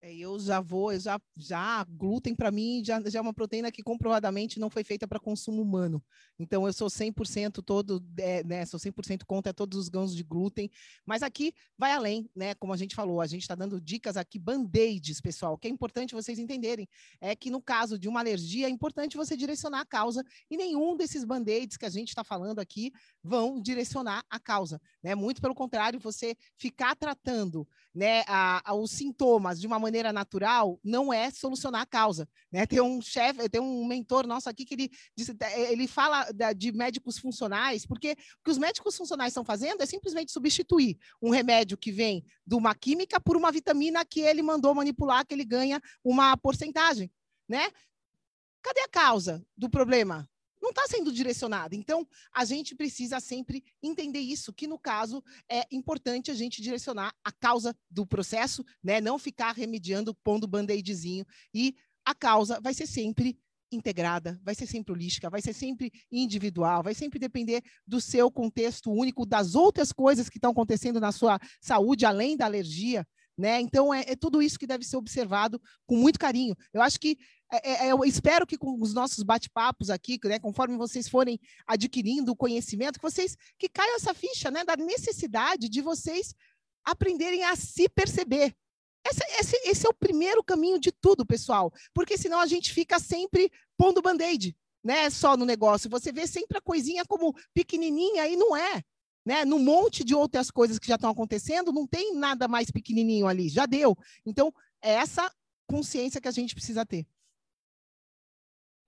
É, 0.06 0.14
eu 0.14 0.38
já 0.38 0.60
vou, 0.60 0.92
eu 0.92 1.00
já, 1.00 1.18
já 1.38 1.82
glúten 1.86 2.36
para 2.36 2.52
mim 2.52 2.84
já, 2.84 3.02
já 3.10 3.20
é 3.20 3.22
uma 3.22 3.34
proteína 3.34 3.72
que 3.72 3.82
comprovadamente 3.82 4.60
não 4.60 4.70
foi 4.70 4.84
feita 4.84 5.08
para 5.08 5.18
consumo 5.18 5.62
humano. 5.62 6.04
Então 6.38 6.68
eu 6.68 6.74
sou 6.74 6.90
100% 6.90 7.64
todo, 7.64 8.04
é, 8.18 8.44
né, 8.44 8.66
sou 8.66 8.78
100% 8.78 9.24
contra 9.26 9.54
todos 9.54 9.80
os 9.80 9.88
grãos 9.88 10.14
de 10.14 10.22
glúten, 10.22 10.70
mas 11.06 11.24
aqui 11.24 11.54
vai 11.78 11.94
além, 11.94 12.30
né? 12.36 12.54
Como 12.56 12.74
a 12.74 12.78
gente 12.78 12.94
falou, 12.94 13.22
a 13.22 13.28
gente 13.28 13.44
está 13.44 13.56
dando 13.56 13.80
dicas 13.80 14.18
aqui 14.18 14.38
band-aids, 14.38 15.22
pessoal, 15.22 15.58
que 15.58 15.70
é 15.70 15.72
importante 15.72 16.14
vocês 16.14 16.38
entenderem. 16.38 16.86
É 17.22 17.34
que 17.34 17.50
no 17.50 17.62
caso 17.62 17.98
de 17.98 18.10
uma 18.10 18.20
alergia 18.20 18.68
é 18.68 18.70
importante 18.70 19.16
você 19.16 19.38
direcionar 19.38 19.80
a 19.80 19.86
causa 19.86 20.22
e 20.52 20.58
nenhum 20.58 20.98
desses 20.98 21.24
band-aids 21.24 21.78
que 21.78 21.86
a 21.86 21.90
gente 21.90 22.10
está 22.10 22.26
falando 22.26 22.60
aqui 22.60 22.92
vão 23.24 23.62
direcionar 23.62 24.26
a 24.30 24.38
causa, 24.38 24.82
né? 25.02 25.16
Muito 25.16 25.42
pelo 25.42 25.56
contrário, 25.56 25.98
você 25.98 26.36
ficar 26.58 26.94
tratando, 26.94 27.66
né, 27.96 28.24
a, 28.28 28.70
a, 28.70 28.74
os 28.74 28.92
sintomas 28.92 29.62
de 29.62 29.68
uma 29.68 29.80
maneira 29.80 29.93
maneira 29.94 30.12
natural 30.12 30.80
não 30.84 31.14
é 31.14 31.30
solucionar 31.30 31.82
a 31.82 31.86
causa. 31.86 32.28
Né? 32.52 32.66
Tem 32.66 32.82
um 32.82 33.00
chefe, 33.00 33.48
tem 33.48 33.62
um 33.62 33.86
mentor 33.86 34.26
nosso 34.26 34.50
aqui 34.50 34.66
que 34.66 34.74
ele, 34.74 34.92
ele 35.68 35.88
fala 35.88 36.28
de 36.56 36.72
médicos 36.72 37.20
funcionais, 37.20 37.86
porque 37.86 38.14
o 38.40 38.44
que 38.44 38.50
os 38.50 38.58
médicos 38.58 38.98
funcionais 38.98 39.30
estão 39.30 39.46
fazendo 39.46 39.84
é 39.84 39.86
simplesmente 39.86 40.32
substituir 40.32 40.98
um 41.22 41.30
remédio 41.30 41.78
que 41.78 41.92
vem 41.92 42.26
de 42.46 42.56
uma 42.56 42.74
química 42.74 43.20
por 43.20 43.38
uma 43.38 43.52
vitamina 43.52 44.04
que 44.04 44.22
ele 44.22 44.42
mandou 44.42 44.74
manipular, 44.74 45.26
que 45.28 45.36
ele 45.36 45.46
ganha 45.46 45.80
uma 46.04 46.36
porcentagem. 46.36 47.12
Né? 47.48 47.70
Cadê 48.64 48.82
a 48.82 48.90
causa 48.90 49.46
do 49.56 49.70
problema? 49.70 50.28
Não 50.64 50.70
está 50.70 50.88
sendo 50.88 51.12
direcionada. 51.12 51.76
Então, 51.76 52.08
a 52.34 52.46
gente 52.46 52.74
precisa 52.74 53.20
sempre 53.20 53.62
entender 53.84 54.20
isso, 54.20 54.54
que 54.54 54.66
no 54.66 54.80
caso 54.80 55.22
é 55.52 55.68
importante 55.70 56.32
a 56.32 56.34
gente 56.34 56.62
direcionar 56.62 57.14
a 57.22 57.32
causa 57.34 57.76
do 57.92 58.08
processo, 58.08 58.64
né? 58.82 59.02
Não 59.02 59.20
ficar 59.20 59.52
remediando, 59.52 60.16
pondo 60.24 60.48
band-aidzinho. 60.48 61.26
E 61.54 61.76
a 62.06 62.16
causa 62.16 62.62
vai 62.62 62.74
ser 62.74 62.88
sempre 62.88 63.38
integrada, 63.74 64.40
vai 64.42 64.56
ser 64.56 64.66
sempre 64.68 64.94
holística, 64.94 65.30
vai 65.30 65.42
ser 65.42 65.54
sempre 65.54 65.92
individual, 66.10 66.82
vai 66.82 66.94
sempre 66.94 67.20
depender 67.20 67.62
do 67.86 68.00
seu 68.00 68.32
contexto 68.32 68.90
único, 68.90 69.26
das 69.26 69.56
outras 69.56 69.92
coisas 69.92 70.30
que 70.30 70.38
estão 70.38 70.52
acontecendo 70.52 71.00
na 71.00 71.12
sua 71.12 71.40
saúde, 71.60 72.06
além 72.06 72.38
da 72.38 72.46
alergia. 72.46 73.06
Né? 73.38 73.60
Então, 73.60 73.92
é, 73.92 74.02
é, 74.08 74.16
tudo 74.16 74.42
isso 74.42 74.60
que 74.60 74.68
deve 74.68 74.86
ser 74.86 74.96
observado 74.96 75.60
com 75.88 75.98
muito 75.98 76.20
carinho. 76.20 76.56
Eu 76.72 76.82
acho 76.82 77.00
que 77.00 77.18
é, 77.58 77.88
é, 77.88 77.92
eu 77.92 78.04
espero 78.04 78.48
que 78.48 78.58
com 78.58 78.82
os 78.82 78.94
nossos 78.94 79.24
bate-papos 79.24 79.90
aqui, 79.90 80.20
né, 80.24 80.40
conforme 80.40 80.76
vocês 80.76 81.08
forem 81.08 81.40
adquirindo 81.68 82.32
o 82.32 82.36
conhecimento, 82.36 83.00
que 83.00 83.04
vocês 83.04 83.38
que 83.58 83.70
caiam 83.70 83.96
essa 83.96 84.14
ficha 84.14 84.50
né, 84.50 84.64
da 84.64 84.76
necessidade 84.76 85.70
de 85.70 85.82
vocês 85.82 86.34
aprenderem 86.84 87.44
a 87.44 87.56
se 87.56 87.88
perceber. 87.90 88.56
Esse, 89.06 89.56
esse, 89.66 89.86
é 89.86 89.90
o 89.90 89.94
primeiro 89.94 90.44
caminho 90.44 90.80
de 90.80 90.92
tudo, 90.92 91.26
pessoal, 91.26 91.72
porque 91.94 92.18
senão 92.18 92.40
a 92.40 92.48
gente 92.48 92.74
fica 92.74 93.00
sempre 93.00 93.52
pondo 93.78 94.02
band-aid, 94.02 94.56
né, 94.84 95.10
só 95.10 95.36
no 95.36 95.46
negócio. 95.46 95.90
Você 95.90 96.12
vê 96.12 96.26
sempre 96.26 96.58
a 96.58 96.62
coisinha 96.62 97.04
como 97.06 97.36
pequenininha 97.54 98.28
e 98.28 98.36
não 98.36 98.56
é. 98.56 98.82
Né? 99.26 99.46
No 99.46 99.60
monte 99.60 100.04
de 100.04 100.16
outras 100.16 100.50
coisas 100.50 100.80
que 100.80 100.88
já 100.88 100.96
estão 100.96 101.10
acontecendo, 101.10 101.72
não 101.72 101.86
tem 101.86 102.16
nada 102.16 102.48
mais 102.48 102.72
pequenininho 102.72 103.28
ali, 103.28 103.48
já 103.48 103.66
deu. 103.66 103.98
Então, 104.26 104.54
é 104.82 104.94
essa 104.94 105.32
consciência 105.68 106.20
que 106.20 106.28
a 106.28 106.32
gente 106.32 106.56
precisa 106.56 106.86
ter. 106.86 107.06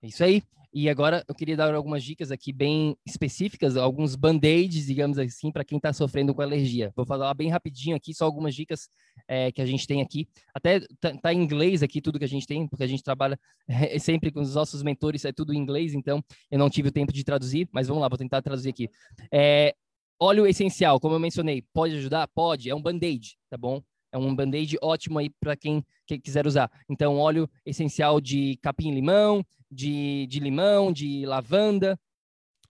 É 0.06 0.08
isso 0.08 0.22
aí. 0.22 0.42
E 0.72 0.88
agora 0.88 1.24
eu 1.26 1.34
queria 1.34 1.56
dar 1.56 1.74
algumas 1.74 2.04
dicas 2.04 2.30
aqui 2.30 2.52
bem 2.52 2.96
específicas, 3.04 3.76
alguns 3.76 4.14
band-aids, 4.14 4.86
digamos 4.86 5.18
assim, 5.18 5.50
para 5.50 5.64
quem 5.64 5.78
está 5.78 5.92
sofrendo 5.92 6.34
com 6.34 6.42
alergia. 6.42 6.92
Vou 6.94 7.04
falar 7.04 7.32
bem 7.34 7.48
rapidinho 7.48 7.96
aqui, 7.96 8.14
só 8.14 8.24
algumas 8.24 8.54
dicas 8.54 8.88
é, 9.26 9.50
que 9.50 9.60
a 9.60 9.66
gente 9.66 9.86
tem 9.86 10.02
aqui. 10.02 10.28
Até 10.54 10.80
tá, 11.00 11.16
tá, 11.16 11.32
em 11.32 11.42
inglês 11.42 11.82
aqui 11.82 12.00
tudo 12.00 12.18
que 12.18 12.24
a 12.24 12.28
gente 12.28 12.46
tem, 12.46 12.68
porque 12.68 12.84
a 12.84 12.86
gente 12.86 13.02
trabalha 13.02 13.38
é, 13.66 13.98
sempre 13.98 14.30
com 14.30 14.40
os 14.40 14.54
nossos 14.54 14.82
mentores, 14.82 15.24
é 15.24 15.32
tudo 15.32 15.52
em 15.52 15.58
inglês, 15.58 15.94
então 15.94 16.22
eu 16.50 16.58
não 16.58 16.70
tive 16.70 16.90
o 16.90 16.92
tempo 16.92 17.12
de 17.12 17.24
traduzir, 17.24 17.68
mas 17.72 17.88
vamos 17.88 18.02
lá, 18.02 18.08
vou 18.08 18.18
tentar 18.18 18.42
traduzir 18.42 18.68
aqui. 18.68 18.88
É, 19.32 19.74
óleo 20.20 20.46
essencial, 20.46 21.00
como 21.00 21.14
eu 21.14 21.20
mencionei, 21.20 21.64
pode 21.72 21.96
ajudar? 21.96 22.28
Pode, 22.28 22.70
é 22.70 22.74
um 22.74 22.82
band-aid, 22.82 23.36
tá 23.50 23.56
bom? 23.56 23.82
É 24.12 24.18
um 24.18 24.34
band-aid 24.34 24.78
ótimo 24.82 25.18
aí 25.18 25.28
para 25.40 25.56
quem, 25.56 25.84
quem, 26.06 26.20
quiser 26.20 26.46
usar. 26.46 26.70
Então, 26.88 27.18
óleo 27.18 27.48
essencial 27.64 28.20
de 28.20 28.58
capim-limão, 28.62 29.44
de, 29.70 30.26
de 30.26 30.40
limão, 30.40 30.92
de 30.92 31.24
lavanda. 31.26 31.98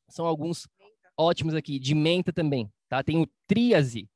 São 0.09 0.27
alguns 0.27 0.69
ótimos 1.17 1.55
aqui. 1.55 1.79
De 1.79 1.95
menta 1.95 2.33
também, 2.33 2.71
tá? 2.89 3.03
Tem 3.03 3.21
o 3.21 3.29
Triazi. 3.47 4.09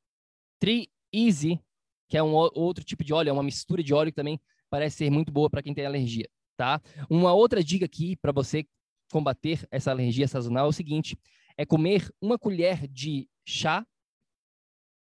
Tri-Easy, 0.61 1.61
que 2.09 2.17
é 2.17 2.23
um 2.23 2.35
outro 2.35 2.85
tipo 2.85 3.03
de 3.03 3.13
óleo, 3.15 3.31
é 3.31 3.33
uma 3.33 3.43
mistura 3.43 3.83
de 3.83 3.95
óleo 3.95 4.13
que 4.13 4.17
também 4.17 4.39
parece 4.69 4.99
ser 4.99 5.11
muito 5.11 5.33
boa 5.33 5.49
para 5.49 5.63
quem 5.63 5.73
tem 5.73 5.87
alergia, 5.87 6.29
tá? 6.57 6.81
Uma 7.09 7.33
outra 7.33 7.65
dica 7.65 7.87
aqui 7.87 8.17
para 8.17 8.31
você 8.31 8.67
combater 9.11 9.67
essa 9.71 9.91
alergia 9.91 10.29
sazonal 10.29 10.67
é 10.67 10.69
o 10.69 10.73
seguinte, 10.73 11.19
é 11.57 11.67
comer 11.67 12.13
uma 12.21 12.39
colher 12.39 12.87
de 12.87 13.29
chá, 13.45 13.85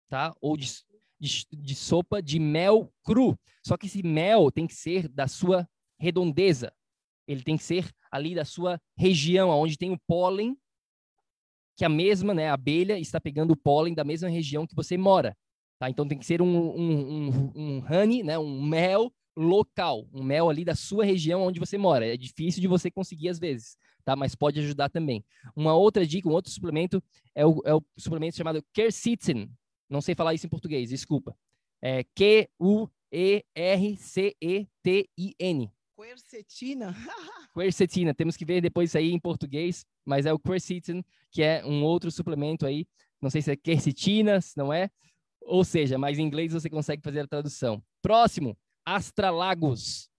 tá? 0.07 0.33
Ou 0.41 0.57
de, 0.57 0.67
de, 1.19 1.45
de 1.51 1.75
sopa 1.75 2.21
de 2.21 2.39
mel 2.39 2.91
cru. 3.03 3.37
Só 3.65 3.77
que 3.77 3.85
esse 3.85 4.01
mel 4.01 4.51
tem 4.51 4.65
que 4.65 4.73
ser 4.73 5.07
da 5.07 5.27
sua 5.27 5.69
redondeza. 5.99 6.73
Ele 7.29 7.43
tem 7.43 7.55
que 7.55 7.63
ser 7.63 7.87
ali 8.11 8.33
da 8.33 8.43
sua 8.43 8.81
região, 8.97 9.51
onde 9.51 9.77
tem 9.77 9.91
o 9.91 9.99
pólen, 10.07 10.57
que 11.77 11.85
a 11.85 11.89
mesma, 11.89 12.33
né, 12.33 12.49
abelha 12.49 12.97
está 12.97 13.21
pegando 13.21 13.51
o 13.51 13.55
pólen 13.55 13.93
da 13.93 14.03
mesma 14.03 14.27
região 14.27 14.65
que 14.65 14.75
você 14.75 14.97
mora. 14.97 15.37
Tá? 15.77 15.87
Então 15.89 16.07
tem 16.07 16.17
que 16.17 16.25
ser 16.25 16.41
um, 16.41 16.47
um, 16.47 17.27
um, 17.27 17.51
um 17.55 17.85
honey, 17.85 18.23
né, 18.23 18.39
um 18.39 18.61
mel 18.61 19.13
local, 19.37 20.07
um 20.11 20.23
mel 20.23 20.49
ali 20.49 20.65
da 20.65 20.73
sua 20.73 21.05
região 21.05 21.43
onde 21.43 21.59
você 21.59 21.77
mora. 21.77 22.11
É 22.11 22.17
difícil 22.17 22.59
de 22.61 22.67
você 22.67 22.89
conseguir 22.89 23.29
às 23.29 23.37
vezes, 23.37 23.77
tá? 24.03 24.15
Mas 24.15 24.33
pode 24.35 24.59
ajudar 24.59 24.89
também. 24.89 25.23
Uma 25.55 25.75
outra 25.75 26.05
dica, 26.05 26.27
um 26.27 26.33
outro 26.33 26.51
suplemento 26.51 27.01
é 27.35 27.45
o, 27.45 27.61
é 27.63 27.75
o 27.75 27.81
suplemento 27.95 28.35
chamado 28.35 28.65
Quercetin. 28.73 29.49
Não 29.87 30.01
sei 30.01 30.15
falar 30.15 30.33
isso 30.33 30.47
em 30.47 30.49
português, 30.49 30.89
desculpa. 30.89 31.37
É 31.81 32.03
Q-U-E-R-C-E-T-I-N. 32.15 32.49
Quercetina? 35.99 36.95
Quercetina. 37.53 38.13
Temos 38.13 38.37
que 38.37 38.45
ver 38.45 38.61
depois 38.61 38.89
isso 38.89 38.97
aí 38.97 39.11
em 39.11 39.19
português, 39.19 39.85
mas 40.05 40.25
é 40.25 40.31
o 40.31 40.39
Quercetin, 40.39 41.03
que 41.29 41.43
é 41.43 41.61
um 41.65 41.83
outro 41.83 42.09
suplemento 42.09 42.65
aí. 42.65 42.87
Não 43.21 43.29
sei 43.29 43.41
se 43.41 43.51
é 43.51 43.55
quercetina, 43.57 44.39
se 44.39 44.57
não 44.57 44.71
é. 44.71 44.89
Ou 45.41 45.65
seja, 45.65 45.97
mas 45.97 46.17
em 46.17 46.23
inglês 46.23 46.53
você 46.53 46.69
consegue 46.69 47.03
fazer 47.03 47.19
a 47.19 47.27
tradução. 47.27 47.83
Próximo, 48.01 48.57
astralagos. 48.85 50.09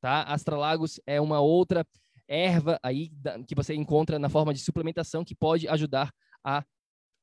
Tá? 0.00 0.22
Astralagos 0.22 0.98
é 1.06 1.20
uma 1.20 1.40
outra 1.40 1.86
erva 2.26 2.80
aí 2.82 3.10
que 3.46 3.54
você 3.54 3.74
encontra 3.74 4.18
na 4.18 4.30
forma 4.30 4.54
de 4.54 4.60
suplementação 4.60 5.22
que 5.22 5.34
pode 5.34 5.68
ajudar 5.68 6.14
a 6.42 6.64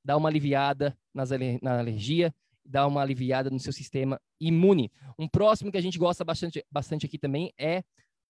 dar 0.06 0.18
uma 0.18 0.30
aliviada 0.30 0.96
nas, 1.12 1.32
na 1.64 1.80
alergia, 1.80 2.34
dar 2.64 2.86
uma 2.86 3.02
aliviada 3.02 3.50
no 3.50 3.60
seu 3.60 3.74
sistema 3.74 4.22
imune. 4.40 4.92
Um 5.18 5.28
próximo 5.28 5.72
que 5.72 5.78
a 5.78 5.82
gente 5.82 5.98
gosta 5.98 6.24
bastante, 6.24 6.64
bastante 6.72 7.06
aqui 7.06 7.18
também 7.18 7.52
é 7.58 7.84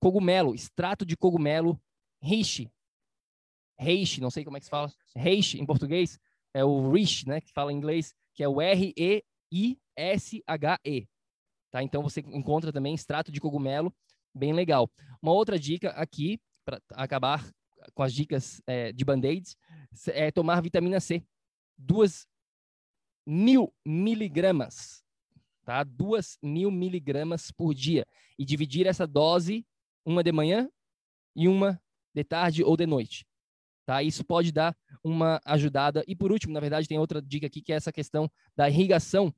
cogumelo, 0.04 0.54
extrato 0.54 1.06
de 1.06 1.16
cogumelo 1.16 1.82
reishi. 2.22 2.70
Reishi, 3.80 4.20
não 4.20 4.30
sei 4.30 4.44
como 4.44 4.58
é 4.58 4.60
que 4.60 4.66
se 4.66 4.70
fala. 4.70 4.92
Reishi 5.16 5.62
em 5.62 5.66
português 5.66 6.20
é 6.54 6.64
o 6.64 6.92
Rish, 6.92 7.24
né, 7.26 7.40
que 7.40 7.52
fala 7.54 7.72
em 7.72 7.78
inglês, 7.78 8.14
que 8.34 8.44
é 8.44 8.48
o 8.48 8.62
R 8.62 8.94
E 8.98 9.24
I 9.52 9.80
S 9.96 10.44
H 10.46 10.80
E. 10.86 11.08
Tá? 11.72 11.82
Então 11.82 12.04
você 12.04 12.20
encontra 12.20 12.72
também 12.72 12.94
extrato 12.94 13.32
de 13.32 13.40
cogumelo, 13.40 13.96
bem 14.36 14.52
legal. 14.52 14.92
Uma 15.22 15.32
outra 15.32 15.58
dica 15.58 15.92
aqui, 15.92 16.38
para 16.66 16.82
acabar 16.92 17.50
com 17.94 18.04
as 18.04 18.14
dicas 18.14 18.62
é, 18.68 18.92
de 18.92 19.06
band-aids, 19.06 19.56
é 20.08 20.32
tomar 20.32 20.62
vitamina 20.62 21.00
C. 21.00 21.24
Duas 21.78 22.28
mil 23.26 23.74
miligramas, 23.86 25.04
tá? 25.64 25.84
Duas 25.84 26.38
mil 26.44 26.70
miligramas 26.70 27.52
por 27.52 27.74
dia. 27.74 28.06
E 28.38 28.46
dividir 28.46 28.86
essa 28.86 29.08
dose, 29.08 29.66
uma 30.06 30.24
de 30.24 30.32
manhã 30.32 30.70
e 31.36 31.48
uma 31.48 31.82
de 32.14 32.24
tarde 32.24 32.64
ou 32.64 32.78
de 32.78 32.86
noite. 32.86 33.26
Tá? 33.86 34.02
Isso 34.02 34.24
pode 34.24 34.52
dar 34.52 34.76
uma 35.04 35.42
ajudada. 35.46 36.04
E 36.08 36.16
por 36.16 36.32
último, 36.32 36.54
na 36.54 36.60
verdade, 36.60 36.88
tem 36.88 36.98
outra 36.98 37.22
dica 37.22 37.48
aqui, 37.48 37.62
que 37.62 37.74
é 37.74 37.76
essa 37.76 37.92
questão 37.92 38.30
da 38.56 38.70
irrigação 38.70 39.34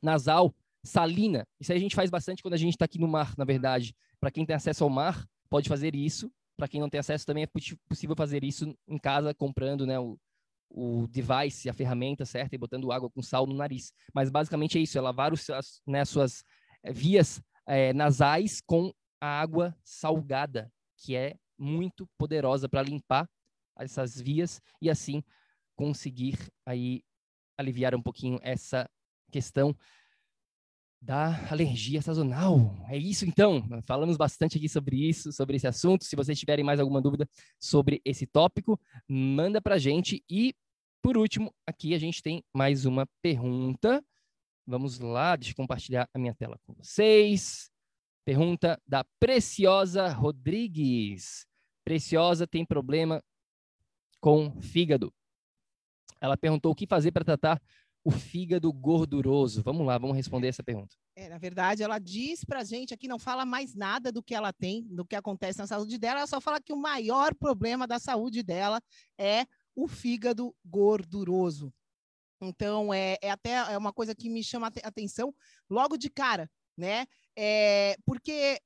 nasal 0.00 0.54
salina. 0.84 1.46
Isso 1.58 1.72
aí 1.72 1.78
a 1.78 1.80
gente 1.80 1.96
faz 1.96 2.10
bastante 2.10 2.42
quando 2.42 2.54
a 2.54 2.58
gente 2.58 2.74
está 2.74 2.84
aqui 2.84 2.98
no 2.98 3.08
mar, 3.08 3.34
na 3.36 3.44
verdade. 3.44 3.94
Para 4.20 4.30
quem 4.30 4.44
tem 4.44 4.54
acesso 4.54 4.84
ao 4.84 4.90
mar, 4.90 5.26
pode 5.48 5.68
fazer 5.68 5.94
isso. 5.94 6.30
Para 6.56 6.68
quem 6.68 6.80
não 6.80 6.88
tem 6.88 7.00
acesso, 7.00 7.26
também 7.26 7.44
é 7.44 7.48
possível 7.88 8.14
fazer 8.14 8.44
isso 8.44 8.76
em 8.86 8.98
casa, 8.98 9.34
comprando 9.34 9.84
né, 9.86 9.98
o, 9.98 10.16
o 10.70 11.08
device, 11.08 11.68
a 11.68 11.72
ferramenta 11.72 12.24
certa 12.24 12.54
e 12.54 12.58
botando 12.58 12.92
água 12.92 13.10
com 13.10 13.22
sal 13.22 13.46
no 13.46 13.54
nariz. 13.54 13.92
Mas 14.12 14.30
basicamente 14.30 14.78
é 14.78 14.82
isso, 14.82 14.96
é 14.96 15.00
lavar 15.00 15.32
os, 15.32 15.48
as, 15.50 15.80
né, 15.86 16.04
suas 16.04 16.44
eh, 16.84 16.92
vias 16.92 17.42
é, 17.66 17.92
nasais 17.92 18.60
com 18.60 18.92
a 19.24 19.40
água 19.40 19.74
salgada, 19.82 20.70
que 20.98 21.16
é 21.16 21.34
muito 21.58 22.06
poderosa 22.18 22.68
para 22.68 22.82
limpar 22.82 23.26
essas 23.78 24.20
vias 24.20 24.60
e 24.82 24.90
assim 24.90 25.24
conseguir 25.74 26.36
aí 26.66 27.02
aliviar 27.56 27.94
um 27.94 28.02
pouquinho 28.02 28.38
essa 28.42 28.86
questão 29.32 29.74
da 31.00 31.50
alergia 31.50 32.02
sazonal. 32.02 32.76
É 32.86 32.98
isso 32.98 33.24
então. 33.24 33.66
Falamos 33.86 34.18
bastante 34.18 34.58
aqui 34.58 34.68
sobre 34.68 35.08
isso, 35.08 35.32
sobre 35.32 35.56
esse 35.56 35.66
assunto. 35.66 36.04
Se 36.04 36.14
vocês 36.14 36.38
tiverem 36.38 36.64
mais 36.64 36.78
alguma 36.78 37.00
dúvida 37.00 37.26
sobre 37.58 38.02
esse 38.04 38.26
tópico, 38.26 38.78
manda 39.08 39.58
pra 39.58 39.78
gente. 39.78 40.22
E 40.28 40.54
por 41.00 41.16
último, 41.16 41.50
aqui 41.66 41.94
a 41.94 41.98
gente 41.98 42.22
tem 42.22 42.44
mais 42.52 42.84
uma 42.84 43.06
pergunta. 43.22 44.04
Vamos 44.66 44.98
lá, 44.98 45.34
deixa 45.34 45.52
eu 45.52 45.56
compartilhar 45.56 46.10
a 46.12 46.18
minha 46.18 46.34
tela 46.34 46.58
com 46.66 46.74
vocês. 46.74 47.73
Pergunta 48.24 48.80
da 48.86 49.04
Preciosa 49.20 50.08
Rodrigues. 50.08 51.46
Preciosa 51.84 52.46
tem 52.46 52.64
problema 52.64 53.22
com 54.18 54.60
fígado. 54.62 55.12
Ela 56.20 56.36
perguntou 56.36 56.72
o 56.72 56.74
que 56.74 56.86
fazer 56.86 57.12
para 57.12 57.24
tratar 57.24 57.60
o 58.02 58.10
fígado 58.10 58.72
gorduroso? 58.72 59.62
Vamos 59.62 59.86
lá, 59.86 59.98
vamos 59.98 60.16
responder 60.16 60.48
essa 60.48 60.62
pergunta. 60.62 60.96
É, 61.16 61.28
na 61.28 61.38
verdade, 61.38 61.82
ela 61.82 61.98
diz 61.98 62.44
para 62.44 62.60
a 62.60 62.64
gente 62.64 62.92
aqui, 62.92 63.06
não 63.06 63.18
fala 63.18 63.44
mais 63.44 63.74
nada 63.74 64.10
do 64.10 64.22
que 64.22 64.34
ela 64.34 64.52
tem, 64.52 64.82
do 64.88 65.04
que 65.04 65.14
acontece 65.14 65.58
na 65.58 65.66
saúde 65.66 65.98
dela, 65.98 66.20
ela 66.20 66.26
só 66.26 66.40
fala 66.40 66.60
que 66.60 66.72
o 66.72 66.76
maior 66.76 67.34
problema 67.34 67.86
da 67.86 67.98
saúde 67.98 68.42
dela 68.42 68.80
é 69.18 69.46
o 69.74 69.86
fígado 69.86 70.54
gorduroso. 70.64 71.72
Então, 72.40 72.92
é, 72.92 73.16
é 73.22 73.30
até 73.30 73.52
é 73.72 73.78
uma 73.78 73.92
coisa 73.92 74.14
que 74.14 74.28
me 74.28 74.42
chama 74.42 74.66
a 74.66 74.88
atenção 74.88 75.34
logo 75.68 75.96
de 75.96 76.10
cara, 76.10 76.50
né? 76.76 77.06
É, 77.36 77.96
porque 78.04 78.60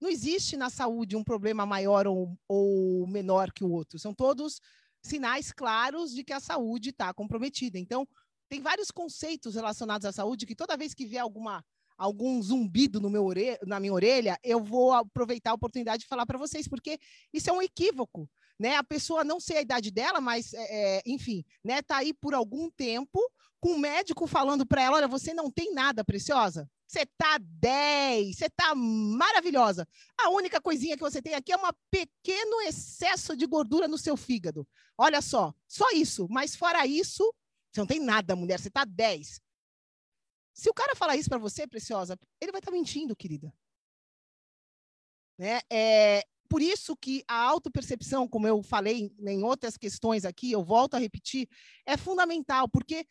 não 0.00 0.10
existe 0.10 0.56
na 0.56 0.68
saúde 0.68 1.16
um 1.16 1.22
problema 1.22 1.64
maior 1.64 2.06
ou, 2.06 2.36
ou 2.48 3.06
menor 3.06 3.52
que 3.52 3.62
o 3.62 3.70
outro. 3.70 3.98
São 3.98 4.12
todos 4.12 4.60
sinais 5.00 5.52
claros 5.52 6.12
de 6.12 6.24
que 6.24 6.32
a 6.32 6.40
saúde 6.40 6.90
está 6.90 7.12
comprometida. 7.14 7.78
Então, 7.78 8.06
tem 8.48 8.60
vários 8.60 8.90
conceitos 8.90 9.54
relacionados 9.54 10.04
à 10.04 10.12
saúde 10.12 10.46
que 10.46 10.54
toda 10.54 10.76
vez 10.76 10.92
que 10.92 11.06
vier 11.06 11.22
alguma 11.22 11.64
algum 11.96 12.42
zumbido 12.42 13.00
no 13.00 13.08
meu 13.08 13.28
na 13.64 13.78
minha 13.78 13.92
orelha, 13.92 14.36
eu 14.42 14.62
vou 14.62 14.92
aproveitar 14.92 15.52
a 15.52 15.54
oportunidade 15.54 16.02
de 16.02 16.08
falar 16.08 16.26
para 16.26 16.38
vocês, 16.38 16.66
porque 16.66 16.98
isso 17.32 17.48
é 17.48 17.52
um 17.52 17.62
equívoco, 17.62 18.28
né? 18.58 18.74
A 18.74 18.82
pessoa 18.82 19.22
não 19.22 19.38
sei 19.38 19.58
a 19.58 19.62
idade 19.62 19.90
dela, 19.92 20.20
mas, 20.20 20.52
é, 20.52 20.96
é 20.96 21.02
enfim, 21.06 21.44
né? 21.62 21.80
Tá 21.80 21.98
aí 21.98 22.12
por 22.12 22.34
algum 22.34 22.68
tempo 22.70 23.20
com 23.62 23.74
o 23.74 23.78
médico 23.78 24.26
falando 24.26 24.66
para 24.66 24.82
ela, 24.82 24.96
olha, 24.96 25.06
você 25.06 25.32
não 25.32 25.48
tem 25.48 25.72
nada, 25.72 26.04
preciosa. 26.04 26.68
Você 26.84 27.06
tá 27.16 27.38
10, 27.40 28.36
você 28.36 28.50
tá 28.50 28.74
maravilhosa. 28.74 29.86
A 30.18 30.30
única 30.30 30.60
coisinha 30.60 30.96
que 30.96 31.02
você 31.02 31.22
tem 31.22 31.34
aqui 31.34 31.52
é 31.52 31.56
um 31.56 31.70
pequeno 31.88 32.60
excesso 32.62 33.36
de 33.36 33.46
gordura 33.46 33.86
no 33.86 33.96
seu 33.96 34.16
fígado. 34.16 34.66
Olha 34.98 35.22
só, 35.22 35.54
só 35.68 35.88
isso. 35.92 36.26
Mas 36.28 36.56
fora 36.56 36.84
isso, 36.84 37.32
você 37.70 37.80
não 37.80 37.86
tem 37.86 38.00
nada, 38.00 38.34
mulher, 38.34 38.58
você 38.58 38.68
tá 38.68 38.84
10. 38.84 39.40
Se 40.52 40.68
o 40.68 40.74
cara 40.74 40.96
falar 40.96 41.16
isso 41.16 41.28
para 41.28 41.38
você, 41.38 41.64
preciosa, 41.64 42.18
ele 42.40 42.50
vai 42.50 42.58
estar 42.58 42.72
tá 42.72 42.76
mentindo, 42.76 43.14
querida. 43.14 43.54
Né? 45.38 45.60
É, 45.70 46.26
por 46.48 46.60
isso 46.60 46.96
que 46.96 47.22
a 47.28 47.36
autopercepção, 47.36 48.26
como 48.26 48.48
eu 48.48 48.60
falei 48.60 49.14
em 49.20 49.42
outras 49.44 49.76
questões 49.76 50.24
aqui, 50.24 50.50
eu 50.50 50.64
volto 50.64 50.94
a 50.94 50.98
repetir, 50.98 51.48
é 51.86 51.96
fundamental, 51.96 52.68
porque 52.68 53.06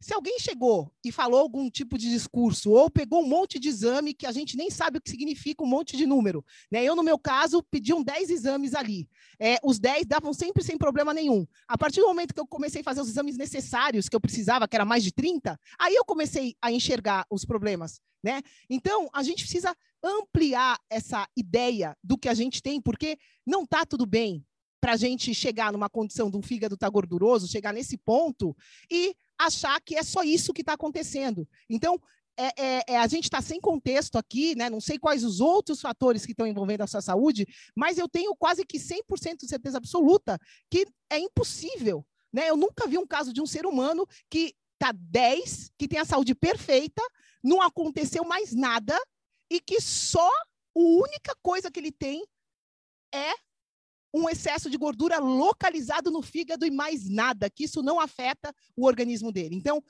se 0.00 0.12
alguém 0.12 0.38
chegou 0.38 0.92
e 1.04 1.10
falou 1.10 1.40
algum 1.40 1.70
tipo 1.70 1.96
de 1.96 2.10
discurso, 2.10 2.70
ou 2.70 2.90
pegou 2.90 3.22
um 3.22 3.28
monte 3.28 3.58
de 3.58 3.68
exame 3.68 4.12
que 4.12 4.26
a 4.26 4.32
gente 4.32 4.56
nem 4.56 4.70
sabe 4.70 4.98
o 4.98 5.00
que 5.00 5.10
significa 5.10 5.64
um 5.64 5.66
monte 5.66 5.96
de 5.96 6.06
número, 6.06 6.44
né? 6.70 6.84
Eu, 6.84 6.94
no 6.94 7.02
meu 7.02 7.18
caso, 7.18 7.62
pediam 7.70 8.02
10 8.02 8.30
exames 8.30 8.74
ali. 8.74 9.08
É, 9.40 9.56
os 9.64 9.78
10 9.78 10.06
davam 10.06 10.32
sempre 10.32 10.62
sem 10.62 10.76
problema 10.76 11.14
nenhum. 11.14 11.46
A 11.66 11.78
partir 11.78 12.00
do 12.00 12.06
momento 12.06 12.34
que 12.34 12.40
eu 12.40 12.46
comecei 12.46 12.82
a 12.82 12.84
fazer 12.84 13.00
os 13.00 13.08
exames 13.08 13.36
necessários, 13.36 14.08
que 14.08 14.16
eu 14.16 14.20
precisava, 14.20 14.68
que 14.68 14.76
era 14.76 14.84
mais 14.84 15.02
de 15.02 15.12
30, 15.12 15.58
aí 15.78 15.94
eu 15.94 16.04
comecei 16.04 16.54
a 16.60 16.70
enxergar 16.70 17.26
os 17.30 17.44
problemas, 17.44 18.00
né? 18.22 18.42
Então, 18.68 19.08
a 19.12 19.22
gente 19.22 19.44
precisa 19.44 19.74
ampliar 20.02 20.78
essa 20.90 21.26
ideia 21.36 21.96
do 22.04 22.18
que 22.18 22.28
a 22.28 22.34
gente 22.34 22.62
tem, 22.62 22.80
porque 22.80 23.18
não 23.46 23.62
está 23.62 23.84
tudo 23.84 24.04
bem 24.04 24.44
para 24.80 24.92
a 24.92 24.96
gente 24.96 25.34
chegar 25.34 25.72
numa 25.72 25.88
condição 25.88 26.30
de 26.30 26.36
um 26.36 26.42
fígado 26.42 26.76
tá 26.76 26.88
gorduroso, 26.88 27.48
chegar 27.48 27.72
nesse 27.72 27.96
ponto 27.98 28.56
e 28.90 29.16
achar 29.38 29.80
que 29.80 29.96
é 29.96 30.02
só 30.02 30.22
isso 30.22 30.52
que 30.52 30.62
está 30.62 30.72
acontecendo. 30.74 31.48
Então, 31.68 32.00
é, 32.38 32.62
é, 32.62 32.84
é, 32.88 32.98
a 32.98 33.06
gente 33.06 33.24
está 33.24 33.40
sem 33.40 33.58
contexto 33.60 34.16
aqui, 34.16 34.54
né? 34.54 34.68
não 34.68 34.80
sei 34.80 34.98
quais 34.98 35.24
os 35.24 35.40
outros 35.40 35.80
fatores 35.80 36.26
que 36.26 36.32
estão 36.32 36.46
envolvendo 36.46 36.82
a 36.82 36.86
sua 36.86 37.00
saúde, 37.00 37.46
mas 37.74 37.96
eu 37.96 38.08
tenho 38.08 38.36
quase 38.36 38.64
que 38.64 38.78
100% 38.78 39.38
de 39.40 39.48
certeza 39.48 39.78
absoluta 39.78 40.38
que 40.70 40.86
é 41.10 41.18
impossível. 41.18 42.06
Né? 42.32 42.50
Eu 42.50 42.56
nunca 42.56 42.86
vi 42.86 42.98
um 42.98 43.06
caso 43.06 43.32
de 43.32 43.40
um 43.40 43.46
ser 43.46 43.64
humano 43.64 44.06
que 44.28 44.54
está 44.74 44.92
10, 44.92 45.70
que 45.78 45.88
tem 45.88 45.98
a 45.98 46.04
saúde 46.04 46.34
perfeita, 46.34 47.02
não 47.42 47.62
aconteceu 47.62 48.24
mais 48.24 48.52
nada 48.52 48.98
e 49.50 49.58
que 49.58 49.80
só 49.80 50.28
a 50.28 50.34
única 50.74 51.34
coisa 51.42 51.70
que 51.70 51.80
ele 51.80 51.92
tem 51.92 52.22
é 53.14 53.32
um 54.16 54.28
excesso 54.30 54.70
de 54.70 54.78
gordura 54.78 55.18
localizado 55.18 56.10
no 56.10 56.22
fígado 56.22 56.64
e 56.64 56.70
mais 56.70 57.08
nada, 57.08 57.50
que 57.50 57.64
isso 57.64 57.82
não 57.82 58.00
afeta 58.00 58.54
o 58.74 58.86
organismo 58.86 59.30
dele. 59.30 59.54
Então, 59.54 59.82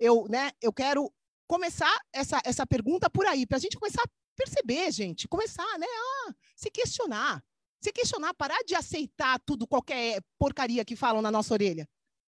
eu, 0.00 0.26
né, 0.28 0.50
eu 0.60 0.72
quero 0.72 1.12
começar 1.46 1.96
essa, 2.12 2.40
essa 2.44 2.66
pergunta 2.66 3.08
por 3.08 3.24
aí, 3.24 3.46
para 3.46 3.56
a 3.56 3.60
gente 3.60 3.78
começar 3.78 4.02
a 4.02 4.10
perceber, 4.36 4.90
gente, 4.90 5.28
começar 5.28 5.78
né, 5.78 5.86
a 5.86 6.34
se 6.56 6.70
questionar. 6.70 7.42
Se 7.80 7.92
questionar, 7.92 8.34
parar 8.34 8.60
de 8.66 8.74
aceitar 8.74 9.38
tudo, 9.46 9.66
qualquer 9.66 10.20
porcaria 10.36 10.84
que 10.84 10.96
falam 10.96 11.22
na 11.22 11.30
nossa 11.30 11.54
orelha. 11.54 11.88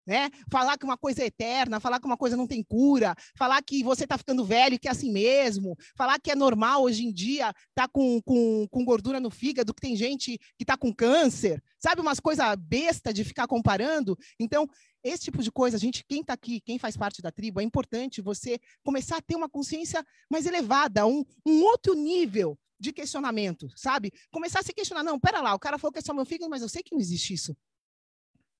Né? 0.05 0.29
Falar 0.51 0.77
que 0.77 0.83
uma 0.83 0.97
coisa 0.97 1.23
é 1.23 1.27
eterna, 1.27 1.79
falar 1.79 1.99
que 1.99 2.05
uma 2.05 2.17
coisa 2.17 2.35
não 2.35 2.45
tem 2.45 2.61
cura, 2.61 3.15
falar 3.37 3.61
que 3.61 3.83
você 3.83 4.03
está 4.03 4.17
ficando 4.17 4.43
velho, 4.43 4.77
que 4.77 4.89
é 4.89 4.91
assim 4.91 5.11
mesmo, 5.11 5.77
falar 5.95 6.19
que 6.19 6.29
é 6.29 6.35
normal 6.35 6.83
hoje 6.83 7.05
em 7.05 7.13
dia 7.13 7.49
estar 7.49 7.87
tá 7.87 7.87
com, 7.87 8.21
com, 8.21 8.67
com 8.69 8.83
gordura 8.83 9.21
no 9.21 9.29
fígado, 9.29 9.73
que 9.73 9.81
tem 9.81 9.95
gente 9.95 10.37
que 10.57 10.63
está 10.63 10.75
com 10.75 10.93
câncer, 10.93 11.63
sabe? 11.79 12.01
Umas 12.01 12.19
coisas 12.19 12.45
besta 12.57 13.13
de 13.13 13.23
ficar 13.23 13.47
comparando. 13.47 14.17
Então, 14.37 14.67
esse 15.03 15.25
tipo 15.25 15.43
de 15.43 15.51
coisa, 15.51 15.77
a 15.77 15.79
gente, 15.79 16.03
quem 16.07 16.21
está 16.21 16.33
aqui, 16.33 16.61
quem 16.61 16.79
faz 16.79 16.95
parte 16.95 17.21
da 17.21 17.31
tribo, 17.31 17.59
é 17.59 17.63
importante 17.63 18.21
você 18.21 18.59
começar 18.83 19.17
a 19.17 19.21
ter 19.21 19.35
uma 19.35 19.49
consciência 19.49 20.05
mais 20.29 20.45
elevada, 20.45 21.05
um, 21.05 21.23
um 21.45 21.61
outro 21.63 21.93
nível 21.93 22.57
de 22.79 22.91
questionamento, 22.91 23.69
sabe? 23.75 24.11
Começar 24.31 24.59
a 24.59 24.63
se 24.63 24.73
questionar, 24.73 25.03
não, 25.03 25.19
pera 25.19 25.41
lá, 25.41 25.53
o 25.53 25.59
cara 25.59 25.77
falou 25.77 25.91
que 25.91 25.99
é 25.99 26.01
só 26.01 26.13
meu 26.13 26.25
fígado, 26.25 26.49
mas 26.49 26.61
eu 26.61 26.69
sei 26.69 26.83
que 26.83 26.93
não 26.93 27.01
existe 27.01 27.33
isso. 27.33 27.55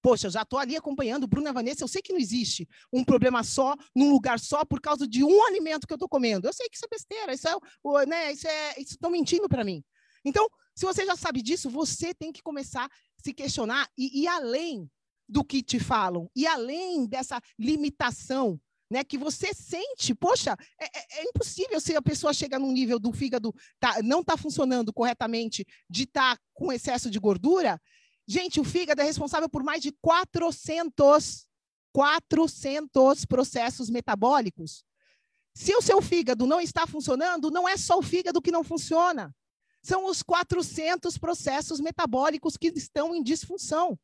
Poxa, 0.04 0.28
eu 0.28 0.32
já 0.32 0.42
estou 0.42 0.60
ali 0.60 0.76
acompanhando 0.76 1.24
o 1.24 1.28
Bruno 1.28 1.48
e 1.48 1.50
a 1.50 1.54
Vanessa, 1.54 1.82
eu 1.82 1.88
sei 1.88 2.02
que 2.02 2.12
não 2.12 2.20
existe 2.20 2.68
um 2.92 3.06
problema 3.06 3.42
só, 3.42 3.74
num 3.96 4.12
lugar 4.12 4.38
só, 4.38 4.66
por 4.66 4.82
causa 4.82 5.08
de 5.08 5.24
um 5.24 5.44
alimento 5.46 5.88
que 5.88 5.94
eu 5.94 5.96
estou 5.96 6.10
comendo. 6.10 6.46
Eu 6.46 6.52
sei 6.52 6.68
que 6.68 6.76
isso 6.76 6.86
é 6.86 6.90
besteira, 6.90 7.34
isso 7.34 7.48
é, 7.48 8.06
né, 8.06 8.34
isso 8.34 8.46
é, 8.46 8.72
isso 8.72 8.92
estão 8.92 9.10
mentindo 9.10 9.48
para 9.48 9.64
mim. 9.64 9.82
Então, 10.26 10.46
se 10.76 10.86
você 10.86 11.06
já 11.06 11.16
sabe 11.16 11.42
disso, 11.42 11.70
você 11.70 12.14
tem 12.14 12.34
que 12.34 12.44
começar 12.44 12.86
a 12.86 12.90
se 13.24 13.34
questionar 13.34 13.88
e 13.98 14.24
ir 14.24 14.28
além 14.28 14.92
do 15.28 15.42
que 15.42 15.64
te 15.64 15.80
falam, 15.80 16.30
e 16.36 16.46
além 16.46 17.08
dessa 17.08 17.42
limitação 17.58 18.60
né, 18.92 19.06
que 19.06 19.18
você 19.18 19.54
sente, 19.54 20.14
poxa, 20.14 20.56
é, 20.80 20.86
é, 20.86 21.22
é, 21.22 21.24
impossível 21.24 21.80
se 21.80 21.96
a 21.96 22.02
pessoa 22.02 22.34
chega 22.34 22.60
num 22.60 22.74
nível 22.74 23.00
do 23.00 23.14
fígado 23.14 23.56
tá, 23.80 24.04
não 24.04 24.20
está 24.20 24.36
funcionando 24.36 24.92
corretamente, 24.92 25.66
de 25.90 26.04
estar 26.04 26.36
tá 26.36 26.42
com 26.54 26.74
excesso 26.74 27.10
de 27.10 27.20
gordura, 27.20 27.82
Gente, 28.26 28.60
o 28.60 28.64
fígado 28.64 29.02
é 29.02 29.04
responsável 29.04 29.50
por 29.50 29.64
mais 29.64 29.82
de 29.82 29.92
400, 30.02 31.46
400 31.92 33.26
processos 33.26 33.90
metabólicos. 33.90 34.84
Se 35.54 35.76
o 35.76 35.82
seu 35.82 36.02
fígado 36.02 36.48
não 36.48 36.60
está 36.60 36.88
funcionando, 36.88 37.52
não 37.52 37.68
é 37.68 37.78
só 37.78 38.00
o 38.00 38.02
fígado 38.02 38.42
que 38.42 38.52
não 38.52 38.64
funciona. 38.64 39.36
São 39.82 40.06
os 40.06 40.24
400 40.24 41.18
processos 41.18 41.80
metabólicos 41.80 42.56
que 42.56 42.68
estão 42.68 43.14
em 43.14 43.22
disfunção. 43.22 44.00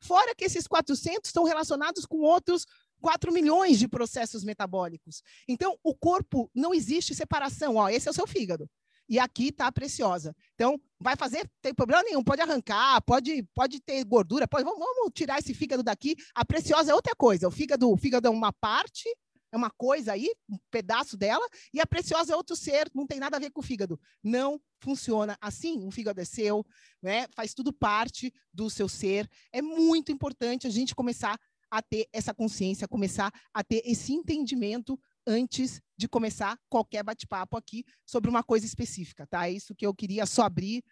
Fora 0.00 0.34
que 0.34 0.44
esses 0.44 0.66
400 0.66 1.28
estão 1.28 1.44
relacionados 1.44 2.04
com 2.04 2.18
outros 2.18 2.66
4 3.00 3.32
milhões 3.32 3.78
de 3.78 3.86
processos 3.86 4.42
metabólicos. 4.42 5.22
Então, 5.46 5.78
o 5.82 5.94
corpo 5.94 6.50
não 6.54 6.74
existe 6.74 7.14
separação. 7.14 7.76
Ó, 7.76 7.88
esse 7.88 8.08
é 8.08 8.10
o 8.10 8.14
seu 8.14 8.26
fígado 8.26 8.68
e 9.10 9.18
aqui 9.18 9.48
está 9.48 9.70
preciosa. 9.72 10.34
Então, 10.54 10.80
vai 11.00 11.16
fazer, 11.16 11.50
tem 11.60 11.74
problema 11.74 12.00
nenhum, 12.04 12.22
pode 12.22 12.40
arrancar, 12.40 13.02
pode, 13.02 13.42
pode 13.52 13.80
ter 13.80 14.04
gordura, 14.04 14.46
pode, 14.46 14.62
vamos, 14.62 14.78
vamos 14.78 15.10
tirar 15.12 15.40
esse 15.40 15.52
fígado 15.52 15.82
daqui. 15.82 16.14
A 16.32 16.44
preciosa 16.44 16.92
é 16.92 16.94
outra 16.94 17.12
coisa. 17.16 17.48
O 17.48 17.50
fígado, 17.50 17.90
o 17.90 17.96
fígado 17.96 18.28
é 18.28 18.30
uma 18.30 18.52
parte, 18.52 19.08
é 19.50 19.56
uma 19.56 19.68
coisa 19.68 20.12
aí, 20.12 20.30
um 20.48 20.56
pedaço 20.70 21.16
dela, 21.16 21.44
e 21.74 21.80
a 21.80 21.86
preciosa 21.86 22.32
é 22.32 22.36
outro 22.36 22.54
ser, 22.54 22.88
não 22.94 23.04
tem 23.04 23.18
nada 23.18 23.36
a 23.36 23.40
ver 23.40 23.50
com 23.50 23.60
o 23.60 23.64
fígado. 23.64 23.98
Não 24.22 24.60
funciona 24.78 25.36
assim. 25.40 25.84
O 25.84 25.90
fígado 25.90 26.20
é 26.20 26.24
seu, 26.24 26.64
né? 27.02 27.26
faz 27.34 27.52
tudo 27.52 27.72
parte 27.72 28.32
do 28.54 28.70
seu 28.70 28.88
ser. 28.88 29.28
É 29.52 29.60
muito 29.60 30.12
importante 30.12 30.68
a 30.68 30.70
gente 30.70 30.94
começar 30.94 31.36
a 31.68 31.82
ter 31.82 32.08
essa 32.12 32.32
consciência, 32.32 32.86
começar 32.86 33.32
a 33.52 33.64
ter 33.64 33.82
esse 33.84 34.12
entendimento 34.12 34.98
antes 35.26 35.80
de 35.96 36.08
começar 36.08 36.58
qualquer 36.68 37.02
bate-papo 37.02 37.56
aqui 37.56 37.84
sobre 38.06 38.30
uma 38.30 38.42
coisa 38.42 38.66
específica, 38.66 39.26
tá? 39.26 39.46
É 39.46 39.52
isso 39.52 39.74
que 39.74 39.86
eu 39.86 39.94
queria 39.94 40.26
só 40.26 40.44
abrir. 40.44 40.82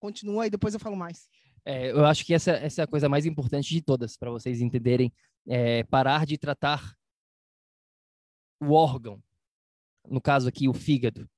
Continua 0.00 0.46
e 0.46 0.50
depois 0.50 0.74
eu 0.74 0.80
falo 0.80 0.96
mais. 0.96 1.28
É, 1.64 1.90
eu 1.90 2.04
acho 2.06 2.24
que 2.24 2.32
essa, 2.32 2.52
essa 2.52 2.82
é 2.82 2.84
a 2.84 2.88
coisa 2.88 3.08
mais 3.08 3.26
importante 3.26 3.68
de 3.68 3.82
todas, 3.82 4.16
para 4.16 4.30
vocês 4.30 4.60
entenderem. 4.60 5.12
É 5.46 5.82
parar 5.84 6.26
de 6.26 6.38
tratar 6.38 6.94
o 8.60 8.72
órgão, 8.72 9.22
no 10.06 10.20
caso 10.20 10.48
aqui, 10.48 10.68
o 10.68 10.74
fígado. 10.74 11.28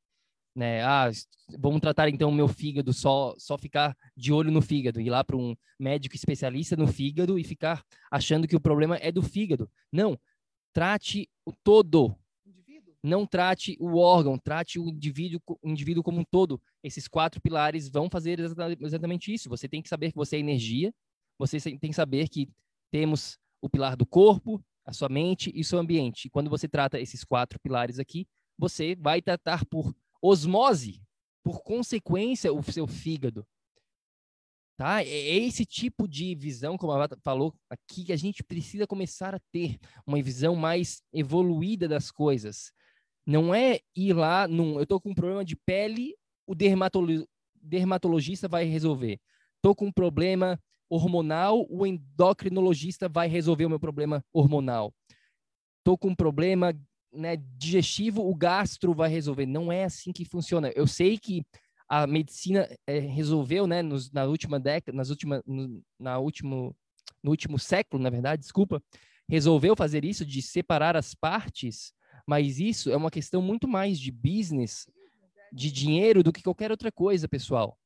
Né? 0.54 0.82
Ah, 0.82 1.10
vamos 1.58 1.80
tratar 1.80 2.08
então 2.08 2.28
o 2.28 2.34
meu 2.34 2.48
fígado, 2.48 2.92
só, 2.92 3.34
só 3.38 3.56
ficar 3.56 3.96
de 4.16 4.32
olho 4.32 4.50
no 4.50 4.60
fígado, 4.60 5.00
ir 5.00 5.08
lá 5.08 5.22
para 5.22 5.36
um 5.36 5.56
médico 5.78 6.16
especialista 6.16 6.76
no 6.76 6.86
fígado 6.86 7.38
e 7.38 7.44
ficar 7.44 7.84
achando 8.10 8.48
que 8.48 8.56
o 8.56 8.60
problema 8.60 8.96
é 8.96 9.12
do 9.12 9.22
fígado. 9.22 9.70
Não, 9.92 10.18
trate 10.72 11.28
o 11.44 11.52
todo, 11.64 12.16
não 13.02 13.26
trate 13.26 13.76
o 13.80 13.96
órgão, 13.96 14.38
trate 14.38 14.78
o 14.78 14.88
indivíduo, 14.88 15.40
o 15.46 15.68
indivíduo 15.68 16.02
como 16.02 16.20
um 16.20 16.24
todo. 16.24 16.60
Esses 16.82 17.08
quatro 17.08 17.40
pilares 17.40 17.88
vão 17.88 18.10
fazer 18.10 18.38
exatamente 18.80 19.32
isso. 19.32 19.48
Você 19.48 19.68
tem 19.68 19.80
que 19.82 19.88
saber 19.88 20.10
que 20.10 20.16
você 20.16 20.36
é 20.36 20.40
energia, 20.40 20.92
você 21.38 21.58
tem 21.60 21.90
que 21.90 21.94
saber 21.94 22.28
que 22.28 22.48
temos 22.90 23.38
o 23.62 23.68
pilar 23.68 23.96
do 23.96 24.04
corpo, 24.04 24.62
a 24.84 24.92
sua 24.92 25.08
mente 25.08 25.50
e 25.54 25.60
o 25.60 25.64
seu 25.64 25.78
ambiente. 25.78 26.26
E 26.26 26.30
quando 26.30 26.50
você 26.50 26.68
trata 26.68 27.00
esses 27.00 27.24
quatro 27.24 27.58
pilares 27.60 27.98
aqui, 27.98 28.26
você 28.58 28.94
vai 28.94 29.22
tratar 29.22 29.64
por 29.64 29.94
osmose, 30.20 31.02
por 31.42 31.62
consequência, 31.62 32.52
o 32.52 32.62
seu 32.62 32.86
fígado. 32.86 33.46
Tá? 34.76 35.02
É 35.02 35.06
esse 35.06 35.66
tipo 35.66 36.08
de 36.08 36.34
visão, 36.34 36.78
como 36.78 36.92
a 36.92 36.98
Vata 36.98 37.18
falou 37.22 37.54
aqui, 37.68 38.04
que 38.04 38.12
a 38.12 38.16
gente 38.16 38.42
precisa 38.42 38.86
começar 38.86 39.34
a 39.34 39.40
ter 39.52 39.78
uma 40.06 40.20
visão 40.22 40.56
mais 40.56 41.02
evoluída 41.12 41.86
das 41.86 42.10
coisas. 42.10 42.72
Não 43.30 43.54
é 43.54 43.78
ir 43.94 44.12
lá 44.12 44.48
num. 44.48 44.80
Eu 44.80 44.84
tô 44.84 45.00
com 45.00 45.10
um 45.10 45.14
problema 45.14 45.44
de 45.44 45.54
pele, 45.54 46.16
o 46.48 46.52
dermatolo, 46.52 47.28
dermatologista 47.62 48.48
vai 48.48 48.64
resolver. 48.64 49.20
Tô 49.62 49.72
com 49.72 49.86
um 49.86 49.92
problema 49.92 50.58
hormonal, 50.88 51.64
o 51.70 51.86
endocrinologista 51.86 53.08
vai 53.08 53.28
resolver 53.28 53.66
o 53.66 53.68
meu 53.68 53.78
problema 53.78 54.20
hormonal. 54.32 54.92
Tô 55.84 55.96
com 55.96 56.08
um 56.08 56.14
problema 56.14 56.74
né, 57.12 57.36
digestivo, 57.56 58.28
o 58.28 58.34
gastro 58.34 58.92
vai 58.92 59.08
resolver. 59.08 59.46
Não 59.46 59.70
é 59.70 59.84
assim 59.84 60.10
que 60.12 60.24
funciona. 60.24 60.72
Eu 60.74 60.88
sei 60.88 61.16
que 61.16 61.44
a 61.88 62.08
medicina 62.08 62.68
é, 62.84 62.98
resolveu, 62.98 63.64
né, 63.64 63.80
nos, 63.80 64.10
na 64.10 64.24
última 64.24 64.58
década, 64.58 64.96
nas 64.96 65.08
últimas, 65.08 65.40
no, 65.46 65.80
na 66.00 66.18
último, 66.18 66.74
no 67.22 67.30
último 67.30 67.60
século, 67.60 68.02
na 68.02 68.10
verdade, 68.10 68.42
desculpa, 68.42 68.82
resolveu 69.28 69.76
fazer 69.76 70.04
isso 70.04 70.26
de 70.26 70.42
separar 70.42 70.96
as 70.96 71.14
partes 71.14 71.92
mas 72.26 72.58
isso 72.58 72.90
é 72.90 72.96
uma 72.96 73.10
questão 73.10 73.42
muito 73.42 73.66
mais 73.66 73.98
de 73.98 74.10
business, 74.10 74.86
de 75.52 75.70
dinheiro, 75.70 76.22
do 76.22 76.32
que 76.32 76.42
qualquer 76.42 76.70
outra 76.70 76.92
coisa, 76.92 77.28
pessoal. 77.28 77.78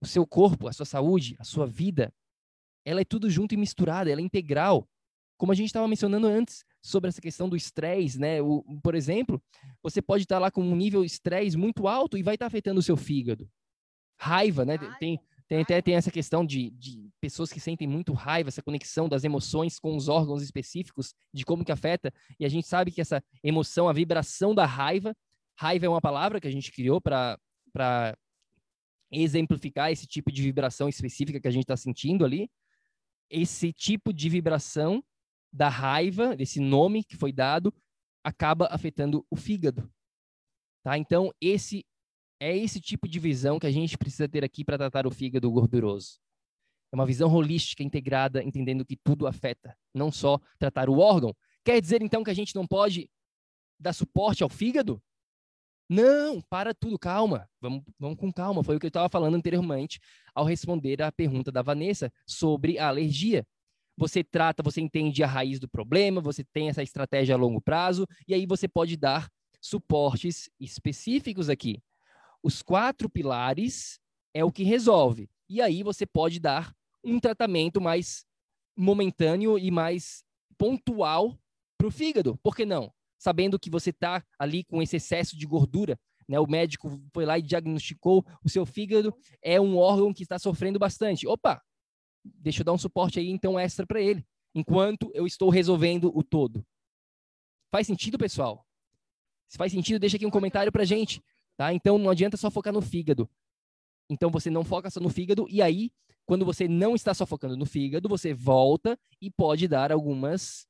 O 0.00 0.06
seu 0.06 0.26
corpo, 0.26 0.68
a 0.68 0.72
sua 0.72 0.86
saúde, 0.86 1.36
a 1.38 1.44
sua 1.44 1.66
vida, 1.66 2.12
ela 2.84 3.00
é 3.00 3.04
tudo 3.04 3.30
junto 3.30 3.54
e 3.54 3.56
misturada, 3.56 4.10
ela 4.10 4.20
é 4.20 4.24
integral. 4.24 4.88
Como 5.36 5.50
a 5.50 5.54
gente 5.54 5.66
estava 5.66 5.88
mencionando 5.88 6.26
antes 6.26 6.64
sobre 6.82 7.08
essa 7.08 7.20
questão 7.20 7.48
do 7.48 7.56
estresse, 7.56 8.18
né? 8.20 8.40
O, 8.42 8.62
por 8.82 8.94
exemplo, 8.94 9.42
você 9.82 10.02
pode 10.02 10.24
estar 10.24 10.38
lá 10.38 10.50
com 10.50 10.62
um 10.62 10.76
nível 10.76 11.00
de 11.00 11.06
estresse 11.06 11.56
muito 11.56 11.88
alto 11.88 12.16
e 12.16 12.22
vai 12.22 12.34
estar 12.34 12.46
afetando 12.46 12.80
o 12.80 12.82
seu 12.82 12.96
fígado. 12.96 13.50
Raiva, 14.16 14.64
né? 14.64 14.78
Tem, 14.98 15.18
tem 15.46 15.60
até 15.60 15.82
tem 15.82 15.94
essa 15.94 16.10
questão 16.10 16.44
de, 16.44 16.70
de 16.70 17.10
pessoas 17.20 17.52
que 17.52 17.60
sentem 17.60 17.86
muito 17.86 18.12
raiva, 18.12 18.48
essa 18.48 18.62
conexão 18.62 19.08
das 19.08 19.24
emoções 19.24 19.78
com 19.78 19.94
os 19.94 20.08
órgãos 20.08 20.42
específicos, 20.42 21.14
de 21.32 21.44
como 21.44 21.64
que 21.64 21.72
afeta. 21.72 22.12
E 22.40 22.46
a 22.46 22.48
gente 22.48 22.66
sabe 22.66 22.90
que 22.90 23.00
essa 23.00 23.22
emoção, 23.42 23.88
a 23.88 23.92
vibração 23.92 24.54
da 24.54 24.64
raiva, 24.64 25.14
raiva 25.58 25.86
é 25.86 25.88
uma 25.88 26.00
palavra 26.00 26.40
que 26.40 26.48
a 26.48 26.50
gente 26.50 26.72
criou 26.72 27.00
para 27.00 27.38
exemplificar 29.10 29.92
esse 29.92 30.06
tipo 30.06 30.32
de 30.32 30.42
vibração 30.42 30.88
específica 30.88 31.40
que 31.40 31.48
a 31.48 31.50
gente 31.50 31.64
está 31.64 31.76
sentindo 31.76 32.24
ali. 32.24 32.50
Esse 33.30 33.72
tipo 33.72 34.12
de 34.12 34.28
vibração 34.28 35.04
da 35.52 35.68
raiva, 35.68 36.34
desse 36.34 36.58
nome 36.58 37.04
que 37.04 37.16
foi 37.16 37.32
dado, 37.32 37.72
acaba 38.24 38.66
afetando 38.70 39.26
o 39.30 39.36
fígado. 39.36 39.88
Tá? 40.82 40.98
Então, 40.98 41.32
esse 41.40 41.84
é 42.44 42.54
esse 42.54 42.78
tipo 42.78 43.08
de 43.08 43.18
visão 43.18 43.58
que 43.58 43.66
a 43.66 43.70
gente 43.70 43.96
precisa 43.96 44.28
ter 44.28 44.44
aqui 44.44 44.62
para 44.62 44.76
tratar 44.76 45.06
o 45.06 45.10
fígado 45.10 45.50
gorduroso. 45.50 46.18
É 46.92 46.94
uma 46.94 47.06
visão 47.06 47.32
holística, 47.32 47.82
integrada, 47.82 48.42
entendendo 48.42 48.84
que 48.84 48.96
tudo 48.96 49.26
afeta, 49.26 49.74
não 49.94 50.12
só 50.12 50.38
tratar 50.58 50.90
o 50.90 50.98
órgão. 50.98 51.34
Quer 51.64 51.80
dizer, 51.80 52.02
então, 52.02 52.22
que 52.22 52.30
a 52.30 52.34
gente 52.34 52.54
não 52.54 52.66
pode 52.66 53.10
dar 53.80 53.94
suporte 53.94 54.42
ao 54.42 54.50
fígado? 54.50 55.02
Não, 55.88 56.42
para 56.42 56.74
tudo, 56.74 56.98
calma. 56.98 57.48
Vamos, 57.62 57.82
vamos 57.98 58.18
com 58.18 58.30
calma. 58.30 58.62
Foi 58.62 58.76
o 58.76 58.80
que 58.80 58.86
eu 58.86 58.88
estava 58.88 59.08
falando 59.08 59.36
anteriormente 59.36 59.98
ao 60.34 60.44
responder 60.44 61.00
à 61.02 61.10
pergunta 61.10 61.50
da 61.50 61.62
Vanessa 61.62 62.12
sobre 62.26 62.78
a 62.78 62.88
alergia. 62.88 63.46
Você 63.96 64.22
trata, 64.22 64.62
você 64.62 64.82
entende 64.82 65.22
a 65.22 65.26
raiz 65.26 65.58
do 65.58 65.68
problema, 65.68 66.20
você 66.20 66.44
tem 66.44 66.68
essa 66.68 66.82
estratégia 66.82 67.34
a 67.34 67.38
longo 67.38 67.60
prazo, 67.60 68.06
e 68.28 68.34
aí 68.34 68.44
você 68.44 68.68
pode 68.68 68.98
dar 68.98 69.30
suportes 69.62 70.50
específicos 70.60 71.48
aqui. 71.48 71.82
Os 72.44 72.60
quatro 72.60 73.08
pilares 73.08 73.98
é 74.34 74.44
o 74.44 74.52
que 74.52 74.64
resolve. 74.64 75.30
E 75.48 75.62
aí 75.62 75.82
você 75.82 76.04
pode 76.04 76.38
dar 76.38 76.76
um 77.02 77.18
tratamento 77.18 77.80
mais 77.80 78.26
momentâneo 78.76 79.58
e 79.58 79.70
mais 79.70 80.22
pontual 80.58 81.38
para 81.78 81.86
o 81.86 81.90
fígado. 81.90 82.38
Por 82.42 82.54
que 82.54 82.66
não? 82.66 82.92
Sabendo 83.18 83.58
que 83.58 83.70
você 83.70 83.88
está 83.88 84.22
ali 84.38 84.62
com 84.62 84.82
esse 84.82 84.96
excesso 84.96 85.38
de 85.38 85.46
gordura, 85.46 85.98
né? 86.28 86.38
O 86.38 86.46
médico 86.46 87.00
foi 87.14 87.24
lá 87.24 87.38
e 87.38 87.42
diagnosticou 87.42 88.22
o 88.44 88.48
seu 88.50 88.66
fígado 88.66 89.14
é 89.40 89.58
um 89.58 89.78
órgão 89.78 90.12
que 90.12 90.22
está 90.22 90.38
sofrendo 90.38 90.78
bastante. 90.78 91.26
Opa, 91.26 91.62
deixa 92.22 92.60
eu 92.60 92.64
dar 92.64 92.74
um 92.74 92.78
suporte 92.78 93.18
aí 93.18 93.30
então 93.30 93.58
extra 93.58 93.86
para 93.86 94.02
ele, 94.02 94.22
enquanto 94.54 95.10
eu 95.14 95.26
estou 95.26 95.48
resolvendo 95.48 96.12
o 96.14 96.22
todo. 96.22 96.62
Faz 97.70 97.86
sentido, 97.86 98.18
pessoal? 98.18 98.66
Se 99.48 99.56
faz 99.56 99.72
sentido, 99.72 99.98
deixa 99.98 100.16
aqui 100.16 100.26
um 100.26 100.30
comentário 100.30 100.72
para 100.72 100.84
gente, 100.84 101.22
tá? 101.56 101.72
Então 101.72 101.98
não 101.98 102.10
adianta 102.10 102.36
só 102.36 102.50
focar 102.50 102.72
no 102.72 102.82
fígado. 102.82 103.28
Então 104.08 104.30
você 104.30 104.50
não 104.50 104.64
foca 104.64 104.90
só 104.90 105.00
no 105.00 105.08
fígado 105.08 105.46
e 105.48 105.62
aí 105.62 105.90
quando 106.26 106.44
você 106.44 106.66
não 106.66 106.94
está 106.94 107.12
só 107.12 107.26
focando 107.26 107.56
no 107.56 107.66
fígado, 107.66 108.08
você 108.08 108.32
volta 108.32 108.98
e 109.20 109.30
pode 109.30 109.68
dar 109.68 109.92
algumas 109.92 110.66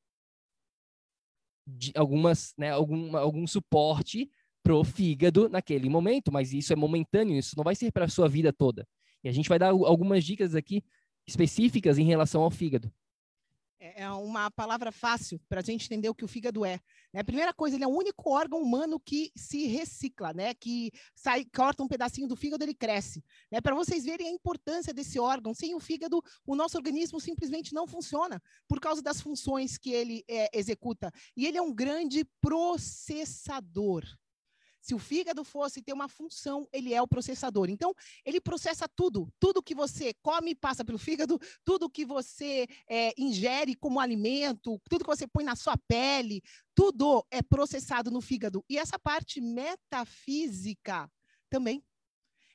algumas, 1.94 2.52
né, 2.58 2.70
algum, 2.70 3.16
algum 3.16 3.46
suporte 3.46 4.30
pro 4.62 4.84
fígado 4.84 5.48
naquele 5.48 5.88
momento, 5.88 6.30
mas 6.30 6.52
isso 6.52 6.72
é 6.72 6.76
momentâneo, 6.76 7.38
isso 7.38 7.56
não 7.56 7.64
vai 7.64 7.74
ser 7.74 7.90
para 7.90 8.04
a 8.04 8.08
sua 8.08 8.28
vida 8.28 8.52
toda. 8.52 8.86
E 9.22 9.28
a 9.28 9.32
gente 9.32 9.48
vai 9.48 9.58
dar 9.58 9.70
algumas 9.70 10.24
dicas 10.24 10.54
aqui 10.54 10.82
específicas 11.26 11.98
em 11.98 12.04
relação 12.04 12.42
ao 12.42 12.50
fígado. 12.50 12.92
É, 13.84 14.04
é 14.04 14.10
uma 14.10 14.50
palavra 14.50 14.90
fácil 14.90 15.38
para 15.46 15.60
a 15.60 15.62
gente 15.62 15.84
entender 15.84 16.08
o 16.08 16.14
que 16.14 16.24
o 16.24 16.28
fígado 16.28 16.64
é. 16.64 16.80
Né? 17.12 17.22
Primeira 17.22 17.52
coisa, 17.52 17.76
ele 17.76 17.84
é 17.84 17.86
o 17.86 17.94
único 17.94 18.30
órgão 18.30 18.62
humano 18.62 18.98
que 18.98 19.30
se 19.36 19.66
recicla, 19.66 20.32
né? 20.32 20.54
Que 20.54 20.90
sai, 21.14 21.44
corta 21.44 21.82
um 21.82 21.88
pedacinho 21.88 22.26
do 22.26 22.34
fígado, 22.34 22.64
ele 22.64 22.74
cresce. 22.74 23.22
Né? 23.52 23.60
Para 23.60 23.74
vocês 23.74 24.04
verem 24.04 24.28
a 24.28 24.32
importância 24.32 24.94
desse 24.94 25.20
órgão, 25.20 25.52
sem 25.52 25.74
o 25.74 25.80
fígado, 25.80 26.22
o 26.46 26.56
nosso 26.56 26.78
organismo 26.78 27.20
simplesmente 27.20 27.74
não 27.74 27.86
funciona 27.86 28.42
por 28.66 28.80
causa 28.80 29.02
das 29.02 29.20
funções 29.20 29.76
que 29.76 29.92
ele 29.92 30.24
é, 30.26 30.48
executa. 30.58 31.12
E 31.36 31.46
ele 31.46 31.58
é 31.58 31.62
um 31.62 31.74
grande 31.74 32.24
processador. 32.40 34.02
Se 34.84 34.94
o 34.94 34.98
fígado 34.98 35.42
fosse 35.42 35.80
ter 35.80 35.94
uma 35.94 36.10
função, 36.10 36.68
ele 36.70 36.92
é 36.92 37.00
o 37.00 37.08
processador. 37.08 37.70
Então, 37.70 37.94
ele 38.22 38.38
processa 38.38 38.86
tudo. 38.86 39.32
Tudo 39.40 39.62
que 39.62 39.74
você 39.74 40.12
come 40.20 40.54
passa 40.54 40.84
pelo 40.84 40.98
fígado, 40.98 41.40
tudo 41.64 41.88
que 41.88 42.04
você 42.04 42.66
é, 42.86 43.14
ingere 43.16 43.74
como 43.74 43.98
alimento, 43.98 44.78
tudo 44.90 45.02
que 45.02 45.10
você 45.10 45.26
põe 45.26 45.42
na 45.42 45.56
sua 45.56 45.74
pele, 45.88 46.42
tudo 46.74 47.26
é 47.30 47.40
processado 47.40 48.10
no 48.10 48.20
fígado. 48.20 48.62
E 48.68 48.76
essa 48.76 48.98
parte 48.98 49.40
metafísica 49.40 51.10
também. 51.48 51.82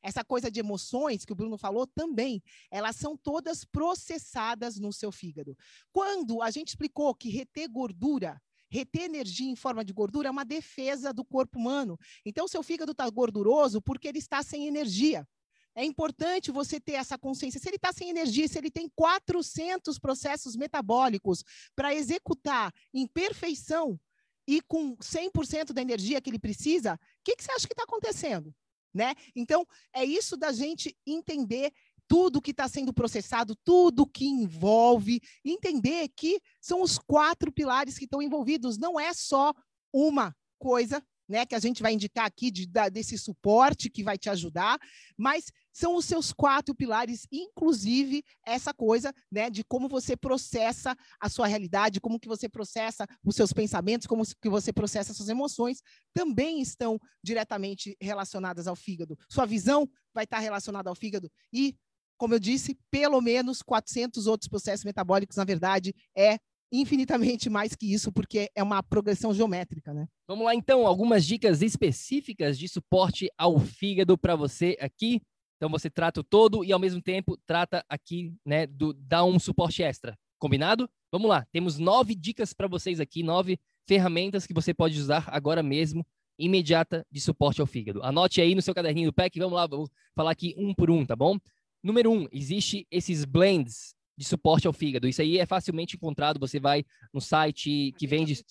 Essa 0.04 0.24
coisa 0.24 0.52
de 0.52 0.60
emoções 0.60 1.26
que 1.26 1.34
o 1.34 1.36
Bruno 1.36 1.58
falou 1.58 1.88
também, 1.88 2.44
elas 2.70 2.96
são 2.96 3.18
todas 3.18 3.66
processadas 3.66 4.78
no 4.78 4.94
seu 4.94 5.12
fígado. 5.12 5.58
Quando 5.92 6.44
a 6.44 6.52
gente 6.52 6.68
explicou 6.68 7.16
que 7.16 7.30
reter 7.30 7.68
gordura 7.68 8.40
reter 8.70 9.04
energia 9.04 9.50
em 9.50 9.56
forma 9.56 9.84
de 9.84 9.94
gordura 9.94 10.28
é 10.28 10.32
uma 10.32 10.46
defesa 10.46 11.14
do 11.14 11.26
corpo 11.26 11.58
humano. 11.60 11.98
Então, 12.26 12.48
seu 12.48 12.64
fígado 12.64 12.92
está 12.92 13.10
gorduroso 13.10 13.82
porque 13.82 14.08
ele 14.08 14.20
está 14.20 14.44
sem 14.44 14.68
energia. 14.68 15.28
É 15.76 15.84
importante 15.84 16.52
você 16.52 16.80
ter 16.80 16.94
essa 16.94 17.18
consciência. 17.18 17.60
Se 17.60 17.70
ele 17.70 17.78
está 17.78 17.94
sem 17.94 18.10
energia, 18.10 18.48
se 18.48 18.58
ele 18.58 18.72
tem 18.72 18.90
400 18.96 19.98
processos 19.98 20.56
metabólicos 20.56 21.44
para 21.76 21.94
executar 21.94 22.74
em 22.94 23.08
perfeição 23.08 24.00
e 24.48 24.62
com 24.62 24.98
100% 24.98 25.74
da 25.74 25.82
energia 25.82 26.20
que 26.20 26.30
ele 26.30 26.40
precisa, 26.40 26.96
o 26.96 26.98
que, 27.24 27.36
que 27.36 27.44
você 27.44 27.52
acha 27.52 27.68
que 27.68 27.74
está 27.74 27.84
acontecendo? 27.84 28.54
Né? 28.94 29.14
Então, 29.36 29.66
é 29.94 30.04
isso 30.04 30.36
da 30.36 30.52
gente 30.52 30.98
entender 31.06 31.72
tudo 32.10 32.42
que 32.42 32.52
está 32.52 32.68
sendo 32.68 32.92
processado, 32.92 33.56
tudo 33.64 34.08
que 34.08 34.26
envolve, 34.26 35.22
entender 35.46 36.10
que 36.18 36.42
são 36.60 36.82
os 36.82 36.98
quatro 36.98 37.52
pilares 37.52 38.00
que 38.00 38.06
estão 38.06 38.20
envolvidos, 38.20 38.80
não 38.80 39.00
é 39.00 39.14
só 39.14 39.54
uma 39.94 40.36
coisa, 40.58 41.02
né, 41.30 41.46
que 41.46 41.54
a 41.54 41.60
gente 41.60 41.84
vai 41.84 41.94
indicar 41.94 42.26
aqui 42.26 42.50
de, 42.50 42.66
da, 42.66 42.90
desse 42.90 43.16
suporte 43.16 43.92
que 43.92 44.04
vai 44.04 44.18
te 44.18 44.28
ajudar, 44.28 44.80
mas 45.16 45.52
são 45.72 45.96
os 45.96 46.06
seus 46.06 46.34
quatro 46.34 46.74
pilares, 46.74 47.28
inclusive 47.32 48.24
essa 48.44 48.74
coisa, 48.74 49.14
né, 49.32 49.52
de 49.52 49.64
como 49.64 49.88
você 49.88 50.18
processa 50.18 50.98
a 51.22 51.30
sua 51.30 51.46
realidade, 51.46 52.02
como 52.02 52.20
que 52.20 52.28
você 52.28 52.50
processa 52.50 53.06
os 53.24 53.36
seus 53.36 53.54
pensamentos, 53.54 54.08
como 54.08 54.24
que 54.42 54.50
você 54.50 54.74
processa 54.74 55.12
as 55.12 55.18
suas 55.18 55.30
emoções, 55.30 55.84
também 56.12 56.60
estão 56.60 57.00
diretamente 57.24 57.96
relacionadas 58.02 58.66
ao 58.66 58.76
fígado. 58.76 59.16
Sua 59.30 59.46
visão 59.46 59.88
vai 60.12 60.24
estar 60.24 60.40
relacionada 60.40 60.90
ao 60.90 60.96
fígado 60.96 61.32
e 61.54 61.76
como 62.20 62.36
eu 62.36 62.40
disse, 62.40 62.78
pelo 62.92 63.22
menos 63.22 63.64
400 63.64 64.28
outros 64.28 64.50
processos 64.50 64.84
metabólicos, 64.84 65.38
na 65.38 65.46
verdade, 65.46 65.96
é 66.16 66.38
infinitamente 66.72 67.50
mais 67.50 67.74
que 67.76 67.92
isso, 67.92 68.12
porque 68.12 68.52
é 68.54 68.62
uma 68.62 68.84
progressão 68.84 69.34
geométrica, 69.34 69.94
né? 69.94 70.06
Vamos 70.28 70.46
lá, 70.46 70.54
então, 70.54 70.86
algumas 70.86 71.26
dicas 71.26 71.62
específicas 71.64 72.60
de 72.60 72.68
suporte 72.68 73.32
ao 73.38 73.58
fígado 73.58 74.18
para 74.18 74.36
você 74.36 74.78
aqui. 74.80 75.22
Então, 75.56 75.70
você 75.70 75.90
trata 75.90 76.20
o 76.20 76.24
todo 76.24 76.64
e, 76.64 76.72
ao 76.72 76.80
mesmo 76.80 77.02
tempo, 77.02 77.38
trata 77.48 77.84
aqui, 77.90 78.34
né, 78.46 78.68
do, 78.68 78.94
dá 78.94 79.24
um 79.24 79.40
suporte 79.40 79.82
extra. 79.82 80.18
Combinado? 80.38 80.90
Vamos 81.12 81.30
lá, 81.30 81.46
temos 81.52 81.80
nove 81.80 82.16
dicas 82.16 82.54
para 82.54 82.68
vocês 82.68 83.00
aqui, 83.00 83.24
nove 83.24 83.58
ferramentas 83.88 84.46
que 84.46 84.54
você 84.54 84.74
pode 84.74 85.00
usar 85.00 85.26
agora 85.28 85.64
mesmo, 85.64 86.06
imediata, 86.38 87.06
de 87.12 87.20
suporte 87.20 87.60
ao 87.60 87.68
fígado. 87.68 88.04
Anote 88.04 88.40
aí 88.40 88.56
no 88.56 88.62
seu 88.62 88.74
caderninho 88.74 89.10
do 89.10 89.14
PEC, 89.14 89.40
vamos 89.40 89.56
lá, 89.56 89.68
vou 89.68 89.90
falar 90.16 90.32
aqui 90.32 90.54
um 90.58 90.74
por 90.74 90.90
um, 90.92 91.06
tá 91.06 91.16
bom? 91.16 91.38
Número 91.82 92.12
um, 92.12 92.28
existe 92.32 92.86
esses 92.92 93.26
blends 93.26 93.96
de 94.18 94.26
suporte 94.26 94.68
ao 94.68 94.74
fígado. 94.74 95.08
Isso 95.08 95.22
aí 95.22 95.40
é 95.40 95.46
facilmente 95.46 95.96
encontrado. 95.96 96.40
Você 96.40 96.60
vai 96.60 96.84
no 97.14 97.22
site 97.22 97.94
que 97.98 98.06
vende. 98.06 98.44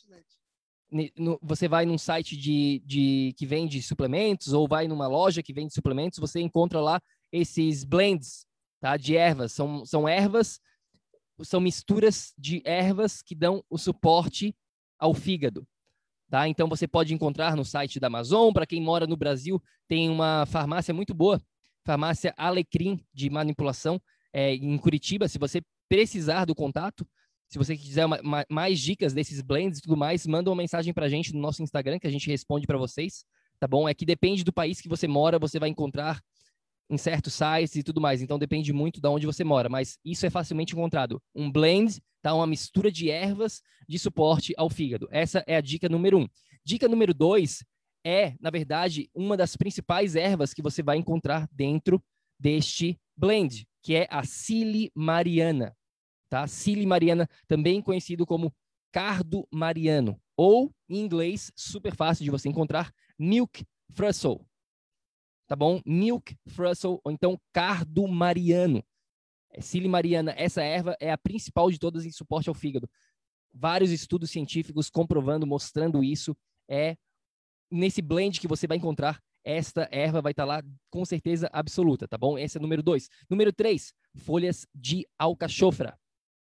No, 1.14 1.38
você 1.42 1.68
vai 1.68 1.84
num 1.84 1.98
site 1.98 2.34
de, 2.34 2.82
de, 2.86 3.34
que 3.36 3.44
vende 3.44 3.82
suplementos 3.82 4.54
ou 4.54 4.66
vai 4.66 4.88
numa 4.88 5.06
loja 5.06 5.42
que 5.42 5.52
vende 5.52 5.74
suplementos, 5.74 6.18
você 6.18 6.40
encontra 6.40 6.80
lá 6.80 6.98
esses 7.30 7.84
blends 7.84 8.46
tá, 8.80 8.96
de 8.96 9.14
ervas. 9.14 9.52
São, 9.52 9.84
são 9.84 10.08
ervas, 10.08 10.58
são 11.42 11.60
misturas 11.60 12.32
de 12.38 12.62
ervas 12.64 13.20
que 13.20 13.34
dão 13.34 13.62
o 13.68 13.76
suporte 13.76 14.56
ao 14.98 15.12
fígado. 15.12 15.68
Tá? 16.30 16.48
Então 16.48 16.66
você 16.66 16.88
pode 16.88 17.12
encontrar 17.12 17.54
no 17.54 17.66
site 17.66 18.00
da 18.00 18.06
Amazon. 18.06 18.50
Para 18.50 18.66
quem 18.66 18.80
mora 18.80 19.06
no 19.06 19.16
Brasil, 19.16 19.62
tem 19.86 20.08
uma 20.08 20.46
farmácia 20.46 20.94
muito 20.94 21.12
boa 21.12 21.42
farmácia 21.88 22.34
Alecrim 22.36 23.00
de 23.14 23.30
manipulação 23.30 23.98
é, 24.30 24.54
em 24.54 24.76
Curitiba. 24.76 25.26
Se 25.26 25.38
você 25.38 25.62
precisar 25.88 26.44
do 26.44 26.54
contato, 26.54 27.08
se 27.48 27.56
você 27.56 27.74
quiser 27.74 28.04
uma, 28.04 28.20
uma, 28.20 28.44
mais 28.50 28.78
dicas 28.78 29.14
desses 29.14 29.40
blends 29.40 29.78
e 29.78 29.80
tudo 29.80 29.96
mais, 29.96 30.26
manda 30.26 30.50
uma 30.50 30.56
mensagem 30.56 30.92
para 30.92 31.06
a 31.06 31.08
gente 31.08 31.32
no 31.32 31.40
nosso 31.40 31.62
Instagram 31.62 31.98
que 31.98 32.06
a 32.06 32.10
gente 32.10 32.28
responde 32.28 32.66
para 32.66 32.76
vocês, 32.76 33.24
tá 33.58 33.66
bom? 33.66 33.88
É 33.88 33.94
que 33.94 34.04
depende 34.04 34.44
do 34.44 34.52
país 34.52 34.82
que 34.82 34.88
você 34.88 35.08
mora, 35.08 35.38
você 35.38 35.58
vai 35.58 35.70
encontrar 35.70 36.20
em 36.90 36.98
certos 36.98 37.32
sites 37.32 37.76
e 37.76 37.82
tudo 37.82 38.02
mais. 38.02 38.20
Então 38.20 38.38
depende 38.38 38.70
muito 38.70 39.00
de 39.00 39.08
onde 39.08 39.24
você 39.24 39.42
mora, 39.42 39.70
mas 39.70 39.96
isso 40.04 40.26
é 40.26 40.30
facilmente 40.30 40.74
encontrado. 40.74 41.22
Um 41.34 41.50
blend, 41.50 42.02
tá? 42.20 42.34
Uma 42.34 42.46
mistura 42.46 42.92
de 42.92 43.10
ervas 43.10 43.62
de 43.88 43.98
suporte 43.98 44.52
ao 44.58 44.68
fígado. 44.68 45.08
Essa 45.10 45.42
é 45.46 45.56
a 45.56 45.62
dica 45.62 45.88
número 45.88 46.18
um. 46.18 46.28
Dica 46.62 46.86
número 46.86 47.14
dois 47.14 47.64
é, 48.04 48.34
na 48.40 48.50
verdade, 48.50 49.10
uma 49.14 49.36
das 49.36 49.56
principais 49.56 50.16
ervas 50.16 50.54
que 50.54 50.62
você 50.62 50.82
vai 50.82 50.96
encontrar 50.96 51.48
dentro 51.52 52.02
deste 52.38 52.98
blend, 53.16 53.66
que 53.82 53.94
é 53.94 54.06
a 54.10 54.24
silimariana, 54.24 55.76
tá? 56.28 56.46
Silimariana, 56.46 57.28
também 57.46 57.82
conhecido 57.82 58.24
como 58.24 58.54
cardo 58.92 59.46
mariano, 59.52 60.20
ou 60.36 60.72
em 60.88 61.00
inglês, 61.00 61.52
super 61.56 61.94
fácil 61.94 62.24
de 62.24 62.30
você 62.30 62.48
encontrar, 62.48 62.92
milk 63.18 63.64
thistle, 63.94 64.46
tá 65.46 65.56
bom? 65.56 65.80
Milk 65.84 66.36
thistle, 66.46 67.00
ou 67.02 67.12
então 67.12 67.40
cardo 67.52 68.06
mariano. 68.06 68.82
É, 69.50 69.60
silimariana, 69.60 70.32
essa 70.36 70.62
erva 70.62 70.96
é 71.00 71.10
a 71.10 71.18
principal 71.18 71.70
de 71.70 71.78
todas 71.78 72.04
em 72.04 72.12
suporte 72.12 72.48
ao 72.48 72.54
fígado. 72.54 72.88
Vários 73.52 73.90
estudos 73.90 74.30
científicos 74.30 74.88
comprovando, 74.90 75.46
mostrando 75.46 76.04
isso, 76.04 76.36
é 76.68 76.96
nesse 77.70 78.02
blend 78.02 78.40
que 78.40 78.48
você 78.48 78.66
vai 78.66 78.76
encontrar, 78.76 79.20
esta 79.44 79.88
erva 79.90 80.20
vai 80.20 80.32
estar 80.32 80.44
lá 80.44 80.62
com 80.90 81.04
certeza 81.04 81.48
absoluta, 81.52 82.06
tá 82.06 82.18
bom? 82.18 82.38
Esse 82.38 82.58
é 82.58 82.60
o 82.60 82.62
número 82.62 82.82
dois. 82.82 83.08
Número 83.30 83.52
três, 83.52 83.92
folhas 84.14 84.66
de 84.74 85.06
alcachofra, 85.18 85.98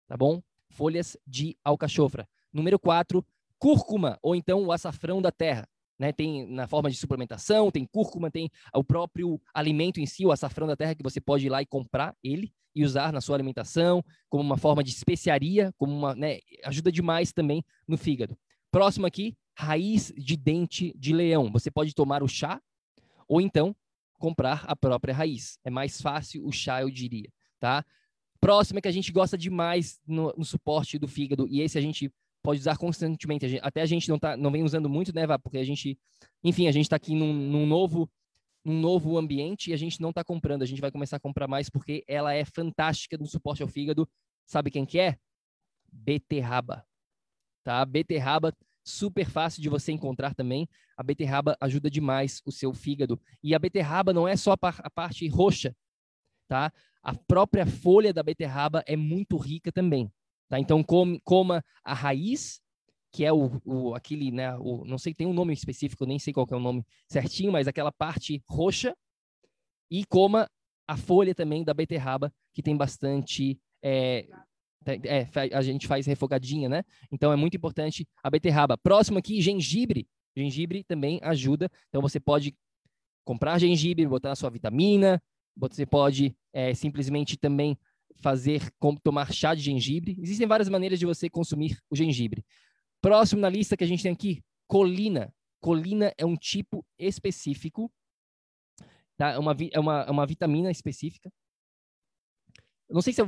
tá 0.08 0.18
bom? 0.18 0.42
Folhas 0.72 1.18
de 1.26 1.56
alcachofra. 1.64 2.28
Número 2.52 2.80
quatro, 2.80 3.26
cúrcuma, 3.60 4.18
ou 4.24 4.36
então 4.36 4.64
o 4.64 4.72
açafrão 4.72 5.22
da 5.22 5.32
terra. 5.32 5.68
Né, 6.00 6.14
tem 6.14 6.48
na 6.48 6.66
forma 6.66 6.90
de 6.90 6.96
suplementação, 6.96 7.70
tem 7.70 7.86
cúrcuma, 7.86 8.32
tem 8.32 8.50
o 8.74 8.82
próprio 8.82 9.38
alimento 9.54 10.00
em 10.00 10.06
si, 10.06 10.26
o 10.26 10.32
açafrão 10.32 10.66
da 10.66 10.74
terra, 10.74 10.96
que 10.96 11.04
você 11.04 11.20
pode 11.20 11.46
ir 11.46 11.50
lá 11.50 11.62
e 11.62 11.66
comprar 11.66 12.16
ele 12.24 12.54
e 12.74 12.86
usar 12.86 13.12
na 13.12 13.20
sua 13.20 13.36
alimentação, 13.36 14.02
como 14.30 14.42
uma 14.42 14.56
forma 14.56 14.82
de 14.82 14.92
especiaria, 14.92 15.74
como 15.78 15.94
uma, 15.94 16.16
né, 16.16 16.40
ajuda 16.64 16.90
demais 16.90 17.34
também 17.34 17.66
no 17.86 17.98
fígado. 17.98 18.38
Próximo 18.72 19.06
aqui, 19.06 19.36
raiz 19.60 20.14
de 20.16 20.38
dente 20.38 20.94
de 20.98 21.12
leão. 21.12 21.52
Você 21.52 21.70
pode 21.70 21.94
tomar 21.94 22.24
o 22.24 22.30
chá 22.30 22.62
ou 23.28 23.42
então 23.42 23.76
comprar 24.18 24.64
a 24.66 24.74
própria 24.74 25.14
raiz. 25.14 25.60
É 25.66 25.70
mais 25.70 26.02
fácil 26.02 26.46
o 26.46 26.52
chá, 26.52 26.82
eu 26.82 26.90
diria, 26.90 27.30
tá? 27.60 27.86
Próximo 28.40 28.80
é 28.80 28.82
que 28.82 28.88
a 28.88 28.92
gente 28.92 29.12
gosta 29.12 29.38
demais 29.38 30.00
no, 30.08 30.34
no 30.38 30.46
suporte 30.46 30.98
do 30.98 31.10
fígado, 31.10 31.46
e 31.46 31.60
esse 31.60 31.78
a 31.78 31.82
gente 31.82 32.10
pode 32.42 32.62
usar 32.62 32.78
constantemente. 32.78 33.46
A 33.46 33.50
gente, 33.50 33.62
até 33.62 33.82
a 33.82 33.86
gente 33.86 34.08
não, 34.08 34.18
tá, 34.18 34.38
não 34.38 34.50
vem 34.50 34.64
usando 34.64 34.88
muito, 34.88 35.14
né, 35.14 35.28
Vá? 35.28 35.38
Porque 35.38 35.58
a 35.58 35.64
gente, 35.64 36.00
enfim, 36.42 36.68
a 36.68 36.72
gente 36.72 36.86
está 36.86 36.96
aqui 36.96 37.14
num, 37.14 37.34
num, 37.34 37.66
novo 37.66 38.10
num 38.64 38.80
novo 38.80 39.18
ambiente 39.18 39.72
e 39.72 39.74
a 39.74 39.78
gente 39.78 40.00
não 40.00 40.12
está 40.12 40.24
comprando. 40.24 40.62
A 40.62 40.66
gente 40.66 40.80
vai 40.80 40.90
começar 40.90 41.18
a 41.18 41.20
comprar 41.20 41.50
mais 41.50 41.70
porque 41.70 42.02
ela 42.08 42.34
é 42.34 42.46
fantástica 42.46 43.18
no 43.18 43.28
suporte 43.28 43.62
ao 43.62 43.68
fígado. 43.68 44.08
Sabe 44.46 44.72
quem 44.72 44.86
que 44.86 45.00
é? 45.00 45.18
Beterraba. 45.92 46.86
Tá? 47.62 47.84
Beterraba 47.84 48.54
super 48.90 49.30
fácil 49.30 49.62
de 49.62 49.70
você 49.70 49.92
encontrar 49.92 50.34
também. 50.34 50.68
A 50.98 51.04
beterraba 51.04 51.56
ajuda 51.62 51.90
demais 51.90 52.42
o 52.46 52.52
seu 52.52 52.74
fígado. 52.74 53.20
E 53.44 53.56
a 53.56 53.60
beterraba 53.60 54.12
não 54.12 54.28
é 54.28 54.36
só 54.36 54.52
a, 54.52 54.58
par 54.58 54.80
a 54.84 54.90
parte 54.90 55.28
roxa, 55.28 55.76
tá? 56.48 56.74
A 57.02 57.16
própria 57.16 57.66
folha 57.66 58.14
da 58.14 58.24
beterraba 58.24 58.84
é 58.86 58.96
muito 58.96 59.38
rica 59.38 59.72
também, 59.72 60.12
tá? 60.50 60.60
Então 60.60 60.84
come, 60.84 61.22
coma 61.24 61.64
a 61.84 61.94
raiz, 61.94 62.62
que 63.12 63.24
é 63.24 63.32
o, 63.32 63.62
o 63.64 63.96
aquele, 63.96 64.32
né, 64.32 64.56
o, 64.58 64.84
não 64.86 64.98
sei, 64.98 65.14
tem 65.14 65.26
um 65.26 65.34
nome 65.34 65.54
específico, 65.54 66.06
nem 66.06 66.20
sei 66.20 66.34
qual 66.34 66.48
é 66.52 66.56
o 66.56 66.60
nome 66.60 66.86
certinho, 67.08 67.52
mas 67.52 67.68
aquela 67.68 67.92
parte 67.92 68.44
roxa 68.48 68.96
e 69.90 70.06
coma 70.06 70.50
a 70.88 70.98
folha 70.98 71.34
também 71.34 71.64
da 71.64 71.74
beterraba, 71.74 72.34
que 72.54 72.62
tem 72.62 72.76
bastante 72.76 73.60
é, 73.82 74.28
é, 74.94 75.30
a 75.54 75.62
gente 75.62 75.88
faz 75.88 76.06
refogadinha, 76.06 76.70
né? 76.70 76.84
Então 77.12 77.32
é 77.32 77.36
muito 77.36 77.56
importante 77.58 78.08
a 78.24 78.30
beterraba. 78.30 78.78
Próximo 78.78 79.20
aqui, 79.20 79.42
gengibre. 79.42 80.08
Gengibre 80.36 80.84
também 80.84 81.20
ajuda. 81.24 81.70
Então 81.90 82.02
você 82.02 82.20
pode 82.20 82.56
comprar 83.26 83.60
gengibre, 83.60 84.08
botar 84.08 84.30
na 84.30 84.36
sua 84.36 84.50
vitamina. 84.50 85.22
Você 85.56 85.86
pode 85.86 86.36
é, 86.54 86.74
simplesmente 86.74 87.38
também 87.38 87.78
fazer 88.22 88.62
tomar 89.04 89.32
chá 89.34 89.54
de 89.54 89.62
gengibre. 89.62 90.18
Existem 90.22 90.48
várias 90.48 90.70
maneiras 90.70 91.00
de 91.00 91.06
você 91.06 91.30
consumir 91.30 91.78
o 91.90 91.96
gengibre. 91.96 92.44
Próximo 93.02 93.42
na 93.42 93.50
lista 93.50 93.78
que 93.78 93.84
a 93.84 93.88
gente 93.88 94.04
tem 94.04 94.12
aqui, 94.12 94.44
colina. 94.68 95.34
Colina 95.62 96.14
é 96.18 96.26
um 96.26 96.36
tipo 96.36 96.86
específico, 96.98 97.92
tá? 99.18 99.32
É 99.32 99.40
uma, 99.40 99.56
é 99.72 99.80
uma, 99.80 100.02
é 100.02 100.12
uma 100.12 100.26
vitamina 100.26 100.72
específica 100.72 101.32
não 102.90 103.02
sei 103.02 103.14
se, 103.14 103.22
é 103.22 103.26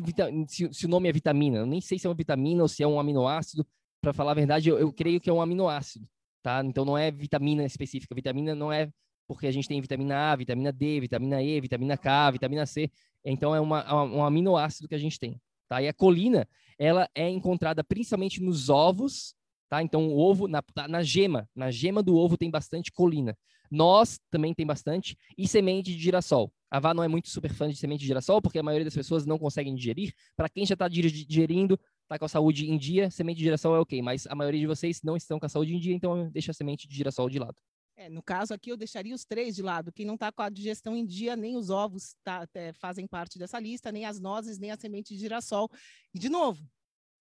se, 0.47 0.73
se, 0.73 0.85
o 0.85 0.89
nome 0.89 1.09
é 1.09 1.11
vitamina, 1.11 1.59
eu 1.59 1.65
nem 1.65 1.81
sei 1.81 1.99
se 1.99 2.07
é 2.07 2.09
uma 2.09 2.15
vitamina 2.15 2.63
ou 2.63 2.67
se 2.67 2.81
é 2.83 2.87
um 2.87 2.99
aminoácido. 2.99 3.65
Para 4.01 4.13
falar 4.13 4.31
a 4.31 4.35
verdade, 4.35 4.69
eu, 4.69 4.79
eu, 4.79 4.91
creio 4.91 5.21
que 5.21 5.29
é 5.29 5.33
um 5.33 5.41
aminoácido, 5.41 6.07
tá? 6.41 6.63
Então 6.65 6.83
não 6.83 6.97
é 6.97 7.11
vitamina 7.11 7.63
específica. 7.63 8.15
Vitamina 8.15 8.55
não 8.55 8.73
é 8.73 8.91
porque 9.27 9.47
a 9.47 9.51
gente 9.51 9.67
tem 9.67 9.79
vitamina 9.79 10.31
A, 10.31 10.35
vitamina 10.35 10.71
D, 10.71 10.99
vitamina 10.99 11.41
E, 11.41 11.61
vitamina 11.61 11.97
K, 11.97 12.31
vitamina 12.31 12.65
C. 12.65 12.91
Então 13.23 13.55
é 13.55 13.59
uma, 13.59 14.03
um 14.03 14.25
aminoácido 14.25 14.87
que 14.87 14.95
a 14.95 14.97
gente 14.97 15.19
tem, 15.19 15.39
tá? 15.69 15.81
E 15.81 15.87
a 15.87 15.93
colina, 15.93 16.47
ela 16.79 17.07
é 17.13 17.29
encontrada 17.29 17.83
principalmente 17.83 18.41
nos 18.41 18.69
ovos, 18.69 19.35
tá? 19.69 19.83
Então 19.83 20.09
o 20.09 20.17
ovo 20.17 20.47
na, 20.47 20.61
tá, 20.61 20.87
na 20.87 21.03
gema, 21.03 21.47
na 21.55 21.69
gema 21.69 22.01
do 22.01 22.15
ovo 22.15 22.37
tem 22.37 22.49
bastante 22.49 22.91
colina. 22.91 23.37
Nós 23.69 24.19
também 24.29 24.53
tem 24.53 24.65
bastante 24.65 25.15
e 25.37 25.47
semente 25.47 25.95
de 25.95 25.99
girassol. 26.01 26.51
A 26.71 26.79
Vá 26.79 26.93
não 26.93 27.03
é 27.03 27.07
muito 27.09 27.29
super 27.29 27.53
fã 27.53 27.69
de 27.69 27.75
semente 27.75 27.99
de 27.99 28.07
girassol, 28.07 28.41
porque 28.41 28.57
a 28.57 28.63
maioria 28.63 28.85
das 28.85 28.95
pessoas 28.95 29.25
não 29.25 29.37
conseguem 29.37 29.75
digerir. 29.75 30.13
Para 30.37 30.47
quem 30.47 30.65
já 30.65 30.73
está 30.73 30.87
digerindo, 30.87 31.77
está 32.03 32.17
com 32.17 32.23
a 32.23 32.29
saúde 32.29 32.71
em 32.71 32.77
dia, 32.77 33.11
semente 33.11 33.39
de 33.39 33.43
girassol 33.43 33.75
é 33.75 33.79
ok, 33.79 34.01
mas 34.01 34.25
a 34.25 34.33
maioria 34.33 34.61
de 34.61 34.67
vocês 34.67 35.01
não 35.03 35.17
estão 35.17 35.37
com 35.37 35.45
a 35.45 35.49
saúde 35.49 35.75
em 35.75 35.79
dia, 35.79 35.93
então 35.93 36.29
deixa 36.31 36.51
a 36.51 36.53
semente 36.53 36.87
de 36.87 36.95
girassol 36.95 37.29
de 37.29 37.39
lado. 37.39 37.57
É, 37.97 38.09
no 38.09 38.23
caso 38.23 38.53
aqui, 38.53 38.71
eu 38.71 38.77
deixaria 38.77 39.13
os 39.13 39.25
três 39.25 39.53
de 39.53 39.61
lado. 39.61 39.91
Quem 39.91 40.05
não 40.05 40.15
está 40.15 40.31
com 40.31 40.41
a 40.41 40.49
digestão 40.49 40.95
em 40.95 41.05
dia, 41.05 41.35
nem 41.35 41.57
os 41.57 41.69
ovos 41.69 42.15
tá, 42.23 42.47
é, 42.53 42.71
fazem 42.71 43.05
parte 43.05 43.37
dessa 43.37 43.59
lista, 43.59 43.91
nem 43.91 44.05
as 44.05 44.17
nozes, 44.17 44.57
nem 44.57 44.71
a 44.71 44.77
semente 44.77 45.13
de 45.13 45.19
girassol. 45.19 45.69
E, 46.13 46.17
de 46.17 46.29
novo, 46.29 46.65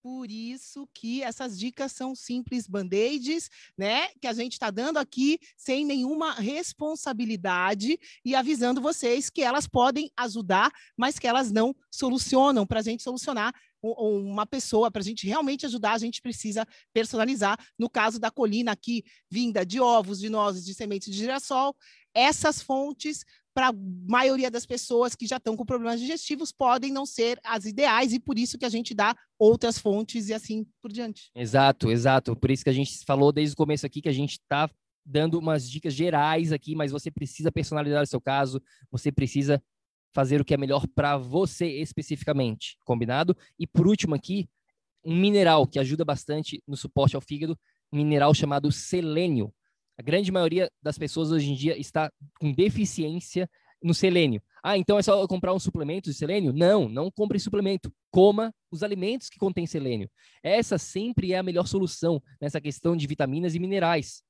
por 0.03 0.30
isso 0.30 0.88
que 0.94 1.22
essas 1.22 1.59
dicas 1.59 1.92
são 1.92 2.14
simples 2.14 2.66
band-aids, 2.66 3.51
né? 3.76 4.09
Que 4.20 4.26
a 4.26 4.32
gente 4.32 4.53
está 4.53 4.70
dando 4.70 4.98
aqui 4.98 5.38
sem 5.57 5.84
nenhuma 5.84 6.32
responsabilidade 6.34 7.98
e 8.24 8.34
avisando 8.34 8.80
vocês 8.80 9.28
que 9.28 9.42
elas 9.42 9.66
podem 9.66 10.11
ajudar, 10.16 10.70
mas 10.96 11.18
que 11.18 11.26
elas 11.26 11.51
não 11.53 11.74
solucionam. 11.90 12.66
Para 12.66 12.80
a 12.80 12.82
gente 12.82 13.03
solucionar 13.03 13.55
uma 13.82 14.46
pessoa, 14.46 14.90
para 14.90 15.01
a 15.01 15.05
gente 15.05 15.26
realmente 15.26 15.64
ajudar, 15.64 15.92
a 15.92 15.98
gente 15.98 16.20
precisa 16.20 16.66
personalizar. 16.92 17.59
No 17.78 17.88
caso 17.88 18.18
da 18.18 18.30
colina 18.30 18.72
aqui, 18.72 19.05
vinda 19.30 19.64
de 19.64 19.80
ovos, 19.80 20.18
de 20.18 20.28
nozes, 20.28 20.64
de 20.64 20.74
sementes 20.74 21.12
de 21.12 21.18
girassol, 21.18 21.74
essas 22.14 22.61
fontes 22.61 23.24
para 23.61 23.68
a 23.68 23.74
maioria 24.08 24.50
das 24.50 24.64
pessoas 24.64 25.14
que 25.14 25.26
já 25.26 25.36
estão 25.36 25.54
com 25.54 25.66
problemas 25.66 26.00
digestivos 26.00 26.50
podem 26.50 26.90
não 26.90 27.04
ser 27.04 27.38
as 27.44 27.66
ideais 27.66 28.14
e 28.14 28.18
por 28.18 28.38
isso 28.38 28.56
que 28.56 28.64
a 28.64 28.70
gente 28.70 28.94
dá 28.94 29.14
outras 29.38 29.78
fontes 29.78 30.30
e 30.30 30.32
assim 30.32 30.66
por 30.80 30.90
diante. 30.90 31.30
Exato, 31.34 31.90
exato. 31.90 32.34
Por 32.34 32.50
isso 32.50 32.64
que 32.64 32.70
a 32.70 32.72
gente 32.72 33.04
falou 33.04 33.30
desde 33.30 33.52
o 33.52 33.56
começo 33.58 33.84
aqui 33.84 34.00
que 34.00 34.08
a 34.08 34.14
gente 34.14 34.38
está 34.38 34.70
dando 35.04 35.38
umas 35.38 35.68
dicas 35.68 35.92
gerais 35.92 36.52
aqui, 36.52 36.74
mas 36.74 36.90
você 36.90 37.11
precisa 37.11 37.52
personalizar 37.52 38.02
o 38.02 38.06
seu 38.06 38.18
caso, 38.18 38.62
você 38.90 39.12
precisa 39.12 39.62
fazer 40.11 40.40
o 40.40 40.44
que 40.44 40.54
é 40.54 40.56
melhor 40.56 40.86
para 40.94 41.18
você 41.18 41.66
especificamente, 41.66 42.78
combinado? 42.86 43.36
E 43.58 43.66
por 43.66 43.86
último 43.86 44.14
aqui, 44.14 44.48
um 45.04 45.14
mineral 45.14 45.66
que 45.66 45.78
ajuda 45.78 46.02
bastante 46.02 46.62
no 46.66 46.78
suporte 46.78 47.14
ao 47.14 47.20
fígado, 47.20 47.58
um 47.92 47.98
mineral 47.98 48.32
chamado 48.32 48.72
selênio. 48.72 49.52
A 50.01 50.03
grande 50.03 50.32
maioria 50.32 50.72
das 50.82 50.96
pessoas 50.96 51.30
hoje 51.30 51.51
em 51.51 51.55
dia 51.55 51.78
está 51.78 52.11
com 52.40 52.51
deficiência 52.51 53.46
no 53.82 53.92
selênio. 53.92 54.42
Ah, 54.64 54.78
então 54.78 54.98
é 54.98 55.03
só 55.03 55.26
comprar 55.26 55.53
um 55.53 55.59
suplemento 55.59 56.09
de 56.09 56.16
selênio? 56.16 56.55
Não, 56.55 56.88
não 56.88 57.11
compre 57.11 57.38
suplemento. 57.38 57.92
Coma 58.11 58.51
os 58.70 58.82
alimentos 58.82 59.28
que 59.28 59.38
contêm 59.38 59.66
selênio. 59.66 60.11
Essa 60.42 60.78
sempre 60.78 61.34
é 61.34 61.38
a 61.38 61.42
melhor 61.42 61.66
solução 61.66 62.18
nessa 62.40 62.62
questão 62.62 62.96
de 62.96 63.07
vitaminas 63.07 63.55
e 63.55 63.59
minerais. 63.59 64.22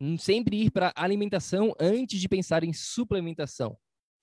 Hum, 0.00 0.16
sempre 0.16 0.56
ir 0.62 0.70
para 0.70 0.94
alimentação 0.96 1.74
antes 1.78 2.18
de 2.18 2.26
pensar 2.26 2.64
em 2.64 2.72
suplementação, 2.72 3.76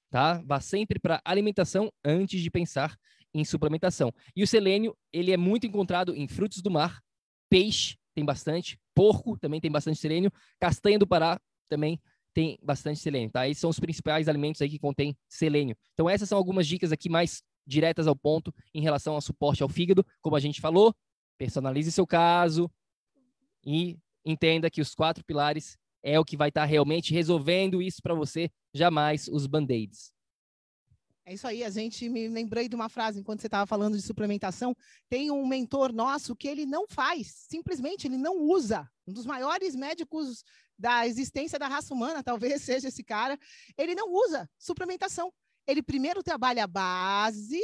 tá? 0.10 0.42
Vá 0.44 0.60
sempre 0.60 0.98
para 0.98 1.22
alimentação 1.24 1.92
antes 2.04 2.42
de 2.42 2.50
pensar 2.50 2.98
em 3.32 3.46
suplementação. 3.46 4.12
E 4.36 4.42
o 4.42 4.48
selênio, 4.48 4.98
ele 5.14 5.32
é 5.32 5.38
muito 5.38 5.68
encontrado 5.68 6.16
em 6.16 6.28
frutos 6.28 6.64
do 6.64 6.72
mar, 6.72 7.00
peixe, 7.48 7.96
tem 8.14 8.26
bastante, 8.26 8.80
porco 8.94 9.38
também 9.38 9.62
tem 9.62 9.72
bastante 9.72 10.00
selênio, 10.00 10.32
castanha 10.60 11.00
do 11.00 11.08
Pará 11.08 11.40
também 11.68 12.00
tem 12.34 12.58
bastante 12.62 13.00
selênio, 13.00 13.32
tá? 13.32 13.48
Esses 13.48 13.62
são 13.62 13.70
os 13.70 13.80
principais 13.80 14.28
alimentos 14.28 14.62
aí 14.62 14.70
que 14.70 14.80
contêm 14.80 15.18
selênio. 15.28 15.76
Então 15.94 16.10
essas 16.10 16.30
são 16.30 16.38
algumas 16.38 16.68
dicas 16.68 16.92
aqui 16.92 17.10
mais 17.10 17.44
diretas 17.66 18.08
ao 18.08 18.16
ponto 18.16 18.54
em 18.74 18.82
relação 18.82 19.16
ao 19.16 19.22
suporte 19.22 19.64
ao 19.64 19.70
fígado, 19.70 20.06
como 20.22 20.36
a 20.36 20.40
gente 20.40 20.62
falou, 20.62 20.94
personalize 21.38 21.92
seu 21.92 22.06
caso 22.06 22.70
e 23.66 23.98
entenda 24.26 24.70
que 24.70 24.82
os 24.82 24.96
quatro 24.96 25.24
pilares 25.24 25.78
é 26.02 26.20
o 26.20 26.26
que 26.26 26.38
vai 26.38 26.50
estar 26.50 26.62
tá 26.62 26.66
realmente 26.66 27.14
resolvendo 27.14 27.82
isso 27.82 28.02
para 28.02 28.14
você, 28.14 28.50
jamais 28.74 29.28
os 29.28 29.46
band-aids. 29.46 30.12
É 31.30 31.34
isso 31.36 31.46
aí, 31.46 31.64
a 31.64 31.70
gente 31.70 32.10
me 32.10 32.28
lembrei 32.28 32.68
de 32.68 32.76
uma 32.76 32.90
frase 32.90 33.20
enquanto 33.20 33.42
você 33.42 33.46
estava 33.46 33.68
falando 33.68 33.96
de 33.96 34.02
suplementação. 34.02 34.76
Tem 35.08 35.30
um 35.30 35.46
mentor 35.46 35.94
nosso 35.94 36.36
que 36.36 36.48
ele 36.48 36.66
não 36.66 36.88
faz, 36.88 37.46
simplesmente 37.48 38.08
ele 38.08 38.18
não 38.18 38.40
usa. 38.40 38.90
Um 39.06 39.14
dos 39.14 39.28
maiores 39.28 39.76
médicos 39.76 40.44
da 40.76 41.06
existência 41.06 41.60
da 41.60 41.68
raça 41.68 41.94
humana, 41.94 42.24
talvez 42.24 42.64
seja 42.66 42.88
esse 42.88 43.04
cara. 43.04 43.38
Ele 43.78 43.94
não 43.94 44.12
usa 44.12 44.50
suplementação. 44.58 45.32
Ele 45.68 45.84
primeiro 45.84 46.24
trabalha 46.24 46.64
a 46.64 46.68
base 46.68 47.62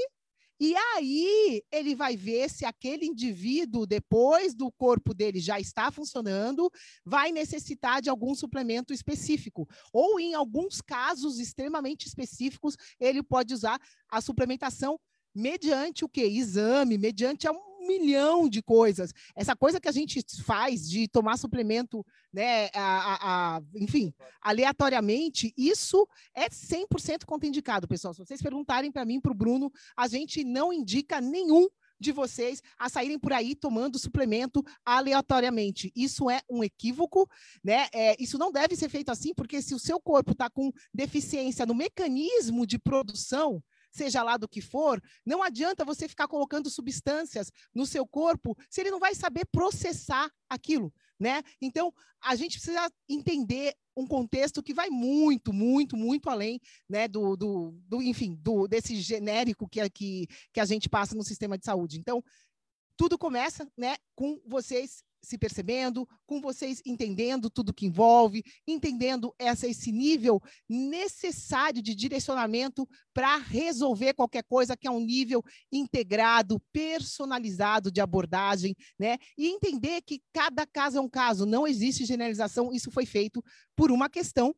e 0.60 0.76
aí 0.76 1.62
ele 1.72 1.96
vai 1.96 2.16
ver 2.16 2.50
se 2.50 2.66
aquele 2.66 3.06
indivíduo, 3.06 3.86
depois 3.86 4.54
do 4.54 4.72
corpo 4.72 5.14
dele 5.14 5.40
já 5.40 5.60
está 5.60 5.92
funcionando, 5.92 6.72
vai 7.04 7.32
necessitar 7.32 8.02
de 8.02 8.10
algum 8.10 8.34
suplemento 8.34 8.94
específico. 8.94 9.68
Ou, 9.92 10.20
em 10.20 10.34
alguns 10.34 10.82
casos 10.82 11.40
extremamente 11.40 12.08
específicos, 12.08 12.76
ele 13.00 13.22
pode 13.22 13.54
usar 13.54 13.80
a 14.10 14.22
suplementação 14.22 15.00
mediante 15.34 16.06
o 16.06 16.10
que? 16.10 16.24
Exame, 16.24 16.98
mediante 16.98 17.48
um 17.50 17.75
milhão 17.86 18.50
de 18.50 18.62
coisas. 18.62 19.14
Essa 19.36 19.56
coisa 19.56 19.80
que 19.80 19.88
a 19.88 19.92
gente 19.92 20.24
faz 20.44 20.90
de 20.90 21.08
tomar 21.08 21.38
suplemento, 21.38 22.06
né, 22.34 22.70
a, 22.74 22.80
a, 22.80 23.58
a, 23.58 23.62
enfim, 23.76 24.14
aleatoriamente, 24.42 25.54
isso 25.58 26.08
é 26.34 26.50
100% 26.50 27.26
contraindicado, 27.26 27.88
pessoal. 27.88 28.14
Se 28.14 28.26
vocês 28.26 28.42
perguntarem 28.42 28.92
para 28.92 29.06
mim, 29.06 29.20
para 29.20 29.32
o 29.32 29.36
Bruno, 29.36 29.72
a 29.96 30.08
gente 30.08 30.44
não 30.44 30.72
indica 30.72 31.22
nenhum 31.22 31.68
de 32.00 32.12
vocês 32.12 32.62
a 32.78 32.90
saírem 32.90 33.18
por 33.18 33.34
aí 33.34 33.56
tomando 33.56 33.98
suplemento 33.98 34.64
aleatoriamente. 34.86 35.92
Isso 35.96 36.30
é 36.30 36.42
um 36.50 36.64
equívoco, 36.64 37.30
né? 37.64 37.88
É, 37.94 38.22
isso 38.22 38.38
não 38.38 38.52
deve 38.52 38.76
ser 38.76 38.90
feito 38.90 39.12
assim, 39.12 39.34
porque 39.34 39.62
se 39.62 39.74
o 39.74 39.80
seu 39.80 40.00
corpo 40.00 40.34
está 40.34 40.50
com 40.50 40.72
deficiência 40.94 41.66
no 41.66 41.74
mecanismo 41.74 42.66
de 42.66 42.78
produção, 42.78 43.64
seja 43.96 44.22
lá 44.22 44.38
do 44.38 44.48
que 44.48 44.62
for, 44.62 45.02
não 45.26 45.42
adianta 45.42 45.86
você 45.86 46.08
ficar 46.08 46.28
colocando 46.28 46.70
substâncias 46.70 47.52
no 47.74 47.86
seu 47.86 48.06
corpo 48.06 48.56
se 48.70 48.82
ele 48.82 48.92
não 48.92 49.00
vai 49.00 49.16
saber 49.16 49.46
processar 49.46 50.30
aquilo. 50.50 50.94
né? 51.20 51.42
Então, 51.62 51.94
a 52.22 52.36
gente 52.36 52.58
precisa 52.58 52.92
entender 53.08 53.74
um 53.96 54.06
contexto 54.06 54.62
que 54.62 54.74
vai 54.74 54.90
muito, 54.90 55.54
muito, 55.54 55.96
muito 55.96 56.30
além, 56.30 56.60
né, 56.90 57.08
do, 57.08 57.38
do, 57.38 57.72
do 57.88 58.02
enfim, 58.02 58.36
do, 58.42 58.68
desse 58.68 58.98
genérico 58.98 59.70
que, 59.70 59.90
que, 59.90 60.28
que 60.52 60.60
a 60.60 60.66
gente 60.66 60.90
passa 60.90 61.16
no 61.16 61.24
sistema 61.24 61.58
de 61.58 61.64
saúde. 61.64 61.98
Então, 61.98 62.22
tudo 62.98 63.18
começa, 63.18 63.66
né, 63.78 63.96
com 64.14 64.42
vocês 64.46 65.02
se 65.26 65.38
percebendo, 65.38 66.08
com 66.26 66.40
vocês 66.40 66.82
entendendo 66.86 67.50
tudo 67.50 67.74
que 67.74 67.86
envolve, 67.86 68.44
entendendo 68.68 69.34
essa, 69.38 69.68
esse 69.68 69.92
nível 69.92 70.42
necessário 70.70 71.82
de 71.82 71.94
direcionamento 71.96 72.88
para 73.14 73.38
resolver 73.38 74.14
qualquer 74.14 74.44
coisa 74.44 74.78
que 74.78 74.88
é 74.88 74.92
um 74.92 75.00
nível 75.00 75.44
integrado, 75.72 76.62
personalizado 76.72 77.92
de 77.92 78.02
abordagem, 78.02 78.76
né? 79.00 79.18
E 79.38 79.48
entender 79.48 80.02
que 80.02 80.22
cada 80.34 80.66
caso 80.66 80.98
é 80.98 81.02
um 81.02 81.10
caso, 81.10 81.46
não 81.46 81.68
existe 81.68 82.06
generalização, 82.06 82.72
isso 82.72 82.92
foi 82.92 83.06
feito 83.06 83.44
por 83.76 83.92
uma 83.92 84.10
questão 84.10 84.56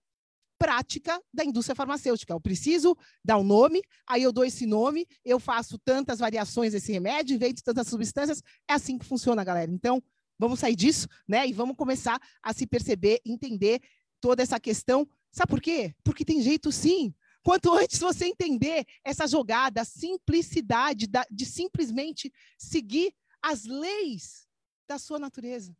prática 0.57 1.22
da 1.34 1.45
indústria 1.45 1.76
farmacêutica. 1.76 2.34
Eu 2.34 2.41
preciso 2.41 2.97
dar 3.24 3.38
um 3.38 3.43
nome, 3.43 3.82
aí 4.07 4.24
eu 4.24 4.32
dou 4.32 4.43
esse 4.43 4.65
nome, 4.65 5.05
eu 5.24 5.39
faço 5.39 5.78
tantas 5.78 6.20
variações 6.20 6.74
desse 6.74 6.91
remédio, 6.91 7.36
invento 7.36 7.63
tantas 7.63 7.88
substâncias. 7.88 8.41
É 8.68 8.74
assim 8.74 8.97
que 8.97 9.05
funciona, 9.05 9.43
galera. 9.43 9.72
Então, 9.72 10.01
Vamos 10.39 10.59
sair 10.59 10.75
disso, 10.75 11.07
né? 11.27 11.47
E 11.47 11.53
vamos 11.53 11.75
começar 11.75 12.19
a 12.41 12.53
se 12.53 12.67
perceber, 12.67 13.21
entender 13.25 13.81
toda 14.21 14.43
essa 14.43 14.59
questão. 14.59 15.07
Sabe 15.31 15.49
por 15.49 15.61
quê? 15.61 15.95
Porque 16.03 16.25
tem 16.25 16.41
jeito 16.41 16.71
sim. 16.71 17.13
Quanto 17.43 17.73
antes 17.73 17.99
você 17.99 18.25
entender 18.25 18.85
essa 19.03 19.25
jogada, 19.25 19.81
a 19.81 19.85
simplicidade 19.85 21.07
da, 21.07 21.25
de 21.31 21.45
simplesmente 21.45 22.31
seguir 22.57 23.13
as 23.41 23.63
leis 23.63 24.47
da 24.88 24.99
sua 24.99 25.17
natureza, 25.17 25.75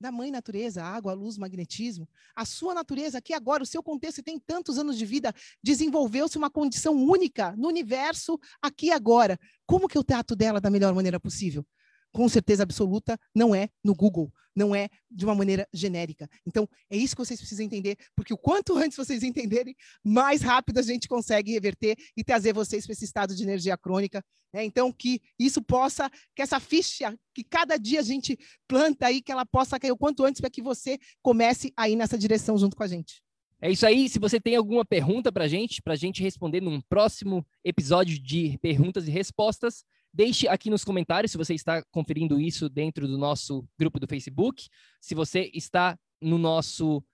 da 0.00 0.12
mãe 0.12 0.30
natureza, 0.30 0.82
água, 0.82 1.14
luz, 1.14 1.38
magnetismo, 1.38 2.08
a 2.34 2.44
sua 2.44 2.74
natureza 2.74 3.18
aqui 3.18 3.32
agora, 3.32 3.62
o 3.62 3.66
seu 3.66 3.82
contexto 3.82 4.22
tem 4.22 4.38
tantos 4.38 4.78
anos 4.78 4.98
de 4.98 5.06
vida, 5.06 5.32
desenvolveu-se 5.62 6.36
uma 6.36 6.50
condição 6.50 6.94
única 6.94 7.54
no 7.56 7.68
universo 7.68 8.38
aqui 8.60 8.90
agora. 8.90 9.38
Como 9.64 9.88
que 9.88 9.96
eu 9.96 10.04
trato 10.04 10.36
dela 10.36 10.60
da 10.60 10.70
melhor 10.70 10.94
maneira 10.94 11.18
possível? 11.20 11.64
Com 12.12 12.28
certeza 12.28 12.62
absoluta, 12.62 13.18
não 13.34 13.54
é 13.54 13.68
no 13.84 13.94
Google, 13.94 14.32
não 14.54 14.74
é 14.74 14.88
de 15.10 15.24
uma 15.24 15.34
maneira 15.34 15.68
genérica. 15.72 16.28
Então, 16.46 16.68
é 16.90 16.96
isso 16.96 17.14
que 17.14 17.24
vocês 17.24 17.38
precisam 17.38 17.64
entender, 17.64 17.96
porque 18.14 18.32
o 18.32 18.38
quanto 18.38 18.74
antes 18.78 18.96
vocês 18.96 19.22
entenderem, 19.22 19.76
mais 20.02 20.40
rápido 20.40 20.78
a 20.78 20.82
gente 20.82 21.06
consegue 21.06 21.52
reverter 21.52 21.96
e 22.16 22.24
trazer 22.24 22.54
vocês 22.54 22.86
para 22.86 22.92
esse 22.92 23.04
estado 23.04 23.34
de 23.34 23.42
energia 23.42 23.76
crônica. 23.76 24.24
Né? 24.52 24.64
Então, 24.64 24.90
que 24.90 25.20
isso 25.38 25.60
possa, 25.60 26.10
que 26.34 26.40
essa 26.40 26.58
ficha, 26.58 27.14
que 27.34 27.44
cada 27.44 27.76
dia 27.76 28.00
a 28.00 28.02
gente 28.02 28.38
planta 28.66 29.06
aí, 29.06 29.20
que 29.20 29.30
ela 29.30 29.44
possa 29.44 29.78
cair 29.78 29.92
o 29.92 29.96
quanto 29.96 30.24
antes 30.24 30.40
para 30.40 30.50
que 30.50 30.62
você 30.62 30.98
comece 31.22 31.72
a 31.76 31.88
ir 31.88 31.96
nessa 31.96 32.16
direção 32.16 32.56
junto 32.56 32.76
com 32.76 32.82
a 32.82 32.88
gente. 32.88 33.22
É 33.60 33.70
isso 33.70 33.86
aí. 33.86 34.08
Se 34.08 34.18
você 34.18 34.38
tem 34.38 34.54
alguma 34.54 34.84
pergunta 34.84 35.32
para 35.32 35.44
a 35.44 35.48
gente, 35.48 35.80
para 35.82 35.94
a 35.94 35.96
gente 35.96 36.22
responder 36.22 36.60
num 36.60 36.80
próximo 36.80 37.46
episódio 37.64 38.18
de 38.18 38.58
perguntas 38.58 39.08
e 39.08 39.10
respostas, 39.10 39.82
Deixe 40.16 40.48
aqui 40.48 40.70
nos 40.70 40.82
comentários 40.82 41.30
se 41.30 41.36
você 41.36 41.52
está 41.52 41.84
conferindo 41.90 42.40
isso 42.40 42.70
dentro 42.70 43.06
do 43.06 43.18
nosso 43.18 43.68
grupo 43.78 44.00
do 44.00 44.08
Facebook. 44.08 44.66
Se 44.98 45.14
você 45.14 45.50
está 45.52 45.94
no 46.22 46.38
nosso 46.38 47.04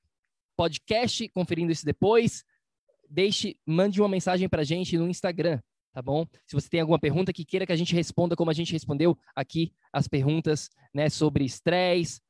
podcast 0.56 1.28
conferindo 1.30 1.72
isso 1.72 1.84
depois, 1.84 2.44
deixe, 3.10 3.58
mande 3.66 4.00
uma 4.00 4.08
mensagem 4.08 4.48
para 4.48 4.60
a 4.60 4.64
gente 4.64 4.96
no 4.96 5.08
Instagram, 5.08 5.60
tá 5.92 6.00
bom? 6.00 6.24
Se 6.46 6.54
você 6.54 6.68
tem 6.68 6.80
alguma 6.80 6.96
pergunta 6.96 7.32
que 7.32 7.44
queira 7.44 7.66
que 7.66 7.72
a 7.72 7.76
gente 7.76 7.92
responda 7.92 8.36
como 8.36 8.52
a 8.52 8.54
gente 8.54 8.72
respondeu 8.72 9.18
aqui 9.34 9.72
as 9.92 10.06
perguntas, 10.06 10.70
né, 10.94 11.10
sobre 11.10 11.44
estresse, 11.44 12.20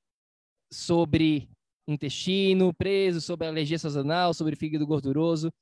sobre 0.73 1.51
intestino 1.87 2.73
preso, 2.73 3.21
sobre 3.21 3.47
alergia 3.47 3.79
sazonal, 3.79 4.33
sobre 4.33 4.57
fígado 4.57 4.87
gorduroso, 4.87 5.53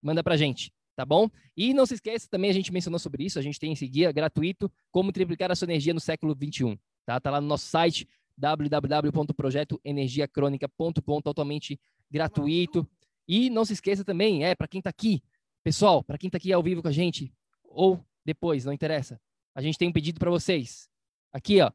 manda 0.00 0.22
para 0.22 0.34
a 0.34 0.38
gente 0.38 0.72
tá 0.94 1.04
bom? 1.04 1.28
E 1.56 1.74
não 1.74 1.84
se 1.86 1.94
esqueça, 1.94 2.28
também 2.28 2.50
a 2.50 2.54
gente 2.54 2.72
mencionou 2.72 2.98
sobre 2.98 3.24
isso, 3.24 3.38
a 3.38 3.42
gente 3.42 3.58
tem 3.58 3.72
esse 3.72 3.86
guia 3.86 4.12
gratuito, 4.12 4.70
como 4.90 5.12
triplicar 5.12 5.50
a 5.50 5.54
sua 5.54 5.66
energia 5.66 5.94
no 5.94 6.00
século 6.00 6.34
21, 6.34 6.76
tá? 7.04 7.20
Tá 7.20 7.30
lá 7.30 7.40
no 7.40 7.46
nosso 7.46 7.66
site 7.66 8.08
www.projetoenergiacronica.com, 8.36 11.20
totalmente 11.20 11.80
gratuito. 12.10 12.88
E 13.28 13.50
não 13.50 13.64
se 13.64 13.74
esqueça 13.74 14.04
também, 14.04 14.44
é 14.44 14.54
para 14.54 14.68
quem 14.68 14.80
está 14.80 14.90
aqui, 14.90 15.22
pessoal, 15.62 16.02
para 16.02 16.18
quem 16.18 16.28
está 16.28 16.38
aqui 16.38 16.52
ao 16.52 16.62
vivo 16.62 16.82
com 16.82 16.88
a 16.88 16.92
gente 16.92 17.32
ou 17.64 18.04
depois, 18.24 18.64
não 18.64 18.72
interessa. 18.72 19.20
A 19.54 19.60
gente 19.60 19.78
tem 19.78 19.88
um 19.88 19.92
pedido 19.92 20.18
para 20.18 20.30
vocês. 20.30 20.88
Aqui, 21.32 21.60
ó. 21.60 21.70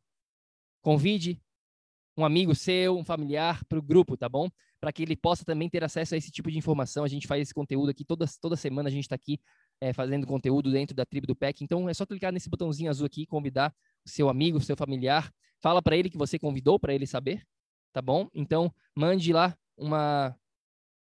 Convide 0.81 1.41
um 2.15 2.25
amigo 2.25 2.55
seu, 2.55 2.97
um 2.97 3.03
familiar 3.03 3.63
para 3.65 3.77
o 3.77 3.81
grupo, 3.81 4.17
tá 4.17 4.27
bom? 4.27 4.49
Para 4.79 4.91
que 4.91 5.01
ele 5.01 5.15
possa 5.15 5.43
também 5.43 5.69
ter 5.69 5.83
acesso 5.83 6.13
a 6.13 6.17
esse 6.17 6.29
tipo 6.29 6.51
de 6.51 6.57
informação. 6.57 7.03
A 7.03 7.07
gente 7.07 7.25
faz 7.27 7.41
esse 7.41 7.53
conteúdo 7.53 7.89
aqui 7.89 8.05
toda, 8.05 8.25
toda 8.39 8.55
semana, 8.55 8.89
a 8.89 8.91
gente 8.91 9.05
está 9.05 9.15
aqui 9.15 9.39
é, 9.81 9.91
fazendo 9.91 10.27
conteúdo 10.27 10.71
dentro 10.71 10.95
da 10.95 11.05
tribo 11.05 11.25
do 11.25 11.35
PEC. 11.35 11.63
Então 11.63 11.89
é 11.89 11.93
só 11.93 12.05
clicar 12.05 12.31
nesse 12.31 12.49
botãozinho 12.49 12.89
azul 12.89 13.05
aqui, 13.05 13.25
convidar 13.25 13.73
o 14.05 14.09
seu 14.09 14.29
amigo, 14.29 14.57
o 14.57 14.61
seu 14.61 14.75
familiar. 14.75 15.31
Fala 15.61 15.81
para 15.81 15.97
ele 15.97 16.09
que 16.09 16.17
você 16.17 16.37
convidou, 16.37 16.79
para 16.79 16.93
ele 16.93 17.07
saber, 17.07 17.43
tá 17.91 18.01
bom? 18.01 18.29
Então 18.33 18.73
mande 18.95 19.33
lá 19.33 19.57
uma. 19.75 20.35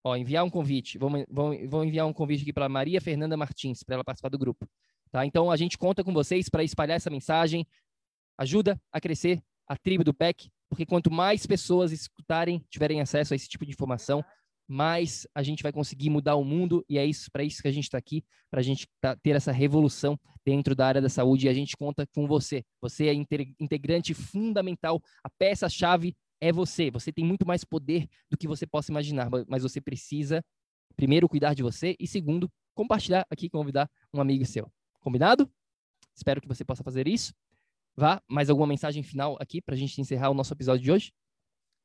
Ó, 0.03 0.15
enviar 0.15 0.43
um 0.43 0.49
convite. 0.49 0.99
Vou, 0.99 1.83
enviar 1.83 2.05
um 2.05 2.13
convite 2.13 2.43
aqui 2.43 2.53
para 2.53 2.69
Maria 2.69 3.01
Fernanda 3.01 3.35
Martins, 3.35 3.81
para 3.81 3.95
ela 3.95 4.03
participar 4.03 4.29
do 4.29 4.37
grupo. 4.37 4.69
Tá? 5.11 5.25
Então 5.25 5.49
a 5.49 5.57
gente 5.57 5.77
conta 5.77 6.03
com 6.03 6.13
vocês 6.13 6.47
para 6.49 6.63
espalhar 6.63 6.97
essa 6.97 7.09
mensagem. 7.09 7.65
Ajuda 8.37 8.79
a 8.91 9.01
crescer 9.01 9.41
a 9.67 9.75
tribo 9.75 10.03
do 10.03 10.13
PEC 10.13 10.51
porque 10.75 10.85
quanto 10.85 11.09
mais 11.09 11.45
pessoas 11.45 11.93
escutarem, 11.93 12.61
tiverem 12.69 12.99
acesso 12.99 13.33
a 13.33 13.35
esse 13.37 13.47
tipo 13.47 13.65
de 13.65 13.71
informação, 13.71 14.21
mais 14.67 15.25
a 15.33 15.41
gente 15.41 15.63
vai 15.63 15.71
conseguir 15.71 16.09
mudar 16.09 16.35
o 16.35 16.43
mundo 16.43 16.83
e 16.89 16.97
é 16.97 17.05
isso 17.05 17.31
para 17.31 17.45
isso 17.45 17.61
que 17.61 17.69
a 17.69 17.71
gente 17.71 17.85
está 17.85 17.97
aqui, 17.97 18.25
para 18.51 18.59
a 18.59 18.63
gente 18.63 18.85
tá, 18.99 19.15
ter 19.15 19.37
essa 19.37 19.53
revolução 19.53 20.19
dentro 20.43 20.75
da 20.75 20.85
área 20.85 21.01
da 21.01 21.07
saúde 21.07 21.45
e 21.45 21.49
a 21.49 21.53
gente 21.53 21.77
conta 21.77 22.05
com 22.07 22.27
você. 22.27 22.61
Você 22.81 23.07
é 23.07 23.13
integrante 23.13 24.13
fundamental, 24.13 25.01
a 25.23 25.29
peça-chave 25.29 26.13
é 26.41 26.51
você. 26.51 26.91
Você 26.91 27.09
tem 27.09 27.23
muito 27.23 27.47
mais 27.47 27.63
poder 27.63 28.05
do 28.29 28.35
que 28.37 28.45
você 28.45 28.67
possa 28.67 28.91
imaginar, 28.91 29.29
mas 29.47 29.63
você 29.63 29.79
precisa 29.79 30.43
primeiro 30.97 31.29
cuidar 31.29 31.53
de 31.53 31.63
você 31.63 31.95
e 31.97 32.05
segundo 32.05 32.51
compartilhar 32.73 33.25
aqui, 33.29 33.49
convidar 33.49 33.89
um 34.13 34.19
amigo 34.19 34.45
seu. 34.45 34.69
Combinado? 34.99 35.49
Espero 36.13 36.41
que 36.41 36.49
você 36.49 36.65
possa 36.65 36.83
fazer 36.83 37.07
isso. 37.07 37.33
Vá, 37.97 38.21
mais 38.29 38.49
alguma 38.49 38.67
mensagem 38.67 39.03
final 39.03 39.37
aqui 39.39 39.61
para 39.61 39.75
a 39.75 39.77
gente 39.77 39.99
encerrar 40.01 40.29
o 40.29 40.33
nosso 40.33 40.53
episódio 40.53 40.83
de 40.83 40.91
hoje? 40.91 41.13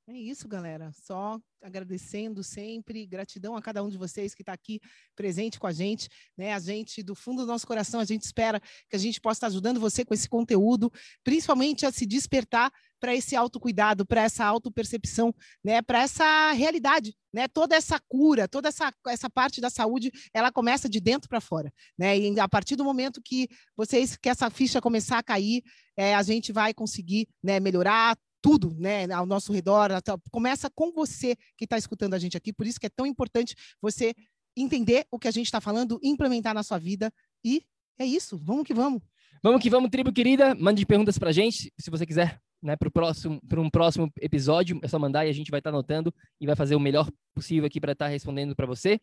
É 0.08 0.12
isso, 0.12 0.48
galera. 0.48 0.90
Só 0.92 1.38
agradecendo 1.62 2.42
sempre, 2.42 3.06
gratidão 3.06 3.56
a 3.56 3.62
cada 3.62 3.82
um 3.82 3.88
de 3.88 3.98
vocês 3.98 4.34
que 4.34 4.42
está 4.42 4.52
aqui 4.52 4.80
presente 5.14 5.58
com 5.58 5.66
a 5.66 5.72
gente. 5.72 6.08
Né? 6.36 6.52
A 6.52 6.58
gente, 6.58 7.02
do 7.02 7.14
fundo 7.14 7.42
do 7.42 7.46
nosso 7.46 7.66
coração, 7.66 8.00
a 8.00 8.04
gente 8.04 8.22
espera 8.22 8.60
que 8.88 8.96
a 8.96 8.98
gente 8.98 9.20
possa 9.20 9.38
estar 9.38 9.46
ajudando 9.48 9.78
você 9.78 10.04
com 10.04 10.14
esse 10.14 10.28
conteúdo, 10.28 10.90
principalmente 11.22 11.86
a 11.86 11.92
se 11.92 12.06
despertar 12.06 12.72
para 12.98 13.14
esse 13.14 13.36
autocuidado, 13.36 14.04
para 14.04 14.22
essa 14.22 14.44
autopercepção, 14.44 15.34
né? 15.64 15.80
para 15.80 16.02
essa 16.02 16.52
realidade. 16.52 17.14
Né? 17.32 17.46
Toda 17.46 17.76
essa 17.76 18.00
cura, 18.08 18.48
toda 18.48 18.68
essa, 18.68 18.92
essa 19.06 19.30
parte 19.30 19.60
da 19.60 19.70
saúde, 19.70 20.10
ela 20.34 20.50
começa 20.50 20.88
de 20.88 20.98
dentro 20.98 21.28
para 21.28 21.40
fora. 21.40 21.72
Né? 21.96 22.18
E 22.18 22.40
a 22.40 22.48
partir 22.48 22.74
do 22.74 22.84
momento 22.84 23.22
que 23.24 23.48
vocês, 23.76 24.16
que 24.16 24.28
essa 24.28 24.50
ficha 24.50 24.80
começar 24.80 25.18
a 25.18 25.22
cair, 25.22 25.62
é, 25.96 26.14
a 26.14 26.22
gente 26.22 26.52
vai 26.52 26.74
conseguir 26.74 27.28
né, 27.42 27.60
melhorar 27.60 28.18
tudo 28.42 28.74
né, 28.78 29.10
ao 29.12 29.26
nosso 29.26 29.52
redor. 29.52 29.90
Começa 30.30 30.70
com 30.70 30.92
você 30.92 31.36
que 31.56 31.64
está 31.64 31.76
escutando 31.76 32.14
a 32.14 32.18
gente 32.18 32.36
aqui, 32.36 32.52
por 32.52 32.66
isso 32.66 32.80
que 32.80 32.86
é 32.86 32.90
tão 32.90 33.06
importante 33.06 33.54
você 33.80 34.14
entender 34.56 35.06
o 35.10 35.18
que 35.18 35.28
a 35.28 35.30
gente 35.30 35.46
está 35.46 35.60
falando, 35.60 35.98
implementar 36.02 36.54
na 36.54 36.62
sua 36.62 36.78
vida 36.78 37.12
e 37.44 37.64
é 37.98 38.04
isso. 38.04 38.38
Vamos 38.38 38.64
que 38.64 38.74
vamos. 38.74 39.02
Vamos 39.42 39.62
que 39.62 39.70
vamos, 39.70 39.90
tribo 39.90 40.12
querida. 40.12 40.54
Mande 40.54 40.84
perguntas 40.84 41.18
para 41.18 41.30
a 41.30 41.32
gente, 41.32 41.72
se 41.78 41.90
você 41.90 42.06
quiser, 42.06 42.40
né, 42.62 42.76
para 42.76 42.90
próximo, 42.90 43.40
para 43.46 43.60
um 43.60 43.70
próximo 43.70 44.10
episódio. 44.20 44.78
É 44.82 44.88
só 44.88 44.98
mandar 44.98 45.26
e 45.26 45.30
a 45.30 45.32
gente 45.32 45.50
vai 45.50 45.60
estar 45.60 45.70
tá 45.70 45.76
anotando 45.76 46.12
e 46.40 46.46
vai 46.46 46.56
fazer 46.56 46.74
o 46.74 46.80
melhor 46.80 47.10
possível 47.34 47.66
aqui 47.66 47.80
para 47.80 47.92
estar 47.92 48.06
tá 48.06 48.10
respondendo 48.10 48.54
para 48.54 48.66
você. 48.66 49.00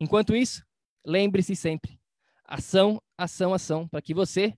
Enquanto 0.00 0.34
isso, 0.34 0.64
lembre-se 1.04 1.54
sempre: 1.54 1.98
ação, 2.44 3.00
ação, 3.16 3.54
ação, 3.54 3.88
para 3.88 4.02
que 4.02 4.14
você, 4.14 4.54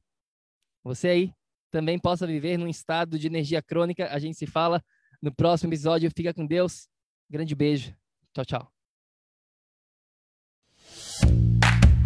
você 0.82 1.08
aí, 1.08 1.32
também 1.70 1.98
possa 1.98 2.26
viver 2.26 2.56
num 2.56 2.68
estado 2.68 3.18
de 3.18 3.26
energia 3.26 3.62
crônica. 3.62 4.08
A 4.10 4.18
gente 4.18 4.36
se 4.36 4.46
fala 4.46 4.82
no 5.22 5.34
próximo 5.34 5.70
episódio. 5.70 6.10
Fica 6.14 6.32
com 6.32 6.46
Deus. 6.46 6.88
Grande 7.30 7.54
beijo. 7.54 7.94
Tchau, 8.34 8.44
tchau. 8.44 8.72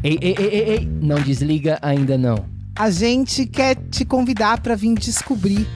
Ei, 0.05 0.19
ei, 0.21 0.35
ei, 0.37 0.49
ei, 0.49 0.71
ei, 0.71 0.87
não 0.87 1.21
desliga 1.23 1.79
ainda 1.81 2.19
não. 2.19 2.49
A 2.77 2.91
gente 2.91 3.47
quer 3.47 3.77
te 3.91 4.05
convidar 4.05 4.61
para 4.61 4.75
vir 4.75 4.95
descobrir 4.95 5.67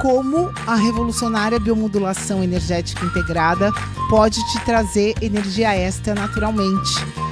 como 0.00 0.52
a 0.66 0.76
revolucionária 0.76 1.58
biomodulação 1.58 2.44
energética 2.44 3.04
integrada 3.04 3.70
pode 4.08 4.38
te 4.52 4.64
trazer 4.64 5.14
energia 5.22 5.74
extra 5.74 6.14
naturalmente 6.14 7.31